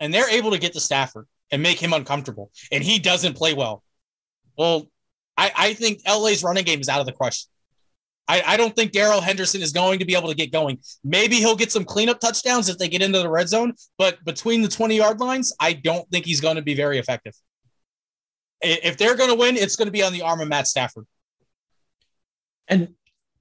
and 0.00 0.12
they're 0.12 0.30
able 0.30 0.50
to 0.52 0.58
get 0.58 0.72
to 0.74 0.80
Stafford 0.80 1.26
and 1.50 1.62
make 1.62 1.80
him 1.80 1.92
uncomfortable, 1.92 2.50
and 2.72 2.82
he 2.82 2.98
doesn't 2.98 3.34
play 3.34 3.54
well. 3.54 3.82
Well, 4.58 4.86
I, 5.36 5.52
I 5.56 5.74
think 5.74 6.00
LA's 6.06 6.42
running 6.42 6.64
game 6.64 6.80
is 6.80 6.88
out 6.88 7.00
of 7.00 7.06
the 7.06 7.12
question. 7.12 7.50
I, 8.28 8.42
I 8.44 8.56
don't 8.56 8.74
think 8.74 8.92
Darrell 8.92 9.20
Henderson 9.20 9.62
is 9.62 9.72
going 9.72 10.00
to 10.00 10.04
be 10.04 10.16
able 10.16 10.28
to 10.28 10.34
get 10.34 10.50
going. 10.50 10.78
Maybe 11.04 11.36
he'll 11.36 11.56
get 11.56 11.70
some 11.70 11.84
cleanup 11.84 12.18
touchdowns 12.18 12.68
if 12.68 12.78
they 12.78 12.88
get 12.88 13.02
into 13.02 13.20
the 13.20 13.28
red 13.28 13.48
zone, 13.48 13.74
but 13.98 14.24
between 14.24 14.62
the 14.62 14.68
20 14.68 14.96
yard 14.96 15.20
lines, 15.20 15.54
I 15.60 15.74
don't 15.74 16.08
think 16.10 16.24
he's 16.24 16.40
going 16.40 16.56
to 16.56 16.62
be 16.62 16.74
very 16.74 16.98
effective. 16.98 17.34
If 18.60 18.96
they're 18.96 19.16
going 19.16 19.30
to 19.30 19.36
win, 19.36 19.56
it's 19.56 19.76
going 19.76 19.86
to 19.86 19.92
be 19.92 20.02
on 20.02 20.12
the 20.12 20.22
arm 20.22 20.40
of 20.40 20.48
Matt 20.48 20.66
Stafford. 20.66 21.06
And 22.66 22.94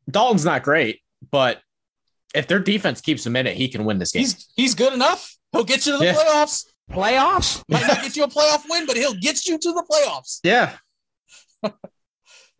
Dalton's 0.09 0.45
not 0.45 0.61
great, 0.61 0.99
but 1.31 1.61
if 2.35 2.47
their 2.47 2.59
defense 2.59 3.01
keeps 3.01 3.25
him 3.25 3.35
in 3.35 3.47
it, 3.47 3.55
he 3.57 3.67
can 3.67 3.85
win 3.85 3.97
this 3.97 4.11
game. 4.11 4.21
He's 4.21 4.47
he's 4.55 4.75
good 4.75 4.93
enough. 4.93 5.35
He'll 5.51 5.63
get 5.63 5.85
you 5.85 5.93
to 5.93 5.97
the 5.97 6.05
Yeah. 6.05 6.13
playoffs. 6.15 6.65
Playoffs? 6.91 7.63
Might 7.69 7.87
not 7.87 8.01
get 8.03 8.15
you 8.15 8.23
a 8.23 8.27
playoff 8.27 8.63
win, 8.69 8.85
but 8.85 8.95
he'll 8.97 9.15
get 9.15 9.45
you 9.47 9.57
to 9.57 9.71
the 9.73 9.83
playoffs. 9.89 10.39
yeah. 10.43 10.77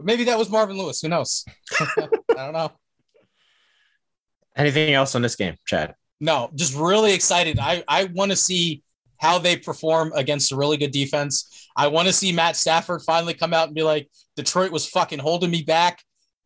Maybe 0.01 0.25
that 0.25 0.37
was 0.37 0.49
Marvin 0.49 0.77
Lewis. 0.77 0.99
Who 1.01 1.07
knows? 1.09 1.45
I 1.79 2.07
don't 2.35 2.53
know. 2.53 2.71
Anything 4.55 4.93
else 4.93 5.15
on 5.15 5.21
this 5.21 5.35
game, 5.35 5.55
Chad? 5.65 5.95
No, 6.19 6.49
just 6.55 6.75
really 6.75 7.13
excited. 7.13 7.59
I, 7.59 7.83
I 7.87 8.05
want 8.05 8.31
to 8.31 8.35
see 8.37 8.83
how 9.17 9.37
they 9.39 9.57
perform 9.57 10.11
against 10.15 10.51
a 10.51 10.55
really 10.55 10.77
good 10.77 10.91
defense. 10.91 11.69
I 11.75 11.87
want 11.87 12.07
to 12.07 12.13
see 12.13 12.31
Matt 12.31 12.55
Stafford 12.55 13.01
finally 13.01 13.33
come 13.33 13.53
out 13.53 13.67
and 13.67 13.75
be 13.75 13.83
like, 13.83 14.09
Detroit 14.35 14.71
was 14.71 14.87
fucking 14.87 15.19
holding 15.19 15.51
me 15.51 15.61
back. 15.63 16.01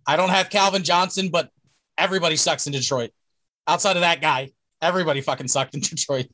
I 0.08 0.16
don't 0.16 0.30
have 0.30 0.50
Calvin 0.50 0.84
Johnson, 0.84 1.30
but 1.30 1.50
everybody 1.98 2.36
sucks 2.36 2.66
in 2.68 2.74
Detroit. 2.74 3.12
Outside 3.70 3.98
of 3.98 4.02
that 4.02 4.20
guy, 4.20 4.50
everybody 4.82 5.22
fucking 5.22 5.48
sucked 5.48 5.76
in 5.76 5.80
Detroit. 5.82 6.26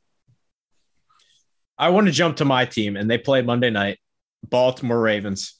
I 1.78 1.90
want 1.90 2.06
to 2.06 2.12
jump 2.12 2.38
to 2.38 2.46
my 2.46 2.64
team, 2.64 2.96
and 2.96 3.10
they 3.10 3.18
play 3.18 3.42
Monday 3.42 3.68
night, 3.68 3.98
Baltimore 4.48 4.98
Ravens 4.98 5.54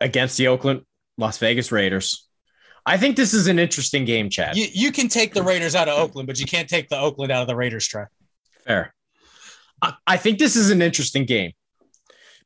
against 0.00 0.36
the 0.36 0.46
Oakland 0.46 0.82
Las 1.18 1.38
Vegas 1.38 1.72
Raiders. 1.72 2.28
I 2.86 2.96
think 2.96 3.16
this 3.16 3.34
is 3.34 3.48
an 3.48 3.58
interesting 3.58 4.04
game, 4.04 4.30
Chad. 4.30 4.56
You, 4.56 4.68
you 4.72 4.92
can 4.92 5.08
take 5.08 5.34
the 5.34 5.42
Raiders 5.42 5.74
out 5.74 5.88
of 5.88 5.98
Oakland, 5.98 6.28
but 6.28 6.38
you 6.38 6.46
can't 6.46 6.68
take 6.68 6.88
the 6.88 6.98
Oakland 6.98 7.32
out 7.32 7.42
of 7.42 7.48
the 7.48 7.56
Raiders 7.56 7.86
try. 7.86 8.04
Fair. 8.64 8.94
I, 9.82 9.94
I 10.06 10.16
think 10.18 10.38
this 10.38 10.54
is 10.54 10.70
an 10.70 10.80
interesting 10.80 11.24
game 11.24 11.52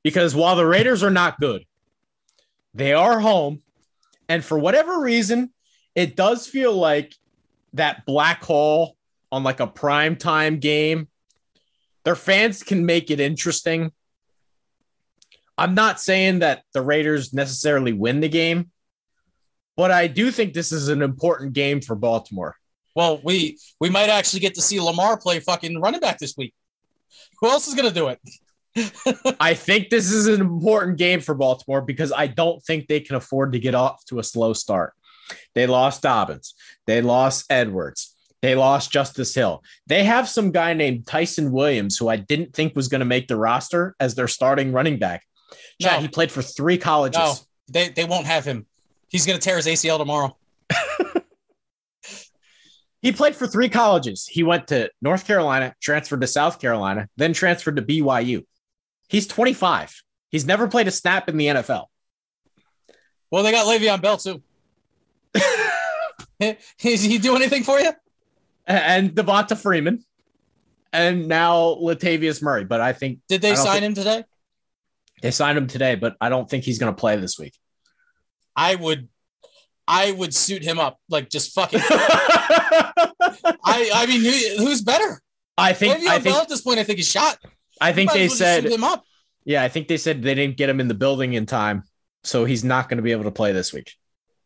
because 0.02 0.34
while 0.34 0.56
the 0.56 0.66
Raiders 0.66 1.02
are 1.02 1.10
not 1.10 1.38
good, 1.38 1.64
they 2.72 2.94
are 2.94 3.20
home. 3.20 3.62
And 4.28 4.42
for 4.42 4.58
whatever 4.58 5.00
reason, 5.00 5.52
it 5.94 6.16
does 6.16 6.46
feel 6.46 6.74
like 6.74 7.14
that 7.74 8.06
black 8.06 8.42
hole 8.42 8.96
on 9.30 9.44
like 9.44 9.60
a 9.60 9.66
prime 9.66 10.16
time 10.16 10.58
game. 10.58 11.08
Their 12.04 12.16
fans 12.16 12.62
can 12.62 12.86
make 12.86 13.10
it 13.10 13.20
interesting. 13.20 13.92
I'm 15.56 15.74
not 15.74 16.00
saying 16.00 16.40
that 16.40 16.62
the 16.72 16.82
Raiders 16.82 17.32
necessarily 17.32 17.92
win 17.92 18.20
the 18.20 18.28
game, 18.28 18.70
but 19.76 19.90
I 19.90 20.08
do 20.08 20.30
think 20.30 20.52
this 20.52 20.72
is 20.72 20.88
an 20.88 21.02
important 21.02 21.52
game 21.52 21.80
for 21.80 21.94
Baltimore. 21.94 22.56
Well, 22.94 23.20
we 23.24 23.58
we 23.80 23.90
might 23.90 24.08
actually 24.08 24.40
get 24.40 24.54
to 24.54 24.62
see 24.62 24.80
Lamar 24.80 25.18
play 25.18 25.40
fucking 25.40 25.80
running 25.80 26.00
back 26.00 26.18
this 26.18 26.36
week. 26.36 26.54
Who 27.40 27.48
else 27.48 27.66
is 27.66 27.74
gonna 27.74 27.90
do 27.90 28.08
it? 28.08 28.20
I 29.40 29.54
think 29.54 29.90
this 29.90 30.10
is 30.10 30.26
an 30.26 30.40
important 30.40 30.98
game 30.98 31.20
for 31.20 31.34
Baltimore 31.34 31.80
because 31.80 32.12
I 32.12 32.26
don't 32.26 32.62
think 32.62 32.88
they 32.88 33.00
can 33.00 33.16
afford 33.16 33.52
to 33.52 33.58
get 33.58 33.74
off 33.74 34.04
to 34.06 34.18
a 34.18 34.24
slow 34.24 34.52
start. 34.52 34.94
They 35.54 35.66
lost 35.66 36.02
Dobbins, 36.02 36.54
they 36.86 37.02
lost 37.02 37.46
Edwards, 37.50 38.14
they 38.42 38.54
lost 38.54 38.90
Justice 38.92 39.34
Hill. 39.34 39.62
They 39.86 40.04
have 40.04 40.28
some 40.28 40.50
guy 40.50 40.74
named 40.74 41.06
Ty'Son 41.06 41.50
Williams 41.52 41.96
who 41.96 42.08
I 42.08 42.16
didn't 42.16 42.54
think 42.54 42.76
was 42.76 42.88
going 42.88 43.00
to 43.00 43.04
make 43.06 43.28
the 43.28 43.36
roster 43.36 43.94
as 43.98 44.14
their 44.14 44.28
starting 44.28 44.72
running 44.72 44.98
back. 44.98 45.22
Chad, 45.80 45.94
No. 45.96 46.00
he 46.00 46.08
played 46.08 46.30
for 46.30 46.42
three 46.42 46.78
colleges. 46.78 47.18
No, 47.18 47.34
they 47.68 47.88
they 47.88 48.04
won't 48.04 48.26
have 48.26 48.44
him. 48.44 48.66
He's 49.08 49.26
gonna 49.26 49.38
tear 49.38 49.56
his 49.56 49.66
ACL 49.66 49.98
tomorrow. 49.98 50.36
He 53.02 53.12
played 53.12 53.36
for 53.36 53.46
three 53.46 53.68
colleges. 53.68 54.26
He 54.26 54.42
went 54.42 54.68
to 54.68 54.90
North 55.02 55.26
Carolina, 55.26 55.74
transferred 55.78 56.22
to 56.22 56.26
South 56.26 56.58
Carolina, 56.58 57.06
then 57.18 57.34
transferred 57.34 57.76
to 57.76 57.82
BYU. 57.82 58.46
He's 59.10 59.26
25. 59.26 59.94
He's 60.30 60.46
never 60.46 60.68
played 60.68 60.88
a 60.88 60.90
snap 60.90 61.28
in 61.28 61.36
the 61.36 61.48
NFL. 61.48 61.84
Well, 63.30 63.42
they 63.42 63.50
got 63.52 63.66
Le'Veon 63.66 64.00
Bell 64.00 64.16
too. 64.16 64.42
Is 66.82 67.02
he 67.02 67.18
do 67.18 67.36
anything 67.36 67.64
for 67.64 67.78
you? 67.80 67.92
and 68.66 69.14
Devonta 69.14 69.56
Freeman, 69.58 70.02
and 70.92 71.28
now 71.28 71.74
Latavius 71.74 72.42
Murray. 72.42 72.64
But 72.64 72.80
I 72.80 72.92
think 72.94 73.18
Did 73.28 73.42
they 73.42 73.54
sign 73.54 73.80
think- 73.80 73.84
him 73.84 73.94
today? 73.94 74.24
they 75.22 75.30
signed 75.30 75.56
him 75.56 75.66
today, 75.66 75.94
but 75.94 76.16
I 76.20 76.28
don't 76.28 76.48
think 76.50 76.64
he's 76.64 76.78
going 76.78 76.94
to 76.94 76.98
play 76.98 77.16
this 77.16 77.38
week. 77.38 77.54
I 78.56 78.74
would, 78.74 79.08
I 79.88 80.12
would 80.12 80.34
suit 80.34 80.62
him 80.62 80.78
up 80.78 80.98
like 81.08 81.30
just 81.30 81.54
fucking. 81.54 81.80
I 81.88 82.92
I 83.94 84.06
mean, 84.06 84.20
who, 84.22 84.64
who's 84.64 84.82
better? 84.82 85.20
I 85.56 85.72
think 85.72 86.06
I 86.08 86.18
think 86.18 86.36
at 86.36 86.48
this 86.48 86.60
point, 86.60 86.78
I 86.78 86.84
think 86.84 86.98
he's 86.98 87.10
shot. 87.10 87.38
I 87.80 87.92
think 87.92 88.12
they 88.12 88.28
well 88.28 88.36
said 88.36 88.64
him 88.64 88.84
up. 88.84 89.04
yeah. 89.44 89.62
I 89.62 89.68
think 89.68 89.88
they 89.88 89.96
said 89.96 90.22
they 90.22 90.34
didn't 90.34 90.56
get 90.56 90.68
him 90.68 90.80
in 90.80 90.88
the 90.88 90.94
building 90.94 91.34
in 91.34 91.46
time, 91.46 91.84
so 92.22 92.44
he's 92.44 92.64
not 92.64 92.88
going 92.88 92.98
to 92.98 93.02
be 93.02 93.12
able 93.12 93.24
to 93.24 93.30
play 93.30 93.52
this 93.52 93.72
week. 93.72 93.92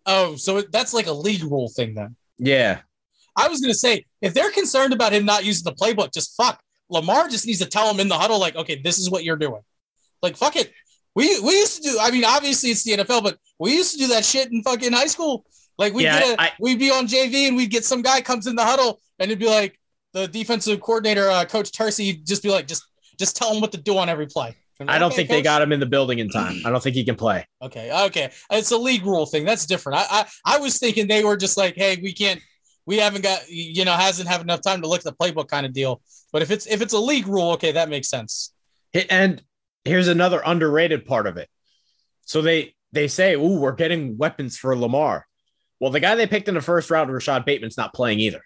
Oh, 0.09 0.35
so 0.37 0.63
that's 0.63 0.93
like 0.95 1.07
a 1.07 1.13
league 1.13 1.45
rule 1.45 1.69
thing 1.69 1.95
then. 1.95 2.17
Yeah, 2.39 2.81
I 3.37 3.47
was 3.49 3.61
gonna 3.61 3.75
say 3.75 4.05
if 4.23 4.35
they're 4.35 4.51
concerned 4.51 4.93
about 4.93 5.13
him 5.13 5.25
not 5.25 5.45
using 5.45 5.65
the 5.65 5.73
playbook, 5.77 6.13
just 6.13 6.35
fuck. 6.37 6.61
Lamar 6.91 7.29
just 7.29 7.47
needs 7.47 7.59
to 7.61 7.67
tell 7.67 7.91
him 7.93 8.01
in 8.01 8.09
the 8.09 8.17
huddle, 8.19 8.41
like, 8.41 8.57
okay, 8.57 8.81
this 8.83 8.99
is 8.99 9.11
what 9.11 9.23
you're 9.23 9.37
doing. 9.37 9.61
Like, 10.23 10.37
fuck 10.37 10.57
it. 10.57 10.73
We 11.15 11.39
we 11.41 11.53
used 11.53 11.83
to 11.83 11.91
do. 11.91 11.99
I 12.01 12.11
mean, 12.11 12.25
obviously 12.25 12.71
it's 12.71 12.83
the 12.85 12.93
NFL, 12.97 13.23
but 13.23 13.39
we 13.59 13.75
used 13.75 13.93
to 13.93 13.99
do 13.99 14.07
that 14.09 14.25
shit 14.25 14.51
in 14.51 14.63
fucking 14.63 14.93
high 14.93 15.07
school. 15.07 15.45
Like 15.77 15.93
we 15.93 16.05
Yeah, 16.05 16.19
get 16.21 16.39
a, 16.39 16.43
I- 16.43 16.53
we'd 16.59 16.79
be 16.79 16.91
on 16.91 17.07
JV 17.07 17.47
and 17.47 17.57
we'd 17.57 17.71
get 17.71 17.85
some 17.85 18.03
guy 18.03 18.21
comes 18.21 18.47
in 18.47 18.57
the 18.57 18.65
huddle 18.65 19.01
and 19.19 19.31
it'd 19.31 19.39
be 19.39 19.49
like 19.49 19.79
the 20.15 20.27
defensive 20.27 20.81
coordinator, 20.81 21.29
uh, 21.29 21.45
Coach 21.45 21.71
Tercy, 21.71 22.05
he'd 22.05 22.27
just 22.27 22.43
be 22.43 22.49
like, 22.51 22.67
just 22.67 22.85
just 23.19 23.37
tell 23.37 23.53
him 23.53 23.61
what 23.61 23.73
to 23.73 23.79
do 23.79 23.99
on 23.99 24.09
every 24.09 24.27
play. 24.27 24.57
I 24.87 24.99
don't 24.99 25.09
"Okay, 25.09 25.17
think 25.17 25.29
they 25.29 25.43
got 25.43 25.61
him 25.61 25.73
in 25.73 25.81
the 25.81 25.87
building 25.87 26.21
in 26.21 26.29
time. 26.29 26.61
I 26.65 26.71
don't 26.71 26.83
think 26.83 26.95
he 26.95 27.05
can 27.05 27.17
play. 27.17 27.47
Okay, 27.61 27.91
okay, 28.07 28.31
it's 28.51 28.71
a 28.71 28.77
league 28.77 29.05
rule 29.05 29.27
thing. 29.27 29.45
That's 29.45 29.67
different. 29.67 29.99
I, 29.99 30.07
I 30.11 30.27
I 30.45 30.59
was 30.59 30.79
thinking 30.79 31.09
they 31.09 31.25
were 31.25 31.37
just 31.37 31.57
like, 31.57 31.75
hey, 31.75 31.99
we 32.01 32.13
can't, 32.13 32.41
we 32.87 32.99
haven't 32.99 33.23
got, 33.23 33.49
you 33.49 33.85
know, 33.85 33.93
hasn't 33.93 34.29
have 34.29 34.41
enough 34.41 34.61
time 34.63 34.83
to 34.83 34.89
look 34.89 35.05
at 35.05 35.05
the 35.05 35.13
playbook 35.13 35.49
kind 35.49 35.67
of 35.67 35.73
deal. 35.73 36.01
But 36.33 36.43
if 36.43 36.51
it's 36.51 36.67
if 36.67 36.81
it's 36.81 36.93
a 36.93 36.99
league 36.99 37.27
rule, 37.27 37.53
okay, 37.53 37.73
that 37.73 37.89
makes 37.89 38.09
sense. 38.09 38.53
And 39.11 39.43
here's 39.85 40.09
another 40.09 40.41
underrated 40.45 41.07
part 41.07 41.27
of 41.27 41.37
it. 41.37 41.49
So 42.25 42.43
they 42.43 42.75
they 42.93 43.09
say, 43.09 43.35
"Ooh, 43.35 43.59
we're 43.59 43.73
getting 43.73 44.17
weapons 44.17 44.57
for 44.57 44.77
Lamar." 44.77 45.27
Well, 45.81 45.91
the 45.91 46.01
guy 46.01 46.15
they 46.15 46.27
picked 46.27 46.49
in 46.49 46.55
the 46.55 46.61
first 46.61 46.91
round, 46.91 47.13
Rashod 47.13 47.45
Bateman's 47.45 47.77
not 47.77 47.95
playing 47.95 48.21
either. 48.21 48.43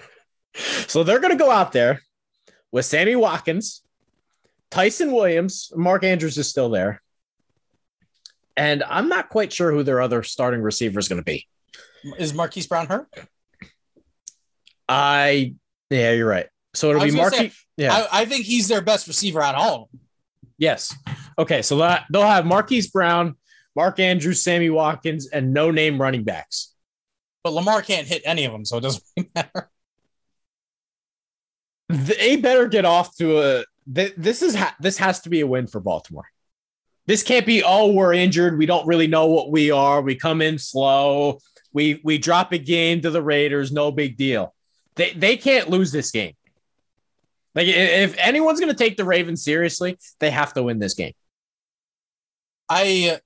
so 0.86 1.02
they're 1.02 1.20
going 1.20 1.36
to 1.36 1.42
go 1.44 1.50
out 1.50 1.72
there 1.72 2.02
with 2.70 2.84
Sammy 2.84 3.16
Watkins, 3.16 3.81
Ty'Son 4.72 5.12
Williams, 5.12 5.70
Mark 5.76 6.02
Andrews 6.02 6.38
is 6.38 6.48
still 6.48 6.70
there, 6.70 7.02
and 8.56 8.82
I'm 8.82 9.08
not 9.08 9.28
quite 9.28 9.52
sure 9.52 9.70
who 9.70 9.82
their 9.82 10.00
other 10.00 10.22
starting 10.22 10.62
receiver 10.62 10.98
is 10.98 11.08
going 11.08 11.20
to 11.20 11.24
be. 11.24 11.46
Is 12.18 12.34
Marquise 12.34 12.66
Brown 12.66 12.86
hurt? 12.86 13.08
I 14.88 15.54
yeah, 15.90 16.12
you're 16.12 16.28
right. 16.28 16.46
So 16.74 16.90
it'll 16.90 17.02
be 17.02 17.12
was 17.12 17.36
say, 17.36 17.52
yeah. 17.76 17.92
I, 17.92 18.22
I 18.22 18.24
think 18.24 18.46
he's 18.46 18.66
their 18.66 18.80
best 18.80 19.06
receiver 19.06 19.42
out 19.42 19.54
of 19.54 19.60
all. 19.60 19.90
Yes. 20.56 20.96
Okay. 21.38 21.60
So 21.62 21.76
that 21.78 22.06
they'll 22.10 22.22
have 22.22 22.46
Marquise 22.46 22.90
Brown, 22.90 23.36
Mark 23.76 24.00
Andrews, 24.00 24.42
Sammy 24.42 24.70
Watkins, 24.70 25.28
and 25.28 25.52
no 25.52 25.70
name 25.70 26.00
running 26.00 26.24
backs. 26.24 26.74
But 27.44 27.52
Lamar 27.52 27.82
can't 27.82 28.06
hit 28.06 28.22
any 28.24 28.44
of 28.44 28.52
them, 28.52 28.64
so 28.64 28.78
it 28.78 28.82
doesn't 28.82 29.04
really 29.16 29.30
matter. 29.34 29.70
They 31.88 32.36
better 32.36 32.68
get 32.68 32.86
off 32.86 33.14
to 33.16 33.38
a. 33.38 33.64
th- 33.92 34.14
This 34.16 34.42
is 34.42 34.54
ha- 34.54 34.76
this 34.80 34.98
has 34.98 35.20
to 35.20 35.30
be 35.30 35.40
a 35.40 35.46
win 35.46 35.66
for 35.66 35.80
Baltimore. 35.80 36.26
This 37.06 37.22
can't 37.22 37.46
be. 37.46 37.62
Oh, 37.64 37.92
we're 37.92 38.12
injured. 38.12 38.58
We 38.58 38.66
don't 38.66 38.86
really 38.86 39.08
know 39.08 39.26
what 39.26 39.50
we 39.50 39.70
are. 39.70 40.00
We 40.00 40.14
come 40.14 40.40
in 40.40 40.58
slow. 40.58 41.38
We 41.72 42.00
we 42.04 42.18
drop 42.18 42.52
a 42.52 42.58
game 42.58 43.00
to 43.02 43.10
the 43.10 43.22
Raiders. 43.22 43.72
No 43.72 43.90
big 43.90 44.16
deal. 44.16 44.54
They 44.94 45.12
they 45.12 45.36
can't 45.36 45.68
lose 45.68 45.90
this 45.90 46.10
game. 46.10 46.34
Like 47.54 47.66
if 47.66 48.16
anyone's 48.18 48.60
going 48.60 48.72
to 48.72 48.78
take 48.78 48.96
the 48.96 49.04
Ravens 49.04 49.44
seriously, 49.44 49.98
they 50.20 50.30
have 50.30 50.54
to 50.54 50.62
win 50.62 50.78
this 50.78 50.94
game. 50.94 51.12
I 52.68 53.18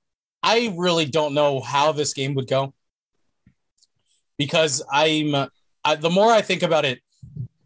I 0.43 0.75
really 0.77 1.05
don't 1.05 1.35
know 1.35 1.61
how 1.61 1.93
this 1.93 2.15
game 2.15 2.35
would 2.35 2.49
go 2.49 2.73
because 4.39 4.83
I'm 4.91 5.35
I, 5.85 5.95
the 5.97 6.11
more 6.11 6.33
I 6.33 6.41
think 6.43 6.63
about 6.63 6.85
it, 6.85 7.01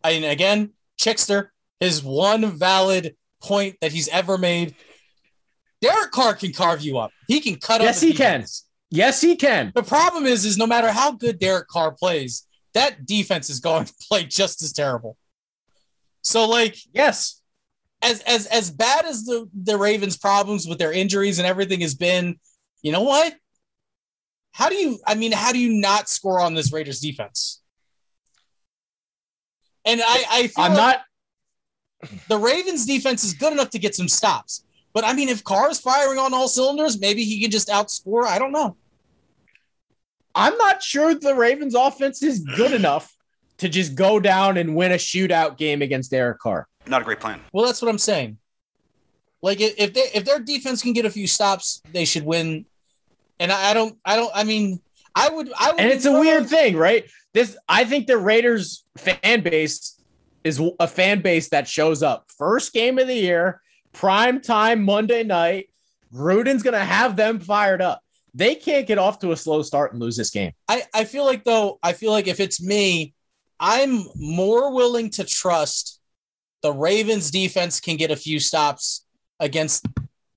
I, 0.05 0.11
and 0.11 0.25
again, 0.27 0.73
Chickster, 0.99 1.49
his 1.81 2.03
one 2.03 2.57
valid 2.59 3.17
point 3.43 3.77
that 3.81 3.93
he's 3.93 4.09
ever 4.09 4.39
made. 4.39 4.75
Derek 5.81 6.11
Carr 6.11 6.35
can 6.35 6.53
carve 6.53 6.83
you 6.83 6.99
up. 6.99 7.11
He 7.27 7.41
can 7.41 7.57
cut 7.57 7.81
up. 7.81 7.87
Yes, 7.87 8.01
he 8.01 8.13
can. 8.13 8.45
Yes, 8.91 9.21
he 9.21 9.35
can. 9.37 9.73
The 9.75 9.83
problem 9.83 10.27
is, 10.27 10.45
is 10.45 10.59
no 10.59 10.67
matter 10.67 10.93
how 10.93 11.13
good 11.13 11.39
Derek 11.39 11.69
Carr 11.69 11.93
plays, 11.93 12.47
that 12.75 13.07
defense 13.07 13.49
is 13.49 13.61
going 13.61 13.87
to 13.87 13.95
play 14.09 14.25
just 14.25 14.63
as 14.63 14.73
terrible. 14.73 15.17
So, 16.23 16.47
like, 16.47 16.77
Yes. 16.93 17.41
as 18.03 18.21
as 18.23 18.47
as 18.47 18.71
bad 18.71 19.07
as 19.07 19.25
the 19.25 19.49
the 19.55 19.79
Ravens' 19.79 20.19
problems 20.19 20.67
with 20.67 20.79
their 20.79 20.93
injuries 20.93 21.39
and 21.39 21.47
everything 21.47 21.81
has 21.81 21.95
been, 21.95 22.39
you 22.83 22.93
know 22.93 23.03
what? 23.03 23.35
How 24.53 24.69
do 24.69 24.75
you? 24.75 24.99
I 25.07 25.15
mean, 25.15 25.33
how 25.33 25.53
do 25.53 25.59
you 25.59 25.73
not 25.81 26.09
score 26.11 26.41
on 26.41 26.55
this 26.55 26.73
Raiders 26.73 27.01
defense? 27.01 27.63
And 29.87 30.01
I, 30.03 30.25
I 30.31 30.47
feel 30.49 30.65
I'm 30.65 30.73
like 30.73 30.79
not. 30.79 31.01
The 32.29 32.39
Ravens' 32.39 32.87
defense 32.87 33.25
is 33.25 33.35
good 33.35 33.53
enough 33.53 33.71
to 33.71 33.79
get 33.79 33.95
some 33.95 34.09
stops. 34.09 34.65
But 34.93 35.05
I 35.05 35.13
mean, 35.13 35.29
if 35.29 35.45
Carr 35.45 35.71
is 35.71 35.81
firing 35.81 36.19
on 36.19 36.35
all 36.35 36.49
cylinders, 36.49 36.99
maybe 37.01 37.25
he 37.25 37.41
can 37.41 37.51
just 37.51 37.69
outscore. 37.69 38.25
I 38.25 38.39
don't 38.39 38.53
know. 38.53 38.77
I'm 40.35 40.57
not 40.59 40.83
sure 40.83 41.15
the 41.15 41.35
Ravens 41.35 41.75
offense 41.75 42.23
is 42.23 42.41
good 42.41 42.73
enough 42.73 43.15
to 43.59 43.69
just 43.69 43.95
go 43.95 44.21
down 44.21 44.57
and 44.57 44.75
win 44.75 44.93
a 44.93 44.97
shootout 44.97 45.59
game 45.59 45.83
against 45.83 46.11
Derek 46.11 46.39
Carr. 46.39 46.67
Not 46.87 47.03
a 47.03 47.05
great 47.05 47.21
plan. 47.21 47.41
Well, 47.53 47.67
that's 47.67 47.83
what 47.83 47.89
I'm 47.89 47.99
saying. 47.99 48.39
Like 49.43 49.61
if 49.61 49.75
if 49.79 49.95
they 49.95 50.09
if 50.15 50.25
their 50.25 50.39
defense 50.39 50.83
can 50.83 50.93
get 50.93 51.05
a 51.05 51.11
few 51.11 51.27
stops, 51.27 51.83
they 51.93 52.05
should 52.05 52.25
win. 52.25 52.67
And 53.39 53.51
I, 53.51 53.71
I 53.71 53.75
don't 53.75 53.99
I 54.05 54.17
don't 54.17 54.31
I 54.35 54.45
mean 54.45 54.81
I 55.15 55.29
would 55.31 55.51
I 55.59 55.73
would 55.73 55.81
And 55.81 55.91
it's 55.91 56.05
a 56.05 56.13
weird 56.13 56.49
thing, 56.49 56.77
right? 56.77 57.11
This 57.33 57.57
I 57.69 57.85
think 57.85 58.07
the 58.07 58.19
Raiders 58.19 58.85
fan 58.97 59.43
base 59.43 60.00
is 60.45 60.61
a 60.79 60.89
fan 60.89 61.21
base 61.21 61.49
that 61.51 61.69
shows 61.69 62.03
up 62.03 62.31
first 62.37 62.73
game 62.73 62.99
of 62.99 63.07
the 63.07 63.15
year, 63.15 63.61
prime 63.93 64.41
time 64.41 64.83
Monday 64.83 65.23
night. 65.23 65.71
Gruden's 66.13 66.63
gonna 66.63 66.85
have 66.85 67.17
them 67.17 67.41
fired 67.41 67.83
up. 67.83 68.03
They 68.35 68.55
can't 68.55 68.87
get 68.87 68.99
off 68.99 69.19
to 69.21 69.33
a 69.33 69.37
slow 69.37 69.63
start 69.63 69.93
and 69.93 70.01
lose 70.01 70.17
this 70.17 70.31
game. 70.31 70.53
I, 70.69 70.83
I 70.95 71.05
feel 71.05 71.25
like 71.25 71.45
though 71.45 71.79
I 71.83 71.93
feel 71.93 72.13
like 72.13 72.29
if 72.29 72.41
it's 72.41 72.63
me, 72.63 73.15
I'm 73.59 74.05
more 74.17 74.73
willing 74.75 75.11
to 75.11 75.25
trust 75.25 76.01
the 76.63 76.73
Ravens 76.73 77.31
defense 77.31 77.81
can 77.81 77.97
get 77.97 78.11
a 78.11 78.17
few 78.17 78.39
stops 78.39 79.07
against 79.39 79.87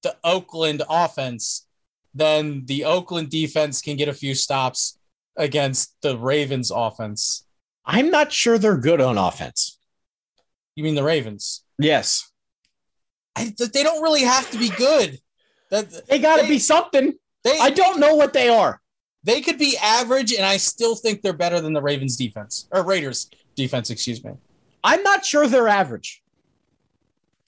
the 0.01 0.15
Oakland 0.23 0.83
offense 0.89 1.65
than 2.13 2.65
the 2.65 2.85
Oakland 2.85 3.29
defense 3.29 3.81
can 3.81 3.97
get 3.97 4.07
a 4.07 4.13
few 4.13 4.35
stops 4.35 4.97
against 5.35 5.95
the 6.01 6.17
Ravens 6.17 6.71
offense. 6.71 7.45
I'm 7.85 8.11
not 8.11 8.31
sure 8.31 8.57
they're 8.57 8.77
good 8.77 9.01
on 9.01 9.17
offense. 9.17 9.79
You 10.76 10.84
mean 10.84 10.95
the 10.95 11.03
Ravens? 11.03 11.63
Yes. 11.78 12.30
I, 13.36 13.53
they 13.57 13.84
don't 13.84 14.01
really 14.01 14.24
have 14.24 14.49
to 14.51 14.57
be 14.57 14.69
good. 14.69 15.19
That 15.69 16.07
They 16.07 16.19
gotta 16.19 16.47
be 16.47 16.59
something. 16.59 17.13
they 17.43 17.57
I 17.59 17.69
don't 17.71 17.99
know 17.99 18.15
what 18.15 18.34
they 18.34 18.47
are. 18.49 18.80
they 19.24 19.41
could 19.41 19.57
be 19.57 19.76
average, 19.82 20.34
and 20.34 20.45
I 20.45 20.57
still 20.57 20.95
think 20.95 21.21
they're 21.21 21.34
better 21.34 21.59
than 21.61 21.74
the 21.74 21.82
Ravens 21.82 22.15
defense 22.15 22.67
or 22.71 22.84
Raiders 22.84 23.30
defense. 23.55 23.89
Excuse 23.89 24.24
me. 24.24 24.34
I'm 24.84 25.01
not 25.03 25.26
sure 25.26 25.47
they're 25.47 25.67
average. 25.67 26.21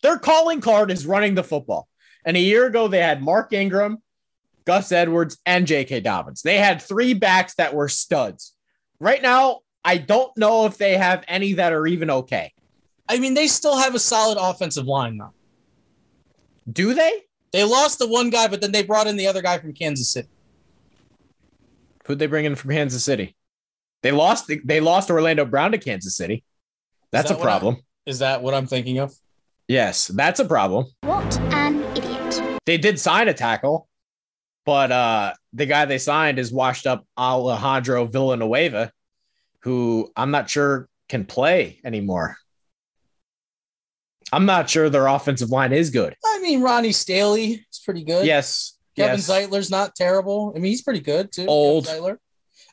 Their 0.02 0.18
calling 0.18 0.62
card 0.62 0.90
is 0.92 1.06
running 1.06 1.36
the 1.36 1.44
football. 1.44 1.88
And 2.26 2.36
a 2.38 2.40
year 2.40 2.66
ago, 2.66 2.88
they 2.88 3.00
had 3.00 3.22
Mark 3.22 3.54
Ingram, 3.54 4.02
Gus 4.66 4.92
Edwards, 4.92 5.38
and 5.46 5.68
J.K. 5.68 6.00
Dobbins. 6.00 6.42
They 6.42 6.58
had 6.58 6.82
three 6.82 7.14
backs 7.14 7.56
that 7.56 7.76
were 7.76 7.90
studs. 7.90 8.54
Right 9.00 9.22
now, 9.22 9.60
I 9.84 9.98
don't 9.98 10.36
know 10.38 10.66
if 10.66 10.78
they 10.78 10.98
have 10.98 11.24
any 11.28 11.54
that 11.54 11.74
are 11.74 11.86
even 11.86 12.10
okay. 12.10 12.54
I 13.08 13.20
mean, 13.20 13.34
they 13.34 13.48
still 13.48 13.78
have 13.78 13.94
a 13.96 14.00
solid 14.00 14.38
offensive 14.40 14.86
line 14.86 15.18
though. 15.18 15.34
Do 16.72 16.94
they? 16.94 17.22
They 17.52 17.64
lost 17.64 18.00
the 18.00 18.08
one 18.08 18.30
guy, 18.30 18.48
but 18.48 18.60
then 18.62 18.72
they 18.72 18.84
brought 18.84 19.08
in 19.08 19.16
the 19.18 19.28
other 19.28 19.42
guy 19.42 19.60
from 19.60 19.74
Kansas 19.74 20.10
City. 20.10 20.28
Who'd 22.06 22.20
they 22.20 22.28
bring 22.28 22.46
in 22.46 22.56
from 22.56 22.72
Kansas 22.72 23.04
City? 23.04 23.36
They 24.04 24.12
lost. 24.12 24.52
They 24.66 24.80
lost 24.80 25.10
Orlando 25.10 25.46
Brown 25.46 25.72
to 25.72 25.78
Kansas 25.78 26.16
City. 26.16 26.44
That's 27.12 27.30
that 27.30 27.36
a 27.36 27.38
what 27.38 27.48
I- 27.48 27.50
problem. 27.52 27.78
Is 28.06 28.20
that 28.20 28.44
what 28.44 28.54
I'm 28.54 28.68
thinking 28.68 29.00
of? 29.00 29.14
yes, 29.68 30.08
that's 30.10 30.40
a 30.40 30.46
problem. 30.46 30.86
What 31.02 31.40
an 31.40 31.82
idiot. 31.98 32.60
They 32.68 32.78
did 32.78 33.00
sign 33.00 33.28
a 33.30 33.34
tackle, 33.34 33.88
but 34.64 34.92
uh, 34.92 35.34
the 35.54 35.66
guy 35.66 35.86
they 35.86 35.98
signed 35.98 36.38
is 36.38 36.52
washed 36.52 36.86
up 36.86 37.04
Alejandro 37.18 38.06
Villanueva, 38.06 38.92
who 39.62 40.12
I'm 40.16 40.30
not 40.30 40.48
sure 40.52 40.88
can 41.10 41.26
play 41.26 41.80
anymore. 41.84 42.38
I'm 44.34 44.46
not 44.46 44.70
sure 44.70 44.90
their 44.90 45.08
offensive 45.08 45.50
line 45.50 45.72
is 45.72 45.90
good. 45.90 46.16
I 46.26 46.40
mean, 46.40 46.62
Ronnie 46.62 46.92
Stanley 46.92 47.66
is 47.72 47.80
pretty 47.84 48.04
good. 48.04 48.26
Yes. 48.26 48.78
Kevin 48.96 49.18
yes. 49.18 49.30
Zeitler's 49.30 49.70
not 49.70 49.96
terrible. 49.96 50.54
I 50.56 50.60
mean, 50.60 50.72
he's 50.72 50.82
pretty 50.82 51.02
good 51.02 51.32
too. 51.32 51.46
Old. 51.46 51.86
Zeitler. 51.86 52.18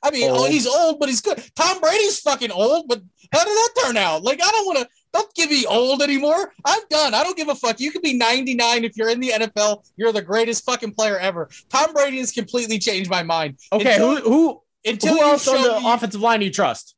I 0.04 0.10
mean, 0.10 0.30
oh, 0.30 0.48
he's 0.48 0.66
old, 0.66 0.98
but 0.98 1.08
he's 1.08 1.20
good. 1.20 1.42
Tom 1.54 1.80
Brady's 1.80 2.18
fucking 2.20 2.50
old, 2.50 2.88
but 2.88 3.00
how 3.32 3.44
did 3.44 3.52
that 3.52 3.68
turn 3.84 3.96
out? 3.96 4.24
Like, 4.24 4.40
I 4.42 4.50
don't 4.50 4.66
want 4.66 4.78
to. 4.80 4.88
Don't 5.12 5.32
give 5.34 5.50
me 5.50 5.64
old 5.66 6.02
anymore. 6.02 6.52
I'm 6.64 6.80
done. 6.88 7.12
I 7.14 7.22
don't 7.22 7.36
give 7.36 7.48
a 7.48 7.54
fuck. 7.54 7.78
You 7.78 7.92
can 7.92 8.00
be 8.02 8.14
99 8.14 8.84
if 8.84 8.96
you're 8.96 9.10
in 9.10 9.20
the 9.20 9.28
NFL. 9.28 9.84
You're 9.96 10.10
the 10.10 10.22
greatest 10.22 10.64
fucking 10.64 10.94
player 10.94 11.18
ever. 11.18 11.50
Tom 11.68 11.92
Brady 11.92 12.18
has 12.18 12.32
completely 12.32 12.78
changed 12.78 13.10
my 13.10 13.22
mind. 13.22 13.58
Okay. 13.72 13.92
Until, 13.92 14.16
Who 14.16 14.22
who 14.22 14.62
until 14.84 15.14
who 15.14 15.22
else 15.22 15.46
on 15.46 15.62
the 15.62 15.80
me- 15.80 15.92
offensive 15.92 16.20
line 16.20 16.40
you 16.40 16.50
trust? 16.50 16.96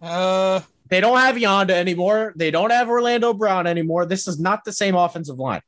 Uh, 0.00 0.60
They 0.90 1.00
don't 1.00 1.18
have 1.18 1.36
Yanda 1.36 1.70
anymore. 1.70 2.34
They 2.36 2.50
don't 2.50 2.70
have 2.70 2.88
Orlando 2.88 3.32
Brown 3.32 3.66
anymore. 3.66 4.06
This 4.06 4.28
is 4.28 4.38
not 4.38 4.64
the 4.64 4.72
same 4.72 4.94
offensive 4.94 5.38
line. 5.38 5.62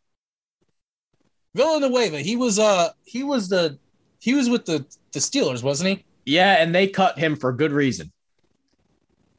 Villanueva. 1.55 2.21
He 2.21 2.37
was 2.37 2.59
uh 2.59 2.91
he 3.05 3.23
was 3.23 3.49
the 3.49 3.79
he 4.21 4.35
was 4.35 4.49
with 4.49 4.67
the 4.67 4.85
the 5.13 5.19
Steelers, 5.21 5.63
wasn't 5.63 5.91
he? 5.91 6.05
Yeah, 6.25 6.63
and 6.63 6.75
they 6.75 6.87
cut 6.87 7.19
him 7.19 7.37
for 7.37 7.53
good 7.53 7.73
reason. 7.73 8.13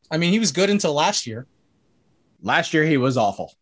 I 0.10 0.18
mean, 0.18 0.32
he 0.32 0.40
was 0.40 0.52
good 0.52 0.70
until 0.70 0.94
last 0.94 1.28
year. 1.28 1.46
Last 2.42 2.74
year 2.74 2.84
he 2.84 2.98
was 2.98 3.18
awful. 3.18 3.54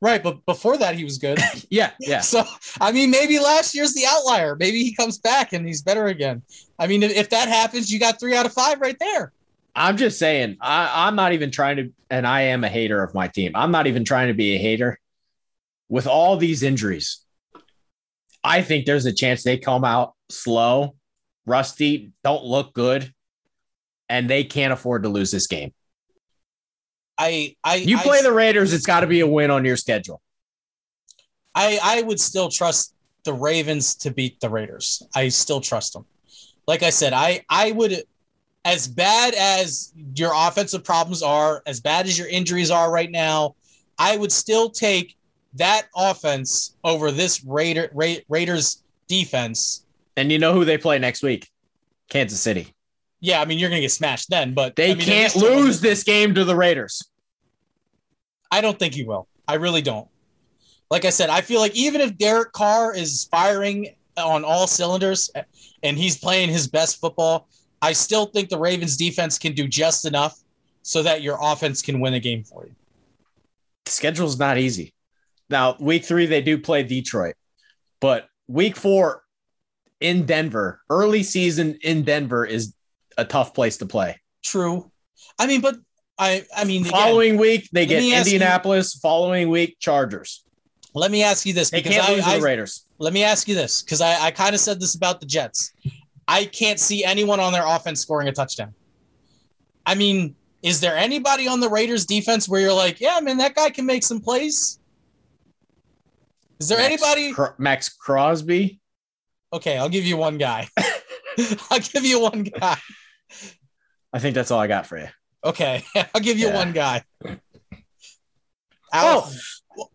Right, 0.00 0.22
but 0.22 0.44
before 0.46 0.76
that 0.78 0.96
he 0.96 1.04
was 1.04 1.18
good. 1.18 1.38
Yeah, 1.70 1.90
yeah. 1.98 2.20
So 2.20 2.44
I 2.80 2.92
mean, 2.92 3.10
maybe 3.10 3.38
last 3.38 3.74
year's 3.74 3.94
the 3.94 4.04
outlier. 4.06 4.54
Maybe 4.54 4.82
he 4.82 4.94
comes 4.94 5.18
back 5.18 5.52
and 5.52 5.66
he's 5.66 5.82
better 5.82 6.06
again. 6.06 6.42
I 6.78 6.86
mean, 6.86 7.02
if, 7.02 7.10
if 7.12 7.30
that 7.30 7.48
happens, 7.48 7.92
you 7.92 7.98
got 7.98 8.20
three 8.20 8.36
out 8.36 8.46
of 8.46 8.52
five 8.52 8.80
right 8.80 8.96
there. 8.98 9.32
I'm 9.76 9.96
just 9.96 10.18
saying, 10.18 10.56
I, 10.60 11.06
I'm 11.08 11.16
not 11.16 11.32
even 11.32 11.50
trying 11.50 11.76
to, 11.76 11.92
and 12.10 12.26
I 12.26 12.42
am 12.42 12.62
a 12.64 12.68
hater 12.68 13.02
of 13.02 13.14
my 13.14 13.28
team. 13.28 13.52
I'm 13.54 13.70
not 13.70 13.86
even 13.86 14.04
trying 14.04 14.28
to 14.28 14.34
be 14.34 14.54
a 14.54 14.58
hater. 14.58 14.98
With 15.88 16.06
all 16.06 16.36
these 16.36 16.62
injuries, 16.62 17.20
I 18.42 18.62
think 18.62 18.86
there's 18.86 19.06
a 19.06 19.12
chance 19.12 19.42
they 19.42 19.58
come 19.58 19.84
out 19.84 20.14
slow, 20.30 20.94
rusty, 21.46 22.12
don't 22.22 22.44
look 22.44 22.72
good, 22.72 23.12
and 24.08 24.28
they 24.28 24.44
can't 24.44 24.72
afford 24.72 25.02
to 25.02 25.08
lose 25.08 25.30
this 25.30 25.46
game. 25.46 25.72
I 27.18 27.56
I 27.62 27.76
You 27.76 27.98
I- 27.98 28.02
play 28.02 28.22
the 28.22 28.32
Raiders, 28.32 28.72
it's 28.72 28.86
got 28.86 29.00
to 29.00 29.06
be 29.06 29.20
a 29.20 29.26
win 29.26 29.50
on 29.50 29.64
your 29.64 29.76
schedule. 29.76 30.20
I 31.54 31.78
I 31.82 32.02
would 32.02 32.20
still 32.20 32.48
trust 32.48 32.94
the 33.24 33.32
Ravens 33.32 33.94
to 33.96 34.10
beat 34.10 34.40
the 34.40 34.48
Raiders. 34.50 35.02
I 35.14 35.28
still 35.28 35.60
trust 35.60 35.92
them. 35.92 36.06
Like 36.66 36.82
I 36.82 36.90
said, 36.90 37.12
I 37.12 37.44
I 37.48 37.72
would 37.72 38.02
as 38.64 38.88
bad 38.88 39.34
as 39.34 39.92
your 40.16 40.32
offensive 40.34 40.84
problems 40.84 41.22
are, 41.22 41.62
as 41.66 41.80
bad 41.80 42.06
as 42.06 42.18
your 42.18 42.28
injuries 42.28 42.70
are 42.70 42.90
right 42.90 43.10
now, 43.10 43.56
I 43.98 44.16
would 44.16 44.32
still 44.32 44.70
take 44.70 45.16
that 45.54 45.86
offense 45.94 46.74
over 46.82 47.10
this 47.10 47.44
Raider 47.44 47.90
Ra- 47.92 48.16
Raiders 48.28 48.82
defense. 49.06 49.84
And 50.16 50.32
you 50.32 50.38
know 50.38 50.52
who 50.52 50.64
they 50.64 50.78
play 50.78 50.98
next 50.98 51.22
week? 51.22 51.50
Kansas 52.08 52.40
City. 52.40 52.72
Yeah, 53.20 53.40
I 53.40 53.44
mean 53.44 53.58
you're 53.58 53.70
gonna 53.70 53.80
get 53.80 53.92
smashed 53.92 54.30
then, 54.30 54.54
but 54.54 54.76
They 54.76 54.92
I 54.92 54.94
mean, 54.94 55.04
can't 55.04 55.34
least 55.34 55.40
they'll 55.40 55.56
win 55.56 55.64
lose 55.64 55.80
this 55.80 56.02
game 56.02 56.34
to 56.34 56.44
the 56.44 56.56
Raiders. 56.56 57.02
I 58.50 58.60
don't 58.60 58.78
think 58.78 58.96
you 58.96 59.06
will. 59.06 59.28
I 59.48 59.54
really 59.54 59.82
don't. 59.82 60.08
Like 60.90 61.04
I 61.04 61.10
said, 61.10 61.30
I 61.30 61.40
feel 61.40 61.60
like 61.60 61.74
even 61.74 62.00
if 62.00 62.16
Derek 62.18 62.52
Carr 62.52 62.94
is 62.94 63.24
firing 63.30 63.94
on 64.16 64.44
all 64.44 64.66
cylinders 64.66 65.30
and 65.82 65.98
he's 65.98 66.16
playing 66.18 66.50
his 66.50 66.68
best 66.68 67.00
football, 67.00 67.48
I 67.82 67.92
still 67.92 68.26
think 68.26 68.48
the 68.48 68.58
Ravens 68.58 68.96
defense 68.96 69.38
can 69.38 69.52
do 69.52 69.68
just 69.68 70.04
enough 70.04 70.38
so 70.82 71.02
that 71.02 71.22
your 71.22 71.38
offense 71.40 71.82
can 71.82 72.00
win 72.00 72.14
a 72.14 72.20
game 72.20 72.42
for 72.44 72.64
you. 72.64 72.74
the 73.84 73.90
schedule's 73.90 74.38
not 74.38 74.56
easy. 74.58 74.94
Now, 75.50 75.76
week 75.78 76.04
three, 76.04 76.26
they 76.26 76.40
do 76.40 76.56
play 76.58 76.82
Detroit, 76.82 77.34
but 78.00 78.28
week 78.48 78.76
four 78.76 79.22
in 80.00 80.24
Denver, 80.26 80.80
early 80.88 81.22
season 81.22 81.78
in 81.82 82.02
Denver 82.02 82.44
is 82.46 82.74
a 83.18 83.24
tough 83.24 83.52
place 83.54 83.76
to 83.78 83.86
play. 83.86 84.20
True. 84.42 84.90
I 85.38 85.46
mean, 85.46 85.60
but 85.60 85.76
I 86.18 86.44
I 86.56 86.64
mean 86.64 86.82
again, 86.82 86.92
Following 86.92 87.36
week, 87.36 87.68
they 87.72 87.86
get 87.86 87.98
ask 87.98 88.06
you- 88.06 88.16
Indianapolis. 88.34 88.94
Following 88.94 89.48
week, 89.50 89.76
Chargers. 89.80 90.44
let 90.94 91.10
me 91.10 91.22
ask 91.22 91.44
you 91.46 91.52
this 91.52 91.70
They 91.70 91.78
because 91.82 91.94
can't 91.96 92.08
I, 92.08 92.14
lose 92.14 92.24
I- 92.26 92.38
the 92.38 92.44
Raiders. 92.44 92.86
let 92.98 93.12
me 93.12 93.22
ask 93.24 93.46
you 93.48 93.54
this 93.54 93.82
because 93.82 94.00
I, 94.00 94.26
I 94.26 94.30
kind 94.30 94.54
of 94.54 94.60
said 94.60 94.80
this 94.80 94.94
about 94.94 95.20
the 95.20 95.26
Jets. 95.26 95.72
I 96.26 96.44
can't 96.46 96.80
see 96.80 97.04
anyone 97.04 97.40
on 97.40 97.52
their 97.52 97.66
offense 97.66 98.00
scoring 98.00 98.28
a 98.28 98.32
touchdown. 98.32 98.74
I 99.86 99.94
mean, 99.94 100.34
is 100.62 100.80
there 100.80 100.96
anybody 100.96 101.46
on 101.46 101.60
the 101.60 101.68
Raiders 101.68 102.06
defense 102.06 102.48
where 102.48 102.60
you're 102.60 102.72
like, 102.72 103.00
yeah, 103.00 103.20
man, 103.20 103.36
that 103.38 103.54
guy 103.54 103.70
can 103.70 103.84
make 103.86 104.02
some 104.02 104.20
plays? 104.20 104.78
Is 106.60 106.68
there 106.68 106.78
Max 106.78 107.02
anybody? 107.02 107.32
Cro- 107.32 107.54
Maxx 107.58 107.88
Crosby? 107.90 108.80
Okay, 109.52 109.76
I'll 109.76 109.88
give 109.90 110.04
you 110.04 110.16
one 110.16 110.38
guy. 110.38 110.68
I'll 111.70 111.80
give 111.80 112.04
you 112.04 112.20
one 112.20 112.44
guy. 112.44 112.78
I 114.12 114.18
think 114.20 114.34
that's 114.34 114.50
all 114.50 114.60
I 114.60 114.66
got 114.66 114.86
for 114.86 114.98
you. 114.98 115.08
Okay, 115.44 115.84
I'll 116.14 116.20
give 116.22 116.38
you 116.38 116.48
Yeah. 116.48 116.54
one 116.54 116.72
guy. 116.72 117.02
Oh, 118.92 119.30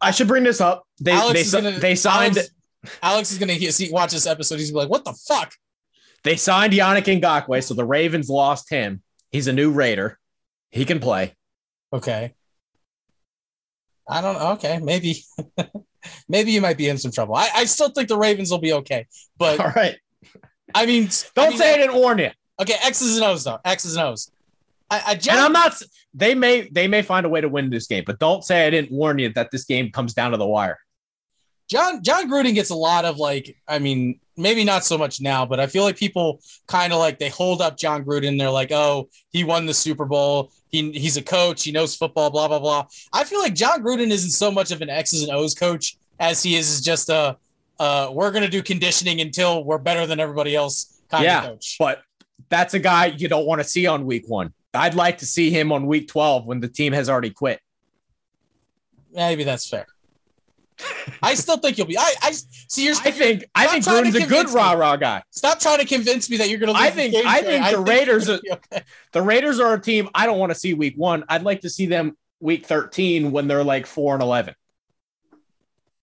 I 0.01 0.11
should 0.11 0.27
bring 0.27 0.43
this 0.43 0.61
up. 0.61 0.83
They 1.01 1.13
Alex 1.13 1.51
they 1.51 1.61
gonna- 1.61 1.79
they 1.79 1.95
signed 1.95 2.37
Alex, 2.37 2.53
Alex 3.01 3.31
is 3.31 3.37
gonna 3.39 3.57
see, 3.71 3.89
watch 3.91 4.11
this 4.11 4.27
episode. 4.27 4.59
He's 4.59 4.71
gonna 4.71 4.85
be 4.85 4.89
like, 4.89 4.91
"What 4.91 5.05
the 5.05 5.17
fuck?" 5.27 5.53
They 6.23 6.35
signed 6.35 6.73
Yannick 6.73 7.21
Ngakoue, 7.21 7.63
so 7.63 7.73
the 7.73 7.85
Ravens 7.85 8.29
lost 8.29 8.69
him. 8.69 9.01
He's 9.31 9.47
a 9.47 9.53
new 9.53 9.71
Raider. 9.71 10.17
He 10.69 10.85
can 10.85 10.99
play. 10.99 11.35
Okay. 11.93 12.33
I 14.07 14.21
don't 14.21 14.35
know. 14.35 14.51
Okay, 14.53 14.79
maybe, 14.79 15.23
maybe 16.29 16.51
you 16.51 16.61
might 16.61 16.77
be 16.77 16.89
in 16.89 16.97
some 16.97 17.11
trouble. 17.11 17.35
I, 17.35 17.49
I 17.55 17.65
still 17.65 17.89
think 17.89 18.09
the 18.09 18.17
Ravens 18.17 18.49
will 18.49 18.59
be 18.59 18.73
okay, 18.73 19.07
but 19.37 19.59
All 19.61 19.71
right. 19.75 19.97
I 20.73 20.85
mean, 20.85 21.09
Don't 21.35 21.47
I 21.47 21.49
mean, 21.49 21.57
say 21.57 21.73
I 21.73 21.77
didn't 21.77 21.95
warn 21.95 22.19
you. 22.19 22.31
Okay, 22.59 22.75
X's 22.83 23.17
and 23.17 23.25
O's 23.25 23.43
though. 23.43 23.59
X's 23.63 23.95
and 23.95 24.07
O's. 24.07 24.31
I, 24.89 24.99
I 24.99 25.11
And 25.13 25.39
I'm 25.39 25.53
not. 25.53 25.73
They 26.13 26.35
may 26.35 26.67
they 26.71 26.87
may 26.87 27.01
find 27.01 27.25
a 27.25 27.29
way 27.29 27.41
to 27.41 27.47
win 27.47 27.69
this 27.69 27.87
game, 27.87 28.03
but 28.05 28.19
don't 28.19 28.43
say 28.43 28.65
I 28.65 28.69
didn't 28.69 28.91
warn 28.91 29.19
you 29.19 29.29
that 29.33 29.51
this 29.51 29.63
game 29.65 29.91
comes 29.91 30.13
down 30.13 30.31
to 30.31 30.37
the 30.37 30.47
wire. 30.47 30.79
John 31.69 32.03
Jon 32.03 32.29
Gruden 32.29 32.55
gets 32.55 32.71
a 32.71 32.75
lot 32.75 33.05
of 33.05 33.17
like, 33.17 33.55
I 33.67 33.79
mean, 33.79 34.19
maybe 34.39 34.63
not 34.63 34.83
so 34.85 34.97
much 34.97 35.21
now, 35.21 35.45
but 35.45 35.59
I 35.59 35.67
feel 35.67 35.83
like 35.83 35.97
people 35.97 36.41
kind 36.67 36.93
of 36.93 36.99
like 36.99 37.19
they 37.19 37.29
hold 37.29 37.61
up 37.61 37.77
Jon 37.77 38.03
Gruden. 38.03 38.39
They're 38.39 38.49
like, 38.49 38.71
oh, 38.71 39.09
he 39.31 39.43
won 39.43 39.65
the 39.65 39.73
Super 39.73 40.05
Bowl. 40.05 40.51
He 40.71 40.91
he's 40.91 41.17
a 41.17 41.21
coach. 41.21 41.63
He 41.63 41.71
knows 41.71 41.95
football. 41.95 42.29
Blah 42.29 42.47
blah 42.47 42.59
blah. 42.59 42.87
I 43.13 43.23
feel 43.23 43.39
like 43.39 43.53
Jon 43.53 43.83
Gruden 43.83 44.09
isn't 44.09 44.31
so 44.31 44.49
much 44.51 44.71
of 44.71 44.81
an 44.81 44.89
X's 44.89 45.23
and 45.23 45.31
O's 45.31 45.53
coach 45.53 45.97
as 46.19 46.41
he 46.41 46.55
is 46.55 46.81
just 46.81 47.09
a 47.09 47.37
uh, 47.79 48.09
we're 48.11 48.31
gonna 48.31 48.49
do 48.49 48.61
conditioning 48.63 49.21
until 49.21 49.63
we're 49.63 49.77
better 49.77 50.05
than 50.05 50.19
everybody 50.19 50.55
else 50.55 51.01
kind 51.09 51.23
Yeah. 51.23 51.43
of 51.43 51.49
coach. 51.51 51.75
But 51.79 52.01
that's 52.49 52.73
a 52.73 52.79
guy 52.79 53.07
you 53.07 53.27
don't 53.27 53.45
want 53.45 53.61
to 53.61 53.67
see 53.67 53.85
on 53.87 54.05
week 54.05 54.27
one. 54.27 54.53
I'd 54.73 54.95
like 54.95 55.17
to 55.19 55.25
see 55.25 55.49
him 55.49 55.71
on 55.71 55.87
week 55.87 56.07
12 56.07 56.45
when 56.45 56.59
the 56.59 56.67
team 56.67 56.93
has 56.93 57.09
already 57.09 57.31
quit. 57.31 57.59
Maybe 59.13 59.43
that's 59.43 59.67
fair. 59.67 59.87
I 61.21 61.33
still 61.33 61.57
think 61.57 61.77
you'll 61.77 61.87
be. 61.87 61.97
I 61.97 62.13
I 62.21 62.31
see. 62.31 62.85
You're 62.85 62.95
I 62.95 63.11
think 63.11 63.43
I 63.55 63.67
think 63.67 63.85
Gruden's 63.85 64.15
a 64.15 64.25
good 64.27 64.49
rah 64.49 64.71
rah 64.73 64.95
guy. 64.95 65.21
stop 65.31 65.59
trying 65.59 65.79
to 65.79 65.85
convince 65.85 66.29
me 66.29 66.37
that 66.37 66.49
you're 66.49 66.59
gonna. 66.59 66.73
I 66.73 66.89
think- 66.89 67.13
I 67.25 67.41
think 67.41 67.69
the 67.69 67.79
Raiders 67.81 68.29
okay. 68.29 68.83
The 69.11 69.21
Raiders 69.21 69.59
are 69.59 69.73
a 69.73 69.81
team 69.81 70.09
I 70.15 70.25
don't 70.25 70.39
want 70.39 70.51
to 70.51 70.57
see 70.57 70.73
week 70.73 70.93
one. 70.95 71.23
I'd 71.29 71.43
like 71.43 71.61
to 71.61 71.69
see 71.69 71.85
them 71.85 72.17
week 72.39 72.65
13 72.65 73.31
when 73.31 73.47
they're 73.47 73.63
like 73.63 73.85
four 73.85 74.13
and 74.13 74.23
11. 74.23 74.55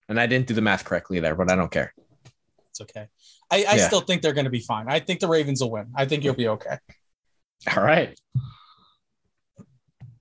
And 0.08 0.20
I 0.20 0.26
didn't 0.26 0.46
do 0.46 0.54
the 0.54 0.60
math 0.60 0.84
correctly 0.84 1.18
there, 1.20 1.34
but 1.34 1.50
I 1.50 1.56
don't 1.56 1.70
care. 1.70 1.94
It's 2.70 2.80
okay. 2.82 3.08
I, 3.50 3.56
I 3.56 3.76
Yeah. 3.76 3.86
still 3.86 4.00
think 4.02 4.20
they're 4.22 4.34
going 4.34 4.44
to 4.44 4.50
be 4.50 4.60
fine. 4.60 4.86
I 4.88 5.00
think 5.00 5.20
the 5.20 5.28
Ravens 5.28 5.60
will 5.62 5.70
win. 5.70 5.86
I 5.96 6.04
think 6.04 6.22
you'll 6.24 6.34
be 6.34 6.48
okay. 6.48 6.78
All 7.74 7.82
right. 7.82 8.16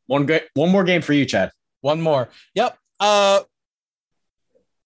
One 0.08 0.26
good, 0.26 0.44
one 0.54 0.70
more 0.72 0.84
game 0.84 1.02
for 1.02 1.14
you, 1.14 1.26
Chad. 1.26 1.52
One 1.82 2.02
more. 2.02 2.30
Yep. 2.54 2.78
Uh, 3.00 3.42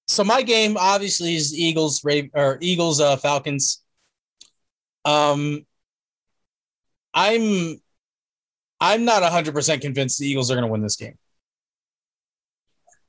so 0.10 0.24
my 0.24 0.42
game 0.42 0.76
obviously 0.78 1.36
is 1.36 1.54
Eagles, 1.54 2.04
or 2.34 2.58
Eagles, 2.62 3.00
uh, 3.00 3.16
Falcons. 3.18 3.82
Um, 5.06 5.66
I'm, 7.14 7.80
I'm 8.80 9.06
not 9.06 9.24
hundred 9.24 9.54
percent 9.54 9.82
convinced 9.82 10.20
the 10.20 10.28
Eagles 10.28 10.52
are 10.52 10.56
going 10.56 10.66
to 10.66 10.72
win 10.72 10.82
this 10.82 10.96
game. 10.96 11.18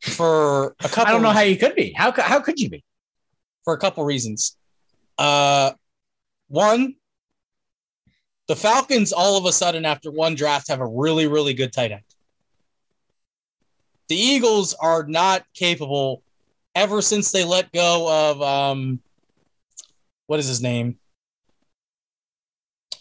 For 0.01 0.77
a 0.81 0.89
couple, 0.89 1.07
I 1.07 1.13
don't 1.13 1.23
know 1.23 1.31
how 1.31 1.41
you 1.41 1.57
could 1.57 1.75
be. 1.75 1.93
How 1.93 2.13
how 2.13 2.41
could 2.41 2.59
you 2.59 2.71
be? 2.71 2.85
for 3.65 3.75
a 3.75 3.79
couple 3.79 4.05
reasons. 4.05 4.57
Uh, 5.19 5.73
one, 6.49 6.97
the 8.49 8.57
Falcons 8.57 9.13
all 9.13 9.37
of 9.37 9.45
a 9.45 9.53
sudden 9.53 9.85
after 9.85 10.11
one 10.11 10.35
draft 10.35 10.69
have 10.69 10.81
a 10.81 10.87
really 10.87 11.27
really 11.27 11.55
good 11.55 11.73
tight 11.73 11.93
end. 11.93 12.03
The 14.09 14.17
Eagles 14.17 14.75
are 14.75 15.05
not 15.05 15.45
capable 15.55 16.23
ever 16.75 17.03
since 17.03 17.33
they 17.33 17.45
let 17.45 17.73
go 17.73 18.31
of 18.31 18.43
um, 18.43 19.01
what 20.27 20.39
is 20.39 20.47
his 20.47 20.63
name? 20.63 20.99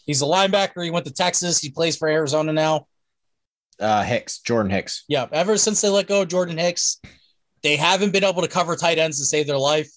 He's 0.05 0.21
a 0.21 0.25
linebacker. 0.25 0.83
He 0.83 0.91
went 0.91 1.05
to 1.05 1.13
Texas. 1.13 1.59
He 1.59 1.69
plays 1.69 1.95
for 1.95 2.07
Arizona 2.07 2.51
now. 2.51 2.87
Uh, 3.79 4.03
Hicks, 4.03 4.39
Jordan 4.39 4.71
Hicks. 4.71 5.05
Yeah, 5.07 5.27
ever 5.31 5.55
since 5.57 5.81
they 5.81 5.89
let 5.89 6.07
go 6.07 6.23
of 6.23 6.27
Jordan 6.27 6.57
Hicks, 6.57 6.99
they 7.61 7.75
haven't 7.75 8.11
been 8.11 8.23
able 8.23 8.41
to 8.41 8.47
cover 8.47 8.75
tight 8.75 8.97
ends 8.97 9.19
to 9.19 9.25
save 9.25 9.47
their 9.47 9.57
life. 9.57 9.89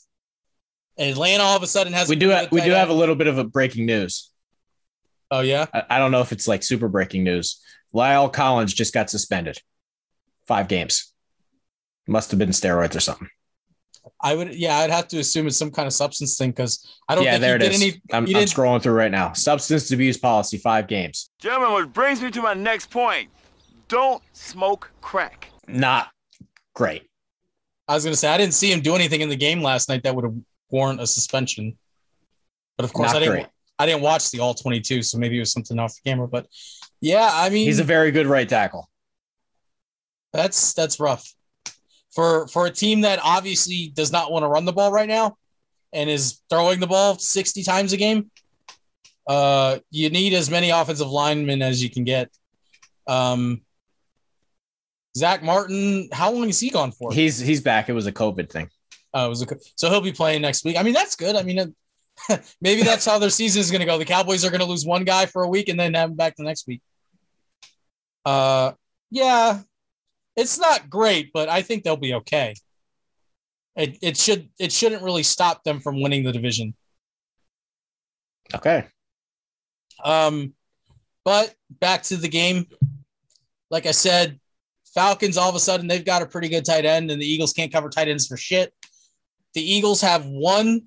And 0.98 1.10
Atlanta 1.10 1.42
all 1.42 1.56
of 1.56 1.62
a 1.62 1.66
sudden 1.66 1.94
has 1.94 2.08
We 2.08 2.16
do 2.16 2.28
have, 2.28 2.52
we 2.52 2.60
do 2.60 2.72
have 2.72 2.90
a 2.90 2.94
little 2.94 3.14
bit 3.14 3.26
of 3.26 3.38
a 3.38 3.44
breaking 3.44 3.86
news. 3.86 4.30
Oh 5.30 5.40
yeah, 5.40 5.64
I, 5.72 5.84
I 5.88 5.98
don't 5.98 6.12
know 6.12 6.20
if 6.20 6.30
it's 6.30 6.46
like 6.46 6.62
super 6.62 6.88
breaking 6.88 7.24
news. 7.24 7.60
La'el 7.94 8.30
Collins 8.30 8.74
just 8.74 8.92
got 8.92 9.08
suspended, 9.08 9.58
five 10.46 10.68
games. 10.68 11.12
Must 12.06 12.30
have 12.32 12.38
been 12.38 12.50
steroids 12.50 12.94
or 12.94 13.00
something. 13.00 13.28
I 14.20 14.34
would. 14.34 14.54
Yeah, 14.54 14.78
I'd 14.78 14.90
have 14.90 15.08
to 15.08 15.18
assume 15.18 15.46
it's 15.46 15.56
some 15.56 15.70
kind 15.70 15.86
of 15.86 15.92
substance 15.92 16.36
thing 16.36 16.50
because 16.50 17.00
I 17.08 17.14
don't 17.14 17.24
yeah, 17.24 17.32
think 17.32 17.40
there 17.42 17.58
he 17.58 17.64
it 17.66 17.68
did 17.70 17.74
any. 17.82 18.02
I'm, 18.12 18.24
I'm 18.24 18.46
scrolling 18.46 18.82
through 18.82 18.94
right 18.94 19.10
now. 19.10 19.32
Substance 19.32 19.90
abuse 19.92 20.16
policy, 20.16 20.58
five 20.58 20.86
games. 20.88 21.30
Gentlemen, 21.38 21.74
which 21.74 21.92
brings 21.92 22.20
me 22.20 22.30
to 22.30 22.42
my 22.42 22.54
next 22.54 22.90
point. 22.90 23.30
Don't 23.88 24.22
smoke 24.32 24.90
crack. 25.00 25.48
Not 25.68 26.08
great. 26.74 27.08
I 27.88 27.94
was 27.94 28.04
gonna 28.04 28.16
say 28.16 28.28
I 28.28 28.38
didn't 28.38 28.54
see 28.54 28.72
him 28.72 28.80
do 28.80 28.94
anything 28.94 29.20
in 29.20 29.28
the 29.28 29.36
game 29.36 29.62
last 29.62 29.88
night 29.88 30.02
that 30.04 30.14
would 30.14 30.24
have 30.24 30.34
warrant 30.70 31.00
a 31.00 31.06
suspension. 31.06 31.76
But 32.76 32.84
of 32.84 32.92
course, 32.92 33.08
Not 33.12 33.16
I 33.16 33.20
didn't. 33.20 33.34
great. 33.34 33.46
I 33.78 33.86
didn't 33.86 34.02
watch 34.02 34.30
the 34.30 34.40
all 34.40 34.54
twenty-two, 34.54 35.02
so 35.02 35.18
maybe 35.18 35.36
it 35.36 35.40
was 35.40 35.52
something 35.52 35.78
off 35.78 35.94
the 35.94 36.08
camera. 36.08 36.26
But 36.28 36.46
yeah, 37.00 37.28
I 37.32 37.50
mean, 37.50 37.66
He's 37.66 37.80
a 37.80 37.84
very 37.84 38.10
good 38.10 38.26
right 38.26 38.48
tackle. 38.48 38.88
that's 40.32 40.72
that's 40.74 40.98
rough 40.98 41.32
for 42.14 42.46
for 42.48 42.66
a 42.66 42.70
team 42.70 43.02
that 43.02 43.18
obviously 43.22 43.90
does 43.94 44.12
not 44.12 44.30
want 44.30 44.42
to 44.42 44.48
run 44.48 44.64
the 44.64 44.72
ball 44.72 44.92
right 44.92 45.08
now 45.08 45.36
and 45.92 46.08
is 46.08 46.40
throwing 46.50 46.80
the 46.80 46.86
ball 46.86 47.18
60 47.18 47.62
times 47.62 47.92
a 47.92 47.96
game 47.96 48.30
uh 49.26 49.78
you 49.90 50.10
need 50.10 50.32
as 50.34 50.50
many 50.50 50.70
offensive 50.70 51.08
linemen 51.08 51.62
as 51.62 51.82
you 51.82 51.90
can 51.90 52.04
get. 52.04 52.30
Um 53.06 53.62
Zack 55.16 55.42
Martin 55.42 56.08
how 56.12 56.32
long 56.32 56.48
is 56.48 56.58
he 56.60 56.70
gone 56.70 56.92
for? 56.92 57.12
He's 57.12 57.38
he's 57.38 57.60
back. 57.60 57.88
It 57.88 57.92
was 57.92 58.06
a 58.06 58.12
COVID 58.12 58.50
thing. 58.50 58.68
uh, 59.14 59.24
it 59.26 59.28
was 59.28 59.42
a, 59.42 59.46
so 59.76 59.90
he'll 59.90 60.00
be 60.00 60.12
playing 60.12 60.42
next 60.42 60.64
week. 60.64 60.76
I 60.78 60.82
mean 60.82 60.94
that's 60.94 61.16
good. 61.16 61.36
I 61.36 61.42
mean 61.42 61.58
uh, 61.60 62.36
maybe 62.60 62.82
that's 62.82 63.04
how 63.06 63.18
their 63.18 63.30
season 63.30 63.60
is 63.60 63.70
going 63.70 63.80
to 63.80 63.86
go. 63.86 63.96
The 63.96 64.04
cowboys 64.04 64.44
are 64.44 64.50
going 64.50 64.60
to 64.60 64.66
lose 64.66 64.84
one 64.84 65.04
guy 65.04 65.26
for 65.26 65.42
a 65.42 65.48
week 65.48 65.68
and 65.68 65.78
then 65.78 65.94
have 65.94 66.10
him 66.10 66.16
back 66.16 66.36
the 66.36 66.44
next 66.44 66.66
week. 66.66 66.82
Uh 68.24 68.72
yeah 69.10 69.60
it's 70.36 70.58
not 70.58 70.88
great, 70.90 71.30
but 71.32 71.48
I 71.48 71.62
think 71.62 71.84
they'll 71.84 71.96
be 71.96 72.14
okay. 72.14 72.54
It, 73.76 73.98
it 74.02 74.16
should 74.16 74.50
it 74.58 74.72
shouldn't 74.72 75.02
really 75.02 75.22
stop 75.22 75.64
them 75.64 75.80
from 75.80 76.00
winning 76.00 76.24
the 76.24 76.32
division. 76.32 76.74
Okay. 78.54 78.84
Um, 80.04 80.54
but 81.24 81.54
back 81.70 82.02
to 82.04 82.16
the 82.16 82.28
game. 82.28 82.66
Like 83.70 83.86
I 83.86 83.92
said, 83.92 84.38
Falcons 84.94 85.38
all 85.38 85.48
of 85.48 85.54
a 85.54 85.60
sudden 85.60 85.86
they've 85.86 86.04
got 86.04 86.20
a 86.22 86.26
pretty 86.26 86.48
good 86.48 86.64
tight 86.64 86.84
end, 86.84 87.10
and 87.10 87.20
the 87.20 87.26
Eagles 87.26 87.52
can't 87.54 87.72
cover 87.72 87.88
tight 87.88 88.08
ends 88.08 88.26
for 88.26 88.36
shit. 88.36 88.74
The 89.54 89.62
Eagles 89.62 90.00
have 90.02 90.26
one 90.26 90.82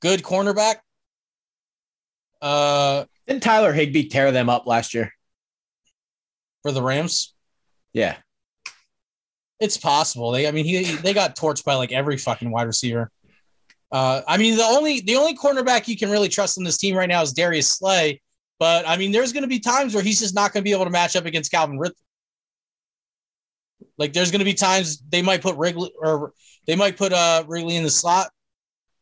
good 0.00 0.22
cornerback. 0.22 0.76
Uh, 2.42 3.04
Didn't 3.26 3.42
Tyler 3.42 3.72
Higbee 3.72 4.08
tear 4.08 4.32
them 4.32 4.48
up 4.48 4.66
last 4.66 4.94
year? 4.94 5.12
for 6.62 6.72
the 6.72 6.82
Rams, 6.82 7.34
Yeah. 7.92 8.16
It's 9.64 9.76
possible. 9.76 10.30
They, 10.30 10.46
I 10.46 10.50
mean, 10.50 10.64
he 10.64 10.84
they 10.96 11.12
got 11.12 11.36
torched 11.36 11.64
by 11.64 11.74
like 11.74 11.92
every 11.92 12.16
fucking 12.16 12.50
wide 12.50 12.66
receiver. 12.66 13.10
Uh, 13.90 14.22
I 14.26 14.36
mean, 14.36 14.56
the 14.56 14.64
only 14.64 15.00
the 15.00 15.16
only 15.16 15.34
cornerback 15.34 15.88
you 15.88 15.96
can 15.96 16.10
really 16.10 16.28
trust 16.28 16.58
on 16.58 16.64
this 16.64 16.76
team 16.76 16.96
right 16.96 17.08
now 17.08 17.22
is 17.22 17.32
Darius 17.32 17.70
Slay. 17.70 18.20
But 18.58 18.88
I 18.88 18.96
mean, 18.96 19.12
there's 19.12 19.32
going 19.32 19.42
to 19.42 19.48
be 19.48 19.60
times 19.60 19.94
where 19.94 20.02
he's 20.02 20.20
just 20.20 20.34
not 20.34 20.52
going 20.52 20.62
to 20.62 20.64
be 20.64 20.72
able 20.72 20.84
to 20.84 20.90
match 20.90 21.16
up 21.16 21.26
against 21.26 21.50
Calvin 21.50 21.78
Ridley. 21.78 21.96
Like, 23.96 24.12
there's 24.12 24.30
going 24.30 24.40
to 24.40 24.44
be 24.44 24.54
times 24.54 25.02
they 25.08 25.22
might 25.22 25.42
put 25.42 25.56
Wrigley 25.56 25.92
or 25.98 26.32
they 26.66 26.76
might 26.76 26.96
put 26.96 27.12
uh 27.12 27.44
Wrigley 27.46 27.76
in 27.76 27.84
the 27.84 27.90
slot, 27.90 28.30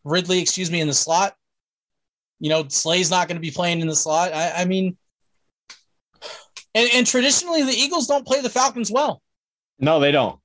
Ridley, 0.04 0.40
excuse 0.40 0.70
me, 0.70 0.80
in 0.80 0.88
the 0.88 0.94
slot. 0.94 1.34
You 2.40 2.50
know, 2.50 2.66
Slay's 2.68 3.10
not 3.10 3.28
going 3.28 3.36
to 3.36 3.40
be 3.40 3.50
playing 3.50 3.80
in 3.80 3.86
the 3.86 3.96
slot. 3.96 4.32
I, 4.32 4.62
I 4.62 4.64
mean, 4.64 4.96
and, 6.74 6.88
and 6.94 7.06
traditionally 7.06 7.62
the 7.62 7.72
Eagles 7.72 8.06
don't 8.06 8.26
play 8.26 8.40
the 8.40 8.50
Falcons 8.50 8.90
well. 8.90 9.22
No, 9.78 10.00
they 10.00 10.12
don't. 10.12 10.38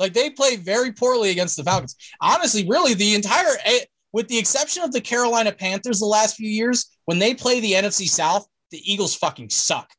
Like 0.00 0.14
they 0.14 0.30
play 0.30 0.56
very 0.56 0.92
poorly 0.92 1.30
against 1.30 1.58
the 1.58 1.62
Falcons. 1.62 1.94
Honestly, 2.22 2.66
really, 2.66 2.94
the 2.94 3.14
entire, 3.14 3.54
eh, 3.66 3.80
with 4.14 4.28
the 4.28 4.38
exception 4.38 4.82
of 4.82 4.92
the 4.92 5.00
Carolina 5.00 5.52
Panthers 5.52 6.00
the 6.00 6.06
last 6.06 6.36
few 6.36 6.48
years, 6.48 6.86
when 7.04 7.18
they 7.18 7.34
play 7.34 7.60
the 7.60 7.74
NFC 7.74 8.08
South, 8.08 8.46
the 8.70 8.80
Eagles 8.90 9.14
fucking 9.14 9.50
suck. 9.50 9.90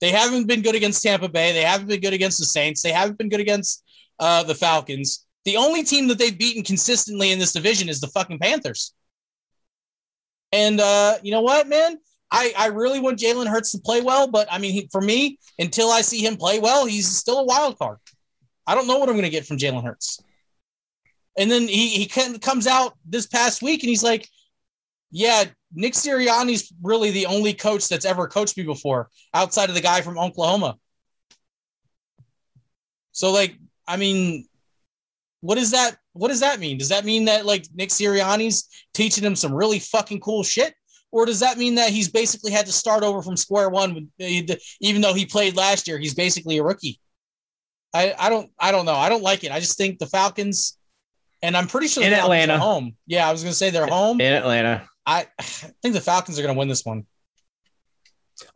They 0.00 0.10
haven't 0.10 0.48
been 0.48 0.62
good 0.62 0.74
against 0.74 1.02
Tampa 1.02 1.28
Bay. 1.28 1.52
They 1.52 1.62
haven't 1.62 1.86
been 1.86 2.00
good 2.00 2.12
against 2.12 2.38
the 2.38 2.44
Saints. 2.44 2.82
They 2.82 2.90
haven't 2.90 3.18
been 3.18 3.28
good 3.28 3.40
against 3.40 3.84
uh, 4.18 4.42
the 4.42 4.54
Falcons. 4.54 5.24
The 5.44 5.56
only 5.56 5.84
team 5.84 6.08
that 6.08 6.18
they've 6.18 6.36
beaten 6.36 6.64
consistently 6.64 7.30
in 7.30 7.38
this 7.38 7.52
division 7.52 7.88
is 7.88 8.00
the 8.00 8.08
fucking 8.08 8.40
Panthers. 8.40 8.92
And 10.50 10.80
uh, 10.80 11.18
you 11.22 11.30
know 11.30 11.42
what, 11.42 11.68
man? 11.68 11.98
I, 12.34 12.52
I 12.58 12.66
really 12.66 12.98
want 12.98 13.20
Jalen 13.20 13.46
Hurts 13.46 13.70
to 13.72 13.78
play 13.78 14.00
well, 14.00 14.26
but 14.26 14.48
I 14.50 14.58
mean, 14.58 14.72
he, 14.72 14.88
for 14.90 15.00
me, 15.00 15.38
until 15.58 15.90
I 15.90 16.00
see 16.00 16.26
him 16.26 16.36
play 16.36 16.58
well, 16.58 16.84
he's 16.84 17.08
still 17.08 17.38
a 17.38 17.44
wild 17.44 17.78
card. 17.78 17.98
I 18.66 18.74
don't 18.74 18.88
know 18.88 18.98
what 18.98 19.08
I'm 19.08 19.14
going 19.14 19.24
to 19.24 19.30
get 19.30 19.46
from 19.46 19.56
Jalen 19.56 19.84
Hurts. 19.84 20.20
And 21.38 21.48
then 21.50 21.62
he 21.62 21.88
he 21.88 22.06
can, 22.06 22.38
comes 22.40 22.66
out 22.66 22.94
this 23.04 23.26
past 23.26 23.62
week 23.62 23.82
and 23.82 23.88
he's 23.88 24.02
like, 24.02 24.28
"Yeah, 25.10 25.44
Nick 25.72 25.94
Sirianni's 25.94 26.72
really 26.82 27.10
the 27.12 27.26
only 27.26 27.54
coach 27.54 27.88
that's 27.88 28.04
ever 28.04 28.26
coached 28.26 28.56
me 28.56 28.64
before, 28.64 29.10
outside 29.32 29.68
of 29.68 29.74
the 29.76 29.80
guy 29.80 30.00
from 30.00 30.18
Oklahoma." 30.18 30.76
So, 33.12 33.32
like, 33.32 33.56
I 33.86 33.96
mean, 33.96 34.46
what 35.40 35.56
does 35.56 35.72
that 35.72 35.96
what 36.14 36.28
does 36.28 36.40
that 36.40 36.58
mean? 36.60 36.78
Does 36.78 36.88
that 36.88 37.04
mean 37.04 37.26
that 37.26 37.46
like 37.46 37.66
Nick 37.74 37.90
Sirianni's 37.90 38.68
teaching 38.92 39.24
him 39.24 39.36
some 39.36 39.52
really 39.52 39.78
fucking 39.78 40.20
cool 40.20 40.42
shit? 40.42 40.74
Or 41.14 41.26
does 41.26 41.38
that 41.40 41.58
mean 41.58 41.76
that 41.76 41.90
he's 41.90 42.08
basically 42.08 42.50
had 42.50 42.66
to 42.66 42.72
start 42.72 43.04
over 43.04 43.22
from 43.22 43.36
square 43.36 43.70
one, 43.70 43.94
with, 43.94 44.60
even 44.80 45.00
though 45.00 45.14
he 45.14 45.26
played 45.26 45.56
last 45.56 45.86
year? 45.86 45.96
He's 45.96 46.12
basically 46.14 46.58
a 46.58 46.64
rookie. 46.64 46.98
I, 47.94 48.12
I 48.18 48.28
don't 48.28 48.50
I 48.58 48.72
don't 48.72 48.84
know. 48.84 48.96
I 48.96 49.08
don't 49.08 49.22
like 49.22 49.44
it. 49.44 49.52
I 49.52 49.60
just 49.60 49.78
think 49.78 50.00
the 50.00 50.06
Falcons, 50.06 50.76
and 51.40 51.56
I'm 51.56 51.68
pretty 51.68 51.86
sure 51.86 52.02
In 52.02 52.12
Atlanta. 52.12 52.58
home. 52.58 52.96
Yeah, 53.06 53.28
I 53.28 53.30
was 53.30 53.44
gonna 53.44 53.54
say 53.54 53.70
they're 53.70 53.86
home. 53.86 54.20
in 54.20 54.32
Atlanta. 54.32 54.88
I, 55.06 55.28
I 55.38 55.42
think 55.44 55.94
the 55.94 56.00
Falcons 56.00 56.36
are 56.36 56.42
gonna 56.42 56.58
win 56.58 56.66
this 56.66 56.84
one. 56.84 57.06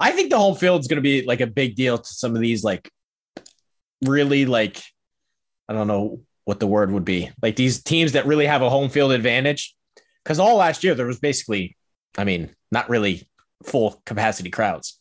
I 0.00 0.10
think 0.10 0.30
the 0.30 0.38
home 0.38 0.56
field 0.56 0.80
is 0.80 0.88
going 0.88 0.96
to 0.96 1.02
be 1.02 1.22
like 1.22 1.40
a 1.40 1.46
big 1.46 1.76
deal 1.76 1.98
to 1.98 2.12
some 2.12 2.34
of 2.34 2.40
these, 2.42 2.64
like, 2.64 2.90
really, 4.04 4.44
like, 4.44 4.82
I 5.68 5.72
don't 5.72 5.86
know 5.86 6.22
what 6.46 6.58
the 6.58 6.66
word 6.66 6.90
would 6.90 7.04
be, 7.04 7.30
like 7.40 7.54
these 7.54 7.80
teams 7.84 8.12
that 8.12 8.26
really 8.26 8.46
have 8.46 8.60
a 8.62 8.68
home 8.68 8.88
field 8.90 9.12
advantage. 9.12 9.76
Because 10.24 10.40
all 10.40 10.56
last 10.56 10.82
year 10.82 10.96
there 10.96 11.06
was 11.06 11.20
basically, 11.20 11.76
I 12.18 12.24
mean, 12.24 12.50
not 12.70 12.90
really 12.90 13.26
full 13.62 14.02
capacity 14.04 14.50
crowds. 14.50 14.98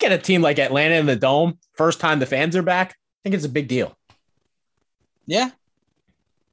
Get 0.00 0.10
a 0.10 0.18
team 0.18 0.42
like 0.42 0.58
Atlanta 0.58 0.94
in 0.94 1.06
the 1.06 1.16
dome, 1.16 1.58
first 1.74 2.00
time 2.00 2.18
the 2.18 2.26
fans 2.26 2.56
are 2.56 2.62
back. 2.62 2.90
I 2.90 2.94
think 3.22 3.34
it's 3.34 3.44
a 3.44 3.48
big 3.48 3.68
deal. 3.68 3.96
Yeah. 5.26 5.50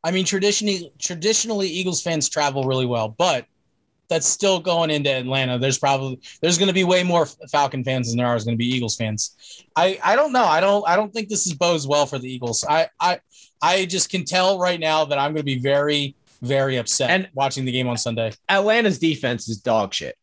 I 0.04 0.12
mean, 0.12 0.26
traditionally, 0.26 0.92
traditionally, 1.00 1.68
Eagles 1.68 2.02
fans 2.02 2.30
travel 2.30 2.66
really 2.66 2.86
well, 2.86 3.10
but 3.10 3.46
that's 4.08 4.28
still 4.28 4.60
going 4.60 4.92
into 4.92 5.10
Atlanta. 5.10 5.58
There's 5.58 5.80
probably 5.80 6.20
there's 6.42 6.58
going 6.58 6.68
to 6.68 6.74
be 6.74 6.84
way 6.84 7.04
more 7.04 7.26
Falcon 7.52 7.84
fans 7.84 8.10
than 8.10 8.18
there 8.18 8.28
are 8.28 8.38
going 8.38 8.50
to 8.50 8.56
be 8.56 8.68
Eagles 8.68 8.96
fans. 8.96 9.36
I 9.76 10.00
I 10.04 10.16
don't 10.16 10.32
know. 10.32 10.46
I 10.46 10.60
don't 10.60 10.88
I 10.88 10.96
don't 10.96 11.12
think 11.12 11.30
this 11.30 11.48
is 11.48 11.54
bodes 11.54 11.88
well 11.88 12.06
for 12.06 12.20
the 12.20 12.32
Eagles. 12.32 12.64
I 12.70 12.90
I 13.00 13.20
I 13.62 13.86
just 13.86 14.10
can 14.10 14.26
tell 14.26 14.60
right 14.60 14.80
now 14.80 15.06
that 15.06 15.18
I'm 15.18 15.32
going 15.32 15.42
to 15.42 15.44
be 15.44 15.60
very 15.60 16.16
very 16.42 16.78
upset 16.78 17.10
And- 17.10 17.30
watching 17.34 17.66
the 17.66 17.72
game 17.72 17.88
on 17.88 17.98
Sunday. 17.98 18.32
Atlanta's 18.50 19.00
defense 19.00 19.48
is 19.50 19.58
dog 19.58 19.94
shit, 19.94 20.16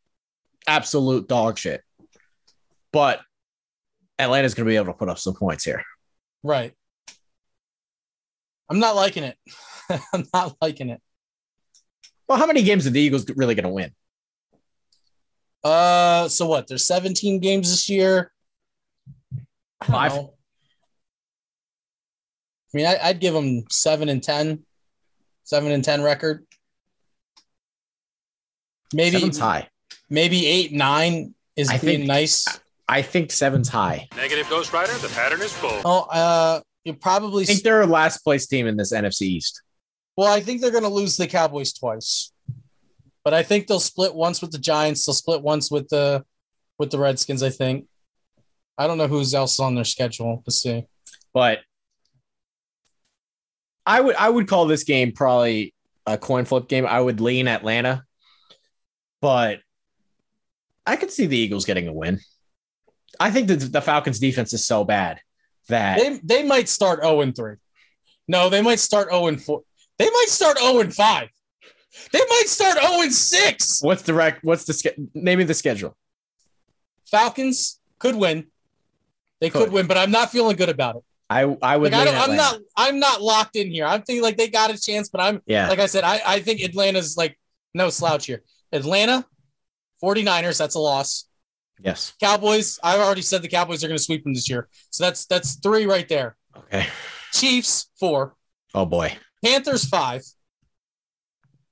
absolute 0.66 1.28
dog 1.28 1.58
shit. 1.58 1.82
But 2.92 3.20
Atlanta's 4.18 4.54
going 4.54 4.66
to 4.66 4.70
be 4.70 4.76
able 4.76 4.86
to 4.92 4.98
put 4.98 5.08
up 5.08 5.18
some 5.18 5.34
points 5.34 5.64
here. 5.64 5.82
Right. 6.42 6.72
I'm 8.68 8.78
not 8.78 8.94
liking 8.96 9.24
it. 9.24 9.36
I'm 10.12 10.24
not 10.34 10.56
liking 10.60 10.90
it. 10.90 11.00
Well, 12.28 12.38
how 12.38 12.46
many 12.46 12.62
games 12.62 12.86
are 12.86 12.90
the 12.90 13.00
Eagles 13.00 13.26
really 13.36 13.54
going 13.54 13.64
to 13.64 13.70
win? 13.70 13.90
Uh, 15.64 16.28
so 16.28 16.46
what? 16.46 16.66
There's 16.66 16.86
17 16.86 17.40
games 17.40 17.70
this 17.70 17.88
year. 17.88 18.32
I 19.80 19.86
Five. 19.86 20.12
know. 20.14 20.34
I 22.74 22.76
mean, 22.76 22.86
I, 22.86 22.98
I'd 23.02 23.20
give 23.20 23.34
them 23.34 23.64
seven 23.70 24.08
and 24.08 24.22
10, 24.22 24.62
seven 25.52 25.70
and 25.70 25.84
10 25.84 26.00
record. 26.02 26.46
Maybe, 28.94 29.18
Seven's 29.18 29.38
high. 29.38 29.68
maybe 30.08 30.46
eight, 30.46 30.72
nine 30.72 31.34
is 31.56 31.68
I 31.68 31.76
being 31.76 31.98
think- 31.98 32.06
nice. 32.08 32.46
I 32.88 33.02
think 33.02 33.30
seven's 33.30 33.68
high. 33.68 34.08
Negative 34.16 34.46
Ghost 34.48 34.72
Rider, 34.72 34.92
the 34.98 35.08
pattern 35.08 35.40
is 35.42 35.52
full. 35.52 35.80
Oh, 35.84 36.00
uh, 36.10 36.60
you 36.84 36.94
probably. 36.94 37.42
I 37.42 37.46
think 37.46 37.62
they're 37.62 37.82
a 37.82 37.86
last 37.86 38.18
place 38.24 38.46
team 38.46 38.66
in 38.66 38.76
this 38.78 38.92
NFC 38.92 39.22
East. 39.22 39.62
Well, 40.16 40.30
I 40.32 40.40
think 40.40 40.60
they're 40.62 40.70
going 40.70 40.82
to 40.84 40.88
lose 40.90 41.16
the 41.18 41.26
Cowboys 41.26 41.72
twice, 41.74 42.32
but 43.24 43.32
I 43.34 43.42
think 43.42 43.66
they'll 43.66 43.78
split 43.80 44.14
once 44.14 44.40
with 44.42 44.52
the 44.52 44.58
Giants. 44.58 45.04
They'll 45.06 45.14
split 45.14 45.42
once 45.42 45.70
with 45.70 45.88
the 45.88 46.24
with 46.78 46.90
the 46.90 46.98
Redskins. 46.98 47.42
I 47.42 47.50
think. 47.50 47.86
I 48.78 48.86
don't 48.86 48.98
know 48.98 49.06
who's 49.08 49.32
else 49.34 49.58
on 49.60 49.74
their 49.74 49.84
schedule. 49.84 50.42
Let's 50.46 50.62
see. 50.62 50.84
But 51.32 51.60
I 53.86 54.00
would 54.00 54.16
I 54.16 54.28
would 54.28 54.48
call 54.48 54.66
this 54.66 54.84
game 54.84 55.12
probably 55.12 55.74
a 56.06 56.16
coin 56.18 56.44
flip 56.44 56.68
game. 56.68 56.86
I 56.86 57.00
would 57.00 57.20
lean 57.20 57.48
Atlanta, 57.48 58.04
but 59.20 59.60
I 60.86 60.96
could 60.96 61.10
see 61.10 61.26
the 61.26 61.36
Eagles 61.36 61.64
getting 61.64 61.88
a 61.88 61.92
win. 61.92 62.20
I 63.20 63.30
think 63.30 63.48
the, 63.48 63.56
the 63.56 63.82
Falcons 63.82 64.18
defense 64.18 64.52
is 64.52 64.66
so 64.66 64.84
bad 64.84 65.20
that 65.68 65.98
They 65.98 66.20
they 66.22 66.42
might 66.44 66.68
start 66.68 67.02
zero 67.02 67.20
and 67.20 67.34
three. 67.34 67.56
No, 68.28 68.48
they 68.48 68.62
might 68.62 68.80
start 68.80 69.10
zero 69.10 69.26
and 69.26 69.42
four. 69.42 69.62
They 69.98 70.06
might 70.10 70.28
start 70.28 70.58
zero 70.58 70.80
and 70.80 70.94
five. 70.94 71.28
They 72.12 72.20
might 72.28 72.46
start 72.46 72.78
zero 72.80 73.02
and 73.02 73.12
six. 73.12 73.80
what's 73.82 74.02
the 74.02 74.14
rec 74.14 74.38
what's 74.42 74.64
the 74.64 74.94
of 75.40 75.48
the 75.48 75.54
schedule? 75.54 75.96
Falcons 77.10 77.80
could 77.98 78.16
win. 78.16 78.46
They 79.40 79.50
could, 79.50 79.64
Could. 79.64 79.72
win, 79.72 79.86
but 79.88 79.98
I'm 79.98 80.12
not 80.12 80.30
feeling 80.30 80.56
good 80.56 80.68
about 80.68 80.96
it. 80.96 81.02
I 81.40 81.56
I 81.62 81.76
would 81.76 81.92
Like 81.92 82.08
I 82.08 82.24
I'm 82.24 82.36
not 82.36 82.58
I'm 82.76 82.98
not 82.98 83.22
locked 83.22 83.56
in 83.56 83.70
here. 83.70 83.86
I'm 83.86 84.02
thinking 84.02 84.22
like 84.22 84.36
they 84.36 84.48
got 84.48 84.70
a 84.70 84.80
chance, 84.80 85.08
but 85.08 85.20
I'm 85.20 85.40
yeah 85.46 85.68
like 85.68 85.78
I 85.78 85.86
said, 85.86 86.04
I, 86.04 86.20
I 86.26 86.40
think 86.40 86.60
Atlanta's 86.60 87.16
like 87.16 87.38
no 87.74 87.88
slouch 87.90 88.26
here. 88.26 88.42
Atlanta, 88.72 89.26
49ers, 90.02 90.58
that's 90.58 90.74
a 90.74 90.78
loss. 90.80 91.26
yes 91.82 92.12
Cowboys, 92.20 92.78
I've 92.82 93.00
already 93.00 93.22
said 93.22 93.42
the 93.42 93.48
Cowboys 93.48 93.82
are 93.84 93.88
going 93.88 93.98
to 93.98 94.02
sweep 94.02 94.24
them 94.24 94.34
this 94.34 94.48
year. 94.50 94.68
So 94.90 95.04
that's 95.04 95.26
that's 95.26 95.56
three 95.56 95.86
right 95.86 96.08
there. 96.08 96.36
okay 96.56 96.86
Chiefs, 97.32 97.88
four. 97.98 98.34
oh 98.74 98.84
boy 98.86 99.16
Panthers, 99.44 99.84
five. 99.88 100.22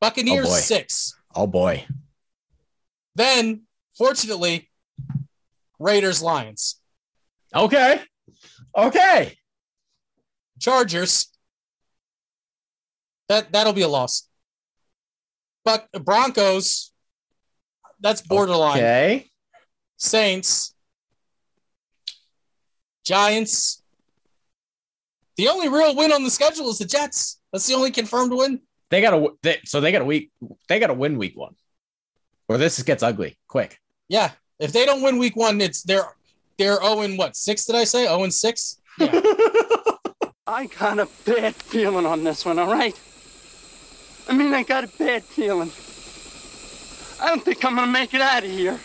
Buccaneers, 0.01 0.47
Oh, 0.49 0.55
six. 0.55 1.15
oh 1.35 1.47
boy 1.47 1.85
Then, 3.15 3.63
fortunately, 3.99 4.71
Raiders, 5.79 6.23
Lions. 6.23 6.81
okay 7.55 8.01
okay 8.77 9.37
Chargers. 10.61 11.29
That 13.29 13.53
that'll 13.53 13.73
be 13.73 13.83
a 13.83 13.89
loss. 13.89 14.29
But 15.65 15.89
Broncos, 15.93 16.93
that's 18.01 18.23
borderline. 18.23 18.79
okay 18.79 19.31
Saints, 19.97 20.75
Giants. 23.05 23.83
The 25.37 25.49
only 25.49 25.69
real 25.69 25.95
win 25.97 26.13
on 26.13 26.23
the 26.23 26.31
schedule 26.31 26.69
is 26.71 26.79
the 26.79 26.85
Jets. 26.85 27.41
That's 27.53 27.67
the 27.67 27.75
only 27.75 27.91
confirmed 27.91 28.33
win. 28.33 28.61
they 28.91 29.01
got 29.01 29.15
a 29.15 29.29
they, 29.43 29.61
so 29.65 29.81
they 29.81 29.93
got 29.93 30.03
a 30.03 30.05
week 30.05 30.31
they 30.69 30.79
got 30.79 30.89
to 30.89 30.95
win 30.95 31.19
week 31.19 31.37
one 31.37 31.55
or 32.49 32.59
this 32.59 32.83
gets 32.83 33.03
ugly 33.03 33.39
quick 33.49 33.79
Yeah. 34.09 34.33
If 34.59 34.73
they 34.73 34.85
don't 34.85 35.03
win 35.03 35.19
week 35.19 35.37
one, 35.37 35.61
it's 35.61 35.83
they're 35.83 36.15
they're 36.59 36.81
0 36.83 37.01
and 37.01 37.17
what? 37.17 37.35
Six, 37.37 37.65
did 37.65 37.77
I 37.77 37.85
say? 37.85 38.05
0 38.05 38.25
and 38.25 38.35
6? 38.35 38.81
Yeah. 38.99 39.21
I 40.51 40.67
got 40.67 40.99
a 40.99 41.07
bad 41.25 41.55
feeling 41.55 42.07
on 42.07 42.25
this 42.25 42.45
one, 42.45 42.59
all 42.59 42.67
right? 42.71 42.99
I 44.29 44.33
mean, 44.33 44.53
I 44.53 44.65
got 44.65 44.83
a 44.83 44.89
bad 44.89 45.23
feeling. 45.23 45.71
I 47.23 47.29
don't 47.29 47.45
think 47.45 47.65
I'm 47.65 47.77
gonna 47.77 47.91
make 47.91 48.15
it 48.15 48.21
out 48.21 48.43
of 48.43 48.51
here. 48.51 48.81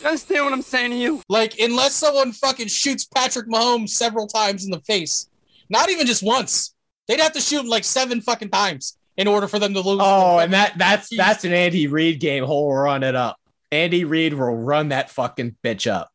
You 0.00 0.06
understand 0.06 0.44
what 0.44 0.52
I'm 0.52 0.62
saying 0.62 0.92
to 0.92 0.96
you? 0.96 1.22
like, 1.28 1.58
unless 1.58 1.94
someone 1.94 2.30
fucking 2.32 2.68
shoots 2.68 3.04
Patrick 3.04 3.48
Mahomes 3.48 3.90
several 3.90 4.28
times 4.28 4.64
in 4.64 4.70
the 4.70 4.78
face, 4.80 5.28
not 5.68 5.90
even 5.90 6.06
just 6.06 6.22
once, 6.22 6.72
they'd 7.08 7.20
have 7.20 7.32
to 7.32 7.40
shoot 7.40 7.60
him 7.60 7.66
like 7.66 7.84
seven 7.84 8.20
fucking 8.20 8.50
times 8.50 8.96
in 9.16 9.26
order 9.26 9.48
for 9.48 9.58
them 9.58 9.74
to 9.74 9.80
lose. 9.80 10.00
Oh, 10.00 10.38
and 10.38 10.52
that 10.52 10.78
that's 10.78 11.12
Jeez. 11.12 11.16
that's 11.16 11.44
an 11.44 11.52
Andy 11.52 11.88
Reid 11.88 12.20
game. 12.20 12.44
He'll 12.44 12.72
run 12.72 13.02
it 13.02 13.16
up. 13.16 13.40
Andy 13.72 14.04
Reid 14.04 14.34
will 14.34 14.54
run 14.56 14.90
that 14.90 15.10
fucking 15.10 15.56
bitch 15.64 15.90
up. 15.90 16.10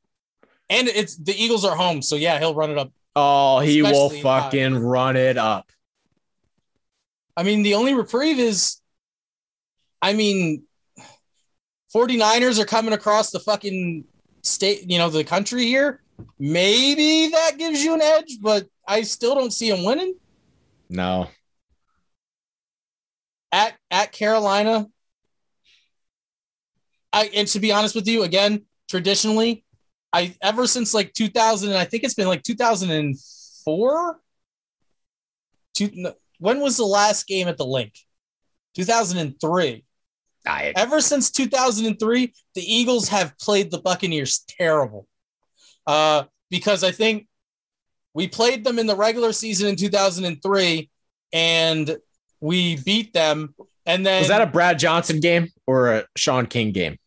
and 0.70 0.88
it's 0.88 1.18
the 1.18 1.34
Eagles 1.36 1.66
are 1.66 1.76
home, 1.76 2.02
so 2.02 2.16
yeah, 2.16 2.40
he'll 2.40 2.56
run 2.56 2.72
it 2.72 2.78
up. 2.78 2.92
Oh, 3.16 3.60
he 3.60 3.82
will 3.82 4.08
Especially 4.08 4.18
in 4.18 4.24
five. 4.24 4.44
fucking 4.44 4.78
run 4.78 5.16
it 5.16 5.38
up. 5.38 5.72
I 7.38 7.44
mean, 7.44 7.64
the 7.64 7.76
only 7.76 7.94
reprieve 7.94 8.40
is, 8.40 8.82
I 10.02 10.14
mean, 10.14 10.64
49ers 11.94 12.60
are 12.60 12.66
coming 12.66 12.94
across 12.94 13.32
the 13.32 13.40
fucking 13.40 14.06
state, 14.42 14.90
you 14.90 14.98
know, 14.98 15.10
the 15.10 15.24
country 15.24 15.66
here. 15.66 16.02
Maybe 16.40 17.30
that 17.30 17.58
gives 17.58 17.84
you 17.84 17.94
an 17.94 18.02
edge, 18.02 18.38
but 18.42 18.68
I 18.88 19.02
still 19.02 19.36
don't 19.36 19.52
see 19.52 19.70
him 19.70 19.84
winning. 19.84 20.16
No. 20.90 21.28
At 23.52 23.76
at 23.92 24.12
Carolina. 24.12 24.88
I 27.12 27.30
and 27.34 27.48
to 27.50 27.60
be 27.60 27.72
honest 27.72 27.96
with 27.96 28.08
you, 28.08 28.24
again, 28.24 28.66
traditionally, 28.90 29.65
I 30.16 30.34
ever 30.42 30.66
since 30.66 30.94
like 30.94 31.12
2000, 31.12 31.70
and 31.70 31.78
I 31.78 31.84
think 31.84 32.06
it's 32.06 32.14
been 32.14 32.30
like 32.30 32.42
2004. 32.44 34.20
Two, 35.74 35.90
when 36.40 36.62
was 36.62 36.78
the 36.78 36.86
last 36.86 37.28
game 37.28 37.50
at 37.50 37.58
the 37.58 37.66
Linc? 37.66 37.92
2003. 38.76 39.84
I, 40.48 40.72
ever 40.76 41.02
since 41.02 41.32
2003, 41.32 42.34
the 42.54 42.62
Eagles 42.62 43.10
have 43.10 43.38
played 43.40 43.72
the 43.72 43.80
Buccaneers 43.80 44.46
terrible. 44.48 45.06
Uh, 45.86 46.24
because 46.50 46.86
I 46.86 46.92
think 46.92 47.28
we 48.14 48.30
played 48.30 48.64
them 48.64 48.80
in 48.80 48.88
the 48.88 48.96
regular 48.96 49.34
season 49.34 49.68
in 49.68 49.76
2003 49.76 50.90
and 51.34 51.98
we 52.40 52.78
beat 52.78 53.12
them. 53.12 53.54
And 53.86 54.06
then 54.06 54.22
was 54.22 54.30
that 54.30 54.42
a 54.42 54.46
Brad 54.46 54.80
Johnson 54.80 55.20
game 55.20 55.50
or 55.68 55.92
a 55.92 56.06
Shaun 56.16 56.46
King 56.46 56.72
game? 56.72 56.98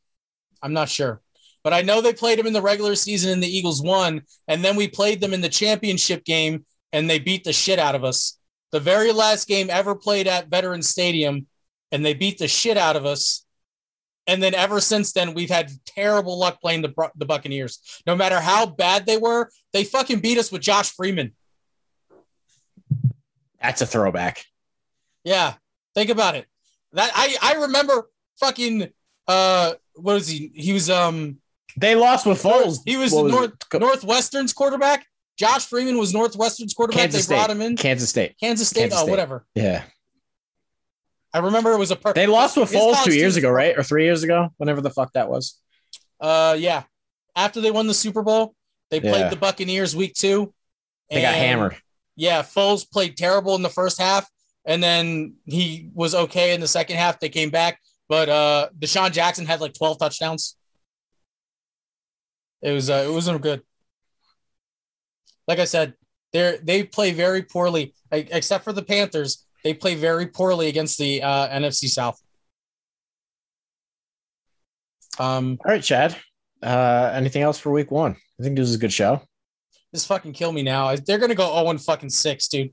I'm 0.62 0.74
not 0.74 0.90
sure. 0.90 1.22
But 1.64 1.72
I 1.72 1.82
know 1.82 2.00
they 2.00 2.12
played 2.12 2.38
them 2.38 2.46
in 2.46 2.52
the 2.52 2.62
regular 2.62 2.94
season 2.94 3.32
and 3.32 3.42
the 3.42 3.56
Eagles 3.56 3.82
won. 3.82 4.22
And 4.46 4.64
then 4.64 4.76
we 4.76 4.88
played 4.88 5.20
them 5.20 5.34
in 5.34 5.40
the 5.40 5.48
championship 5.48 6.24
game 6.24 6.64
and 6.92 7.09
they 7.09 7.18
beat 7.18 7.44
the 7.44 7.52
shit 7.52 7.78
out 7.78 7.94
of 7.94 8.04
us. 8.04 8.38
The 8.70 8.80
very 8.80 9.12
last 9.12 9.48
game 9.48 9.68
ever 9.70 9.94
played 9.94 10.28
at 10.28 10.48
Veterans 10.48 10.88
Stadium 10.88 11.46
and 11.90 12.04
they 12.04 12.14
beat 12.14 12.38
the 12.38 12.48
shit 12.48 12.76
out 12.76 12.96
of 12.96 13.06
us. 13.06 13.44
And 14.26 14.42
then 14.42 14.54
ever 14.54 14.80
since 14.80 15.12
then, 15.12 15.32
we've 15.32 15.48
had 15.48 15.70
terrible 15.86 16.38
luck 16.38 16.61
playing 16.61 16.82
the, 16.82 17.11
the 17.16 17.24
Buccaneers. 17.24 18.02
No 18.06 18.14
matter 18.14 18.38
how 18.38 18.66
bad 18.66 19.06
they 19.06 19.16
were, 19.16 19.50
they 19.72 19.84
fucking 19.84 20.20
beat 20.20 20.36
us 20.36 20.52
with 20.52 20.61
Josh 20.61 20.90
Freeman. 20.90 21.32
That's 23.61 23.80
a 23.80 23.86
throwback. 23.86 24.44
Yeah, 25.24 25.54
think 25.94 26.11
about 26.11 26.36
it. 26.36 26.46
That 26.92 27.11
I 27.14 27.36
I 27.42 27.54
remember 27.62 28.09
fucking 28.40 28.88
uh 29.26 29.74
what 29.94 30.14
was 30.14 30.28
he? 30.28 30.50
He 30.54 30.72
was 30.72 30.88
um 30.88 31.38
They 31.80 31.94
lost 31.94 32.26
with 32.26 32.42
Foles. 32.42 32.80
he 32.84 32.96
was 32.96 33.12
What 33.12 33.26
North 33.30 33.52
it? 33.72 33.80
Northwestern's 33.80 34.52
quarterback. 34.52 35.06
Josh 35.38 35.66
Freeman 35.66 35.98
was 35.98 36.12
Northwestern's 36.12 36.74
quarterback. 36.74 37.02
Kansas 37.02 37.26
they 37.26 37.36
brought 37.36 37.50
him 37.50 37.60
in. 37.60 37.76
Kansas 37.76 38.10
State. 38.10 38.34
Kansas 38.40 38.68
State. 38.68 38.80
Kansas 38.80 38.98
oh, 38.98 39.02
State. 39.02 39.10
whatever. 39.10 39.46
Yeah. 39.54 39.84
I 41.32 41.38
remember 41.38 41.72
it 41.72 41.78
was 41.78 41.90
a 41.90 41.96
per- 41.96 42.14
They 42.14 42.26
lost 42.26 42.56
with 42.56 42.70
his 42.70 42.80
Foles 42.80 43.04
two 43.04 43.14
years 43.14 43.36
ago, 43.36 43.50
right? 43.50 43.78
Or 43.78 43.82
three 43.82 44.04
years 44.04 44.22
ago, 44.22 44.48
whenever 44.56 44.80
the 44.80 44.90
fuck 44.90 45.12
that 45.12 45.28
was. 45.28 45.60
Uh, 46.20 46.56
yeah. 46.58 46.82
After 47.36 47.60
they 47.60 47.70
won 47.70 47.86
the 47.86 47.94
Super 47.94 48.22
Bowl, 48.22 48.54
they 48.90 48.98
played 49.00 49.20
Yeah. 49.20 49.28
the 49.28 49.36
Buccaneers 49.36 49.94
week 49.94 50.14
two. 50.14 50.52
They 51.10 51.20
got 51.22 51.34
hammered. 51.34 51.76
Yeah, 52.16 52.42
Foles 52.42 52.90
played 52.90 53.16
terrible 53.16 53.54
in 53.54 53.62
the 53.62 53.68
first 53.70 54.00
half, 54.00 54.28
and 54.64 54.82
then 54.82 55.34
he 55.44 55.88
was 55.94 56.14
okay 56.16 56.52
in 56.52 56.60
the 56.60 56.66
second 56.66 56.96
half. 56.96 57.20
They 57.20 57.28
came 57.28 57.50
back, 57.50 57.80
but 58.08 58.28
uh, 58.28 58.68
DeSean 58.76 59.12
Jackson 59.12 59.46
had 59.46 59.60
like 59.60 59.72
twelve 59.72 60.00
touchdowns. 60.00 60.56
It 62.62 62.72
was 62.72 62.90
uh, 62.90 63.04
it 63.09 63.12
wasn't 63.12 63.40
good. 63.42 63.62
Like 65.46 65.59
I 65.59 65.64
said, 65.64 65.94
they 66.32 66.59
they 66.62 66.82
play 66.84 67.12
very 67.12 67.42
poorly, 67.42 67.94
except 68.11 68.64
for 68.64 68.72
the 68.72 68.82
Panthers. 68.82 69.44
They 69.64 69.74
play 69.74 69.94
very 69.94 70.26
poorly 70.26 70.68
against 70.68 70.98
the 70.98 71.22
uh, 71.22 71.48
NFC 71.48 71.88
South. 71.88 72.20
Um, 75.18 75.59
All 75.64 75.72
right, 75.72 75.82
Chad. 75.82 76.16
Uh, 76.62 77.11
anything 77.14 77.42
else 77.42 77.59
for 77.59 77.70
week 77.70 77.90
one? 77.90 78.16
I 78.38 78.42
think 78.42 78.56
this 78.56 78.68
is 78.68 78.74
a 78.74 78.78
good 78.78 78.92
show. 78.92 79.22
This 79.92 80.06
fucking 80.06 80.32
kill 80.32 80.52
me 80.52 80.62
now. 80.62 80.94
They're 80.96 81.18
gonna 81.18 81.34
go 81.34 81.64
0 81.64 81.78
fucking 81.78 82.11
six, 82.11 82.48
dude. 82.48 82.72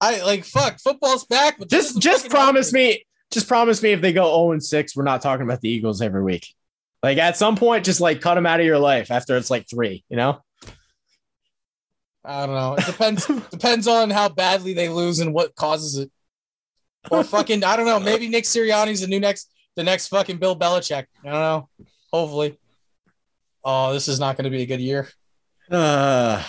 I 0.00 0.22
like 0.22 0.44
fuck 0.44 0.78
football's 0.80 1.24
back, 1.24 1.58
but 1.58 1.70
Just 1.70 2.00
just 2.00 2.28
promise 2.28 2.68
over. 2.68 2.78
me, 2.78 3.04
just 3.30 3.48
promise 3.48 3.82
me 3.82 3.92
if 3.92 4.00
they 4.00 4.12
go 4.12 4.24
0 4.24 4.52
and 4.52 4.62
6, 4.62 4.96
we're 4.96 5.04
not 5.04 5.22
talking 5.22 5.44
about 5.44 5.60
the 5.60 5.68
Eagles 5.70 6.02
every 6.02 6.22
week. 6.22 6.46
Like 7.02 7.18
at 7.18 7.36
some 7.36 7.56
point, 7.56 7.84
just 7.84 8.00
like 8.00 8.20
cut 8.20 8.34
them 8.34 8.46
out 8.46 8.60
of 8.60 8.66
your 8.66 8.78
life 8.78 9.10
after 9.10 9.36
it's 9.36 9.50
like 9.50 9.68
three, 9.68 10.04
you 10.08 10.16
know? 10.16 10.40
I 12.24 12.44
don't 12.46 12.54
know. 12.56 12.74
It 12.74 12.86
depends 12.86 13.26
depends 13.50 13.86
on 13.86 14.10
how 14.10 14.28
badly 14.28 14.74
they 14.74 14.88
lose 14.88 15.20
and 15.20 15.32
what 15.32 15.54
causes 15.54 15.96
it. 15.98 16.10
Or 17.10 17.22
fucking 17.22 17.62
I 17.62 17.76
don't 17.76 17.86
know. 17.86 18.00
Maybe 18.00 18.28
Nick 18.28 18.44
Sirianni's 18.44 19.00
the 19.00 19.06
new 19.06 19.20
next 19.20 19.50
the 19.76 19.84
next 19.84 20.08
fucking 20.08 20.38
Bill 20.38 20.58
Belichick. 20.58 21.06
I 21.24 21.30
don't 21.30 21.32
know. 21.32 21.68
Hopefully. 22.12 22.58
Oh, 23.64 23.92
this 23.92 24.08
is 24.08 24.18
not 24.18 24.36
going 24.36 24.44
to 24.44 24.50
be 24.50 24.62
a 24.62 24.66
good 24.66 24.80
year. 24.80 25.08
Uh 25.70 26.42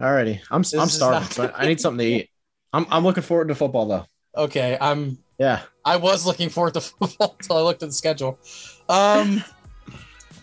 alrighty. 0.00 0.40
I'm 0.50 0.62
This 0.62 0.74
I'm 0.74 0.88
starving, 0.88 1.28
so 1.30 1.50
I 1.54 1.66
need 1.66 1.80
something 1.80 1.98
to 1.98 2.04
eat. 2.04 2.30
I'm 2.72 2.86
I'm 2.90 3.04
looking 3.04 3.22
forward 3.22 3.48
to 3.48 3.54
football 3.54 3.86
though. 3.86 4.06
Okay, 4.36 4.76
I'm 4.78 5.16
Yeah. 5.38 5.62
I 5.84 5.96
was 5.96 6.26
looking 6.26 6.50
forward 6.50 6.74
to 6.74 6.80
football 6.82 7.36
until 7.38 7.56
I 7.56 7.60
looked 7.62 7.82
at 7.82 7.88
the 7.88 7.94
schedule. 7.94 8.38
Um, 8.88 9.42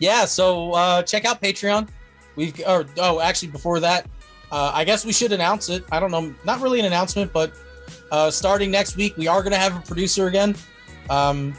yeah, 0.04 0.26
so 0.26 0.74
uh, 0.74 1.02
check 1.02 1.24
out 1.24 1.42
Patreon. 1.42 1.88
We've 2.36 2.60
or 2.68 2.86
oh, 2.98 3.22
actually 3.22 3.50
before 3.50 3.80
that, 3.80 4.06
uh, 4.52 4.72
I 4.74 4.84
guess 4.84 5.06
we 5.06 5.14
should 5.14 5.32
announce 5.32 5.70
it. 5.70 5.86
I 5.92 6.00
don't 6.00 6.12
know, 6.12 6.34
not 6.44 6.60
really 6.62 6.80
an 6.80 6.86
announcement, 6.86 7.32
but 7.32 7.54
uh, 8.12 8.30
starting 8.30 8.70
next 8.70 8.98
week, 8.98 9.16
we 9.18 9.28
are 9.28 9.42
going 9.42 9.54
to 9.54 9.58
have 9.58 9.78
a 9.78 9.82
producer 9.82 10.28
again. 10.28 10.56
Um, 11.10 11.54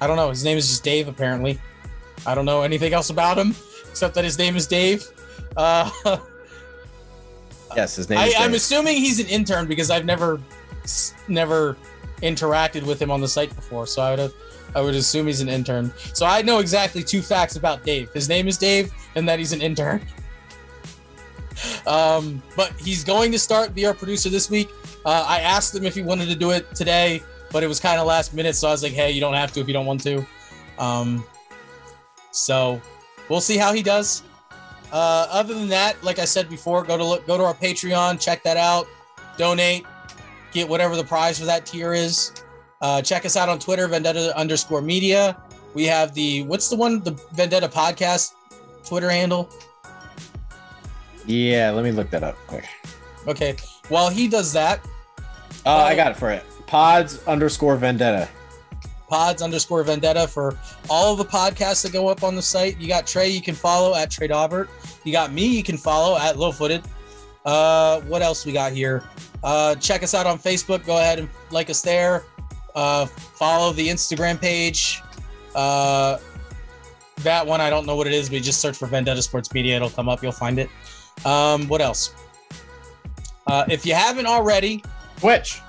I 0.00 0.06
don't 0.06 0.16
know. 0.16 0.30
His 0.30 0.44
name 0.44 0.56
is 0.58 0.68
just 0.68 0.84
Dave. 0.84 1.08
Apparently, 1.08 1.58
I 2.24 2.34
don't 2.36 2.44
know 2.44 2.62
anything 2.62 2.92
else 2.92 3.10
about 3.10 3.36
him 3.36 3.54
except 3.90 4.14
that 4.14 4.24
his 4.24 4.38
name 4.38 4.54
is 4.54 4.66
Dave. 4.66 5.04
Uh, 5.56 5.90
Yes, 7.74 7.96
his 7.96 8.08
name 8.08 8.18
I, 8.18 8.32
I'm 8.38 8.54
assuming 8.54 8.96
he's 8.96 9.20
an 9.20 9.26
intern 9.26 9.66
because 9.66 9.90
I've 9.90 10.06
never, 10.06 10.40
never 11.28 11.76
interacted 12.22 12.84
with 12.84 13.00
him 13.00 13.10
on 13.10 13.20
the 13.20 13.28
site 13.28 13.54
before. 13.54 13.86
So 13.86 14.00
I 14.02 14.10
would 14.10 14.18
have, 14.18 14.32
I 14.76 14.82
would 14.82 14.94
assume 14.94 15.26
he's 15.26 15.40
an 15.40 15.48
intern. 15.48 15.90
So 16.12 16.26
I 16.26 16.42
know 16.42 16.58
exactly 16.58 17.02
two 17.02 17.22
facts 17.22 17.56
about 17.56 17.82
Dave. 17.82 18.10
His 18.12 18.28
name 18.28 18.46
is 18.46 18.58
Dave, 18.58 18.92
and 19.14 19.26
that 19.26 19.38
he's 19.38 19.52
an 19.52 19.60
intern. 19.62 20.06
Um, 21.86 22.42
but 22.54 22.72
he's 22.72 23.02
going 23.02 23.32
to 23.32 23.38
start 23.38 23.74
be 23.74 23.86
our 23.86 23.94
producer 23.94 24.28
this 24.28 24.50
week. 24.50 24.68
Uh, 25.06 25.24
I 25.26 25.40
asked 25.40 25.74
him 25.74 25.84
if 25.86 25.94
he 25.94 26.02
wanted 26.02 26.28
to 26.28 26.34
do 26.34 26.50
it 26.50 26.74
today, 26.74 27.22
but 27.50 27.62
it 27.62 27.66
was 27.66 27.80
kind 27.80 27.98
of 27.98 28.06
last 28.06 28.34
minute. 28.34 28.56
So 28.56 28.68
I 28.68 28.72
was 28.72 28.82
like, 28.82 28.92
hey, 28.92 29.10
you 29.10 29.22
don't 29.22 29.32
have 29.32 29.52
to 29.52 29.60
if 29.60 29.66
you 29.66 29.72
don't 29.72 29.86
want 29.86 30.02
to. 30.02 30.26
Um, 30.78 31.24
so 32.30 32.78
we'll 33.30 33.40
see 33.40 33.56
how 33.56 33.72
he 33.72 33.82
does. 33.82 34.22
Uh, 34.92 35.26
other 35.30 35.54
than 35.54 35.68
that, 35.68 35.96
like 36.04 36.18
I 36.18 36.26
said 36.26 36.50
before, 36.50 36.84
go 36.84 36.98
to 36.98 37.04
look, 37.04 37.26
go 37.26 37.38
to 37.38 37.44
our 37.44 37.54
Patreon, 37.54 38.20
check 38.20 38.42
that 38.42 38.58
out, 38.58 38.86
donate, 39.38 39.86
get 40.52 40.68
whatever 40.68 40.94
the 40.94 41.04
prize 41.04 41.38
for 41.38 41.46
that 41.46 41.64
tier 41.64 41.94
is. 41.94 42.32
Uh, 42.80 43.00
check 43.02 43.24
us 43.24 43.36
out 43.36 43.48
on 43.48 43.58
Twitter, 43.58 43.86
Vendetta 43.88 44.36
underscore 44.36 44.82
Media. 44.82 45.36
We 45.74 45.84
have 45.84 46.14
the 46.14 46.42
what's 46.42 46.68
the 46.68 46.76
one 46.76 47.00
the 47.00 47.12
Vendetta 47.32 47.68
podcast 47.68 48.32
Twitter 48.84 49.10
handle. 49.10 49.48
Yeah, 51.26 51.70
let 51.70 51.84
me 51.84 51.90
look 51.92 52.10
that 52.10 52.22
up 52.22 52.36
quick. 52.46 52.64
Okay, 53.26 53.56
while 53.88 54.08
he 54.08 54.28
does 54.28 54.52
that, 54.52 54.80
Oh, 55.64 55.72
I 55.78 55.96
got 55.96 56.12
it 56.12 56.16
for 56.16 56.30
it. 56.30 56.44
Pods 56.66 57.24
underscore 57.26 57.76
vendetta. 57.76 58.28
pods 59.08 59.42
underscore 59.42 59.82
vendetta 59.82 60.28
for 60.28 60.56
all 60.88 61.12
of 61.12 61.18
the 61.18 61.24
podcasts 61.24 61.82
that 61.82 61.92
go 61.92 62.06
up 62.08 62.22
on 62.22 62.34
the 62.36 62.42
site. 62.42 62.78
You 62.78 62.86
got 62.88 63.06
Trey, 63.06 63.28
you 63.28 63.40
can 63.42 63.54
follow 63.54 63.94
at 63.94 64.10
Trey 64.10 64.28
Daubert. 64.28 64.68
You 65.04 65.12
got 65.12 65.32
me, 65.32 65.46
you 65.46 65.62
can 65.64 65.76
follow 65.76 66.16
at 66.16 66.38
Low 66.38 66.52
Footed. 66.52 66.82
Uh, 67.44 68.00
what 68.02 68.22
else 68.22 68.44
we 68.46 68.52
got 68.52 68.72
here? 68.72 69.02
Uh, 69.42 69.74
check 69.76 70.02
us 70.04 70.14
out 70.14 70.26
on 70.26 70.38
Facebook. 70.38 70.84
Go 70.86 70.98
ahead 70.98 71.18
and 71.18 71.28
like 71.50 71.68
us 71.70 71.82
there. 71.82 72.24
Uh, 72.76 73.06
follow 73.06 73.72
the 73.72 73.88
Instagram 73.88 74.40
page. 74.40 75.02
Uh, 75.54 76.18
that 77.22 77.44
one, 77.44 77.60
I 77.60 77.70
don't 77.70 77.86
know 77.86 77.96
what 77.96 78.06
it 78.06 78.12
is, 78.12 78.28
but 78.28 78.34
you 78.36 78.40
just 78.42 78.60
search 78.60 78.76
for 78.76 78.86
Vendetta 78.86 79.22
Sports 79.22 79.52
Media. 79.54 79.76
It'll 79.76 79.90
come 79.90 80.08
up. 80.08 80.22
You'll 80.22 80.32
find 80.32 80.58
it. 80.58 80.68
Um, 81.24 81.66
what 81.68 81.80
else? 81.80 82.14
Uh, 83.46 83.64
if 83.70 83.86
you 83.86 83.94
haven't 83.94 84.26
already, 84.26 84.84
Twitch. 85.16 85.60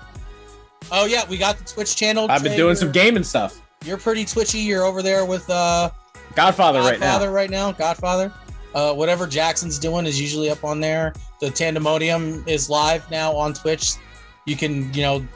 oh 0.92 1.06
yeah, 1.06 1.24
we 1.30 1.38
got 1.38 1.58
the 1.58 1.64
Twitch 1.64 1.96
channel. 1.96 2.28
I've 2.30 2.44
been 2.44 2.52
Trey, 2.52 2.58
doing 2.58 2.76
some 2.76 2.92
gaming 2.92 3.24
stuff. 3.24 3.62
You're 3.86 3.98
pretty 3.98 4.26
twitchy. 4.26 4.60
You're 4.60 4.84
over 4.84 5.02
there 5.02 5.26
with 5.26 5.50
uh, 5.50 5.90
Godfather, 6.36 6.80
right 6.80 7.00
now. 7.00 7.14
Godfather 7.14 7.32
right 7.32 7.50
now. 7.50 7.72
Godfather. 7.72 8.34
Uh, 8.76 8.94
whatever 8.94 9.26
Jackson's 9.26 9.80
doing 9.80 10.06
is 10.06 10.20
usually 10.20 10.50
up 10.50 10.64
on 10.66 10.82
there. 10.82 11.14
The 11.40 11.48
Tandemodium 11.48 12.46
is 12.48 12.70
live 12.70 13.10
now 13.10 13.34
on 13.34 13.54
Twitch. 13.54 13.94
You 14.46 14.58
can, 14.58 14.94
you 14.94 15.04
know, 15.04 15.28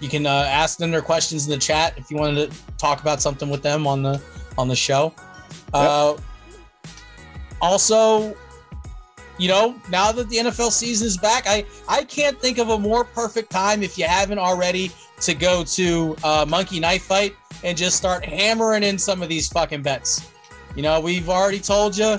you 0.00 0.08
can 0.08 0.26
uh, 0.26 0.46
ask 0.48 0.78
them 0.78 0.90
their 0.90 1.02
questions 1.02 1.46
in 1.46 1.50
the 1.50 1.58
chat 1.58 1.94
if 1.96 2.10
you 2.10 2.16
wanted 2.16 2.50
to 2.50 2.58
talk 2.78 3.00
about 3.00 3.20
something 3.20 3.50
with 3.50 3.62
them 3.62 3.86
on 3.86 4.02
the 4.02 4.22
on 4.56 4.68
the 4.68 4.76
show. 4.76 5.12
Uh, 5.72 6.16
also, 7.60 8.34
you 9.38 9.48
know, 9.48 9.74
now 9.90 10.12
that 10.12 10.28
the 10.28 10.36
NFL 10.36 10.70
season 10.70 11.06
is 11.06 11.16
back, 11.16 11.44
I 11.46 11.64
I 11.88 12.04
can't 12.04 12.38
think 12.40 12.58
of 12.58 12.70
a 12.70 12.78
more 12.78 13.04
perfect 13.04 13.50
time 13.50 13.82
if 13.82 13.98
you 13.98 14.04
haven't 14.04 14.38
already 14.38 14.90
to 15.22 15.34
go 15.34 15.64
to 15.64 16.16
uh, 16.24 16.46
Monkey 16.48 16.80
Knife 16.80 17.04
Fight 17.04 17.34
and 17.62 17.76
just 17.76 17.96
start 17.96 18.24
hammering 18.24 18.82
in 18.82 18.98
some 18.98 19.22
of 19.22 19.28
these 19.28 19.48
fucking 19.48 19.82
bets. 19.82 20.30
You 20.74 20.82
know, 20.82 21.00
we've 21.00 21.28
already 21.28 21.60
told 21.60 21.96
you 21.96 22.18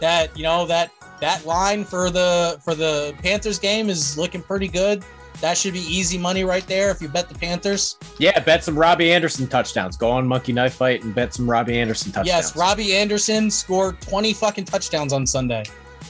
that 0.00 0.36
you 0.36 0.42
know 0.42 0.66
that 0.66 0.90
that 1.20 1.46
line 1.46 1.84
for 1.84 2.10
the 2.10 2.60
for 2.62 2.74
the 2.74 3.14
Panthers 3.22 3.58
game 3.58 3.88
is 3.88 4.18
looking 4.18 4.42
pretty 4.42 4.68
good. 4.68 5.04
That 5.44 5.58
should 5.58 5.74
be 5.74 5.80
easy 5.80 6.16
money 6.16 6.42
right 6.42 6.66
there 6.66 6.90
if 6.90 7.02
you 7.02 7.08
bet 7.08 7.28
the 7.28 7.34
Panthers. 7.34 7.98
Yeah, 8.18 8.40
bet 8.40 8.64
some 8.64 8.78
Robbie 8.78 9.12
Anderson 9.12 9.46
touchdowns. 9.46 9.94
Go 9.94 10.10
on 10.10 10.26
Monkey 10.26 10.54
Knife 10.54 10.72
Fight 10.72 11.04
and 11.04 11.14
bet 11.14 11.34
some 11.34 11.48
Robbie 11.50 11.78
Anderson 11.78 12.12
touchdowns. 12.12 12.28
Yes, 12.28 12.56
Robbie 12.56 12.96
Anderson 12.96 13.50
scored 13.50 14.00
20 14.00 14.32
fucking 14.32 14.64
touchdowns 14.64 15.12
on 15.12 15.26
Sunday 15.26 15.62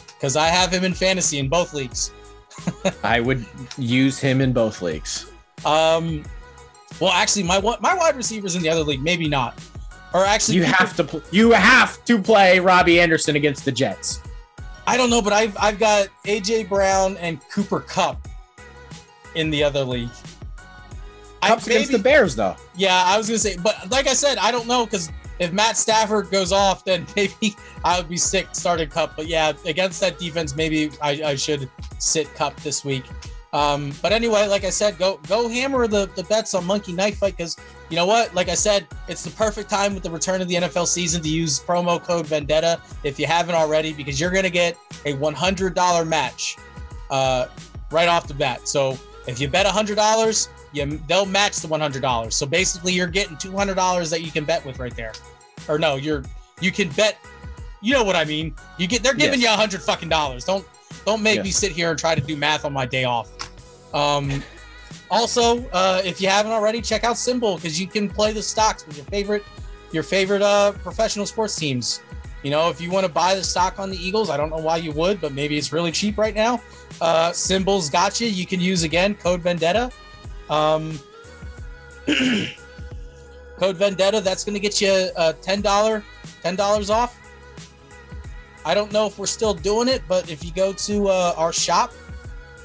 because 0.06 0.36
I 0.36 0.46
have 0.46 0.70
him 0.72 0.84
in 0.84 0.94
fantasy 0.94 1.40
in 1.40 1.48
both 1.48 1.74
leagues. 1.74 2.12
I 3.02 3.18
would 3.18 3.44
use 3.76 4.20
him 4.20 4.40
in 4.40 4.52
both 4.52 4.80
leagues. 4.82 5.28
Um, 5.66 6.22
Well, 7.00 7.10
actually, 7.10 7.42
my 7.42 7.60
my 7.80 7.92
wide 7.92 8.14
receivers 8.14 8.54
in 8.54 8.62
the 8.62 8.68
other 8.68 8.84
league, 8.84 9.02
maybe 9.02 9.28
not. 9.28 9.58
Or 10.12 10.24
actually, 10.24 10.58
You 10.58 10.62
have 10.62 10.94
to 10.98 11.22
you 11.32 11.50
have 11.50 12.04
to 12.04 12.22
play 12.22 12.60
Robbie 12.60 13.00
Anderson 13.00 13.34
against 13.34 13.64
the 13.64 13.72
Jets. 13.72 14.20
I 14.86 14.96
don't 14.96 15.10
know, 15.10 15.20
but 15.20 15.32
I've 15.32 15.56
I've 15.58 15.80
got 15.80 16.06
AJ 16.24 16.68
Brown 16.68 17.16
and 17.16 17.40
Cooper 17.48 17.80
Kupp 17.80 18.28
in 19.34 19.50
the 19.50 19.62
other 19.62 19.84
league. 19.84 20.10
I 21.42 21.48
Kupp's 21.48 21.66
against 21.66 21.92
the 21.92 21.98
Bears 21.98 22.34
though. 22.34 22.56
Yeah, 22.74 23.02
I 23.04 23.18
was 23.18 23.28
gonna 23.28 23.38
say, 23.38 23.56
but 23.56 23.90
like 23.90 24.06
I 24.06 24.14
said, 24.14 24.38
I 24.38 24.50
don't 24.50 24.66
know 24.66 24.86
because 24.86 25.10
if 25.38 25.52
Matt 25.52 25.76
Stafford 25.76 26.30
goes 26.30 26.52
off, 26.52 26.84
then 26.84 27.06
maybe 27.16 27.56
I 27.84 27.98
would 27.98 28.08
be 28.08 28.16
sick 28.16 28.48
starting 28.52 28.88
Kupp. 28.88 29.16
But 29.16 29.26
yeah, 29.26 29.52
against 29.66 30.00
that 30.00 30.18
defense, 30.18 30.56
maybe 30.56 30.90
I, 31.02 31.10
I 31.22 31.34
should 31.34 31.70
sit 31.98 32.32
Cup 32.34 32.56
this 32.60 32.84
week. 32.84 33.04
Um, 33.52 33.92
but 34.02 34.12
anyway, 34.12 34.48
like 34.48 34.64
I 34.64 34.70
said, 34.70 34.98
go 34.98 35.20
go 35.28 35.48
hammer 35.48 35.86
the, 35.86 36.10
the 36.16 36.24
bets 36.24 36.54
on 36.54 36.64
Monkey 36.64 36.92
Knife 36.92 37.18
Fight 37.18 37.36
because 37.36 37.56
you 37.88 37.96
know 37.96 38.06
what? 38.06 38.34
Like 38.34 38.48
I 38.48 38.54
said, 38.54 38.88
it's 39.06 39.22
the 39.22 39.30
perfect 39.30 39.70
time 39.70 39.94
with 39.94 40.02
the 40.02 40.10
return 40.10 40.40
of 40.40 40.48
the 40.48 40.56
NFL 40.56 40.88
season 40.88 41.22
to 41.22 41.28
use 41.28 41.60
promo 41.60 42.02
code 42.02 42.26
Vendetta 42.26 42.80
if 43.04 43.18
you 43.18 43.26
haven't 43.26 43.54
already, 43.54 43.92
because 43.92 44.20
you're 44.20 44.32
gonna 44.32 44.50
get 44.50 44.76
a 45.04 45.12
$100 45.14 46.08
match 46.08 46.56
uh, 47.10 47.46
right 47.92 48.08
off 48.08 48.26
the 48.26 48.34
bat. 48.34 48.66
So 48.66 48.98
if 49.26 49.40
you 49.40 49.48
bet 49.48 49.66
$100, 49.66 50.48
you, 50.72 51.00
they'll 51.08 51.26
match 51.26 51.56
the 51.58 51.68
$100. 51.68 52.32
So 52.32 52.46
basically, 52.46 52.92
you're 52.92 53.06
getting 53.06 53.36
$200 53.36 54.10
that 54.10 54.22
you 54.22 54.30
can 54.30 54.44
bet 54.44 54.64
with 54.64 54.78
right 54.78 54.94
there. 54.94 55.12
Or 55.68 55.78
no, 55.78 55.96
you're 55.96 56.22
you 56.60 56.70
can 56.70 56.88
bet. 56.90 57.18
You 57.80 57.92
know 57.94 58.04
what 58.04 58.16
I 58.16 58.24
mean? 58.24 58.54
You 58.78 58.86
get 58.86 59.02
they're 59.02 59.14
giving 59.14 59.40
Yes. 59.40 59.50
you 59.50 59.54
a 59.54 59.56
hundred 59.56 59.82
fucking 59.82 60.08
dollars. 60.08 60.44
Don't 60.44 60.66
don't 61.04 61.22
make 61.22 61.42
me 61.42 61.50
sit 61.50 61.72
here 61.72 61.90
and 61.90 61.98
try 61.98 62.14
to 62.14 62.20
do 62.20 62.36
math 62.36 62.64
on 62.64 62.72
my 62.72 62.86
day 62.86 63.04
off. 63.04 63.30
Um, 63.94 64.42
also, 65.10 65.64
uh, 65.70 66.00
if 66.04 66.20
you 66.20 66.28
haven't 66.28 66.52
already, 66.52 66.80
check 66.80 67.04
out 67.04 67.16
SimBull 67.16 67.56
because 67.56 67.80
you 67.80 67.86
can 67.86 68.08
play 68.08 68.32
the 68.32 68.42
stocks 68.42 68.86
with 68.86 68.96
your 68.96 69.06
favorite 69.06 69.42
your 69.92 70.02
favorite 70.02 70.42
uh, 70.42 70.72
professional 70.72 71.24
sports 71.26 71.56
teams. 71.56 72.00
You 72.42 72.50
know, 72.50 72.68
if 72.68 72.80
you 72.80 72.90
want 72.90 73.06
to 73.06 73.12
buy 73.12 73.34
the 73.34 73.44
stock 73.44 73.78
on 73.78 73.90
the 73.90 73.96
Eagles, 73.96 74.28
I 74.28 74.36
don't 74.36 74.50
know 74.50 74.58
why 74.58 74.76
you 74.76 74.92
would, 74.92 75.20
but 75.20 75.32
maybe 75.32 75.56
it's 75.56 75.72
really 75.72 75.92
cheap 75.92 76.18
right 76.18 76.34
now. 76.34 76.60
Uh, 77.00 77.30
SimBull's 77.30 77.90
gotcha 77.90 78.26
you. 78.26 78.46
Can 78.46 78.60
use 78.60 78.82
again 78.82 79.14
code 79.14 79.40
Vendetta. 79.42 79.90
Um, 80.48 80.98
code 83.58 83.76
Vendetta. 83.76 84.20
That's 84.20 84.44
going 84.44 84.54
to 84.54 84.60
get 84.60 84.80
you 84.80 85.10
a 85.16 85.32
ten 85.34 85.60
dollar 85.60 86.04
ten 86.42 86.56
dollars 86.56 86.90
off. 86.90 87.18
I 88.64 88.74
don't 88.74 88.92
know 88.92 89.06
if 89.06 89.18
we're 89.18 89.26
still 89.26 89.52
doing 89.54 89.88
it, 89.88 90.02
but 90.08 90.30
if 90.30 90.44
you 90.44 90.50
go 90.52 90.72
to 90.72 91.08
uh, 91.08 91.34
our 91.36 91.52
shop, 91.52 91.92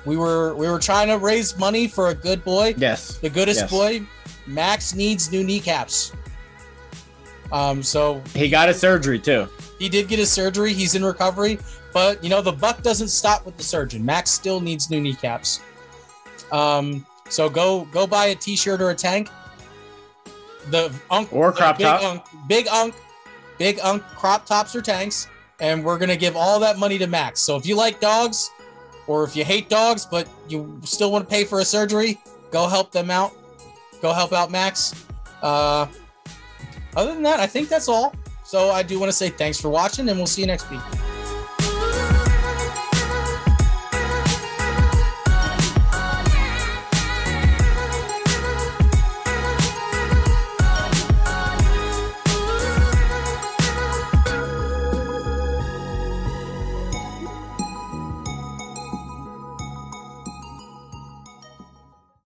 we 0.06 0.16
were 0.16 0.56
we 0.56 0.70
were 0.70 0.80
trying 0.80 1.08
to 1.10 1.18
raise 1.18 1.58
money 1.58 1.88
for 1.88 2.10
a 2.10 2.16
good 2.16 2.44
boy. 2.44 2.74
Yes. 2.78 3.18
The 3.18 3.30
goodest 3.30 3.62
Yes. 3.62 3.70
boy, 3.72 4.02
Max 4.48 4.96
needs 4.96 5.32
new 5.32 5.44
kneecaps. 5.44 6.14
Um, 7.52 7.82
so 7.84 8.22
He 8.36 8.50
got 8.50 8.70
a 8.70 8.74
surgery 8.74 9.20
too. 9.20 9.48
he 9.80 9.90
did 9.90 10.08
get 10.08 10.20
his 10.20 10.32
surgery. 10.32 10.74
He's 10.74 10.96
in 10.96 11.04
recovery, 11.04 11.58
but 11.94 12.24
you 12.24 12.30
know 12.30 12.42
the 12.42 12.52
buck 12.52 12.82
doesn't 12.84 13.08
stop 13.10 13.46
with 13.46 13.58
the 13.58 13.64
surgeon. 13.64 14.06
Max 14.06 14.30
still 14.30 14.60
needs 14.62 14.90
new 14.90 15.02
kneecaps. 15.02 15.60
Um, 16.52 17.06
so 17.30 17.50
go 17.50 17.86
go 17.92 18.06
buy 18.08 18.28
a 18.28 18.36
t-shirt 18.36 18.82
or 18.82 18.90
a 18.92 18.96
tank. 18.96 19.30
The 20.70 20.92
unk 21.10 21.32
Or 21.34 21.52
crop 21.52 21.78
big 21.78 21.88
top. 21.88 22.04
unk, 22.04 22.24
big 22.48 22.68
unk, 22.68 22.94
big 23.58 23.80
unk 23.82 24.04
crop 24.16 24.46
tops 24.46 24.76
or 24.76 24.82
tanks, 24.82 25.28
and 25.60 25.84
we're 25.84 25.98
gonna 25.98 26.18
give 26.18 26.36
all 26.36 26.60
that 26.60 26.78
money 26.78 26.98
to 27.00 27.08
Max. 27.08 27.40
So 27.40 27.56
if 27.56 27.66
you 27.66 27.76
like 27.76 28.00
dogs, 28.00 28.52
or 29.08 29.24
if 29.24 29.36
you 29.36 29.44
hate 29.44 29.70
dogs 29.70 30.06
but 30.06 30.28
you 30.48 30.80
still 30.84 31.12
want 31.12 31.28
to 31.28 31.34
pay 31.34 31.44
for 31.46 31.62
a 31.62 31.66
surgery, 31.66 32.20
go 32.52 32.68
help 32.68 32.92
them 32.92 33.10
out. 33.10 33.32
Go 34.02 34.14
help 34.14 34.34
out 34.34 34.52
Max. 34.52 34.94
Uh, 35.42 35.88
other 36.96 37.14
than 37.14 37.24
that, 37.24 37.40
I 37.40 37.48
think 37.48 37.70
that's 37.70 37.88
all. 37.88 38.14
So 38.44 38.72
I 38.72 38.84
do 38.84 39.00
want 39.00 39.12
to 39.12 39.16
say 39.16 39.30
thanks 39.30 39.60
for 39.62 39.70
watching, 39.70 40.10
and 40.10 40.18
we'll 40.18 40.28
see 40.28 40.42
you 40.42 40.48
next 40.48 40.70
week. 40.72 40.82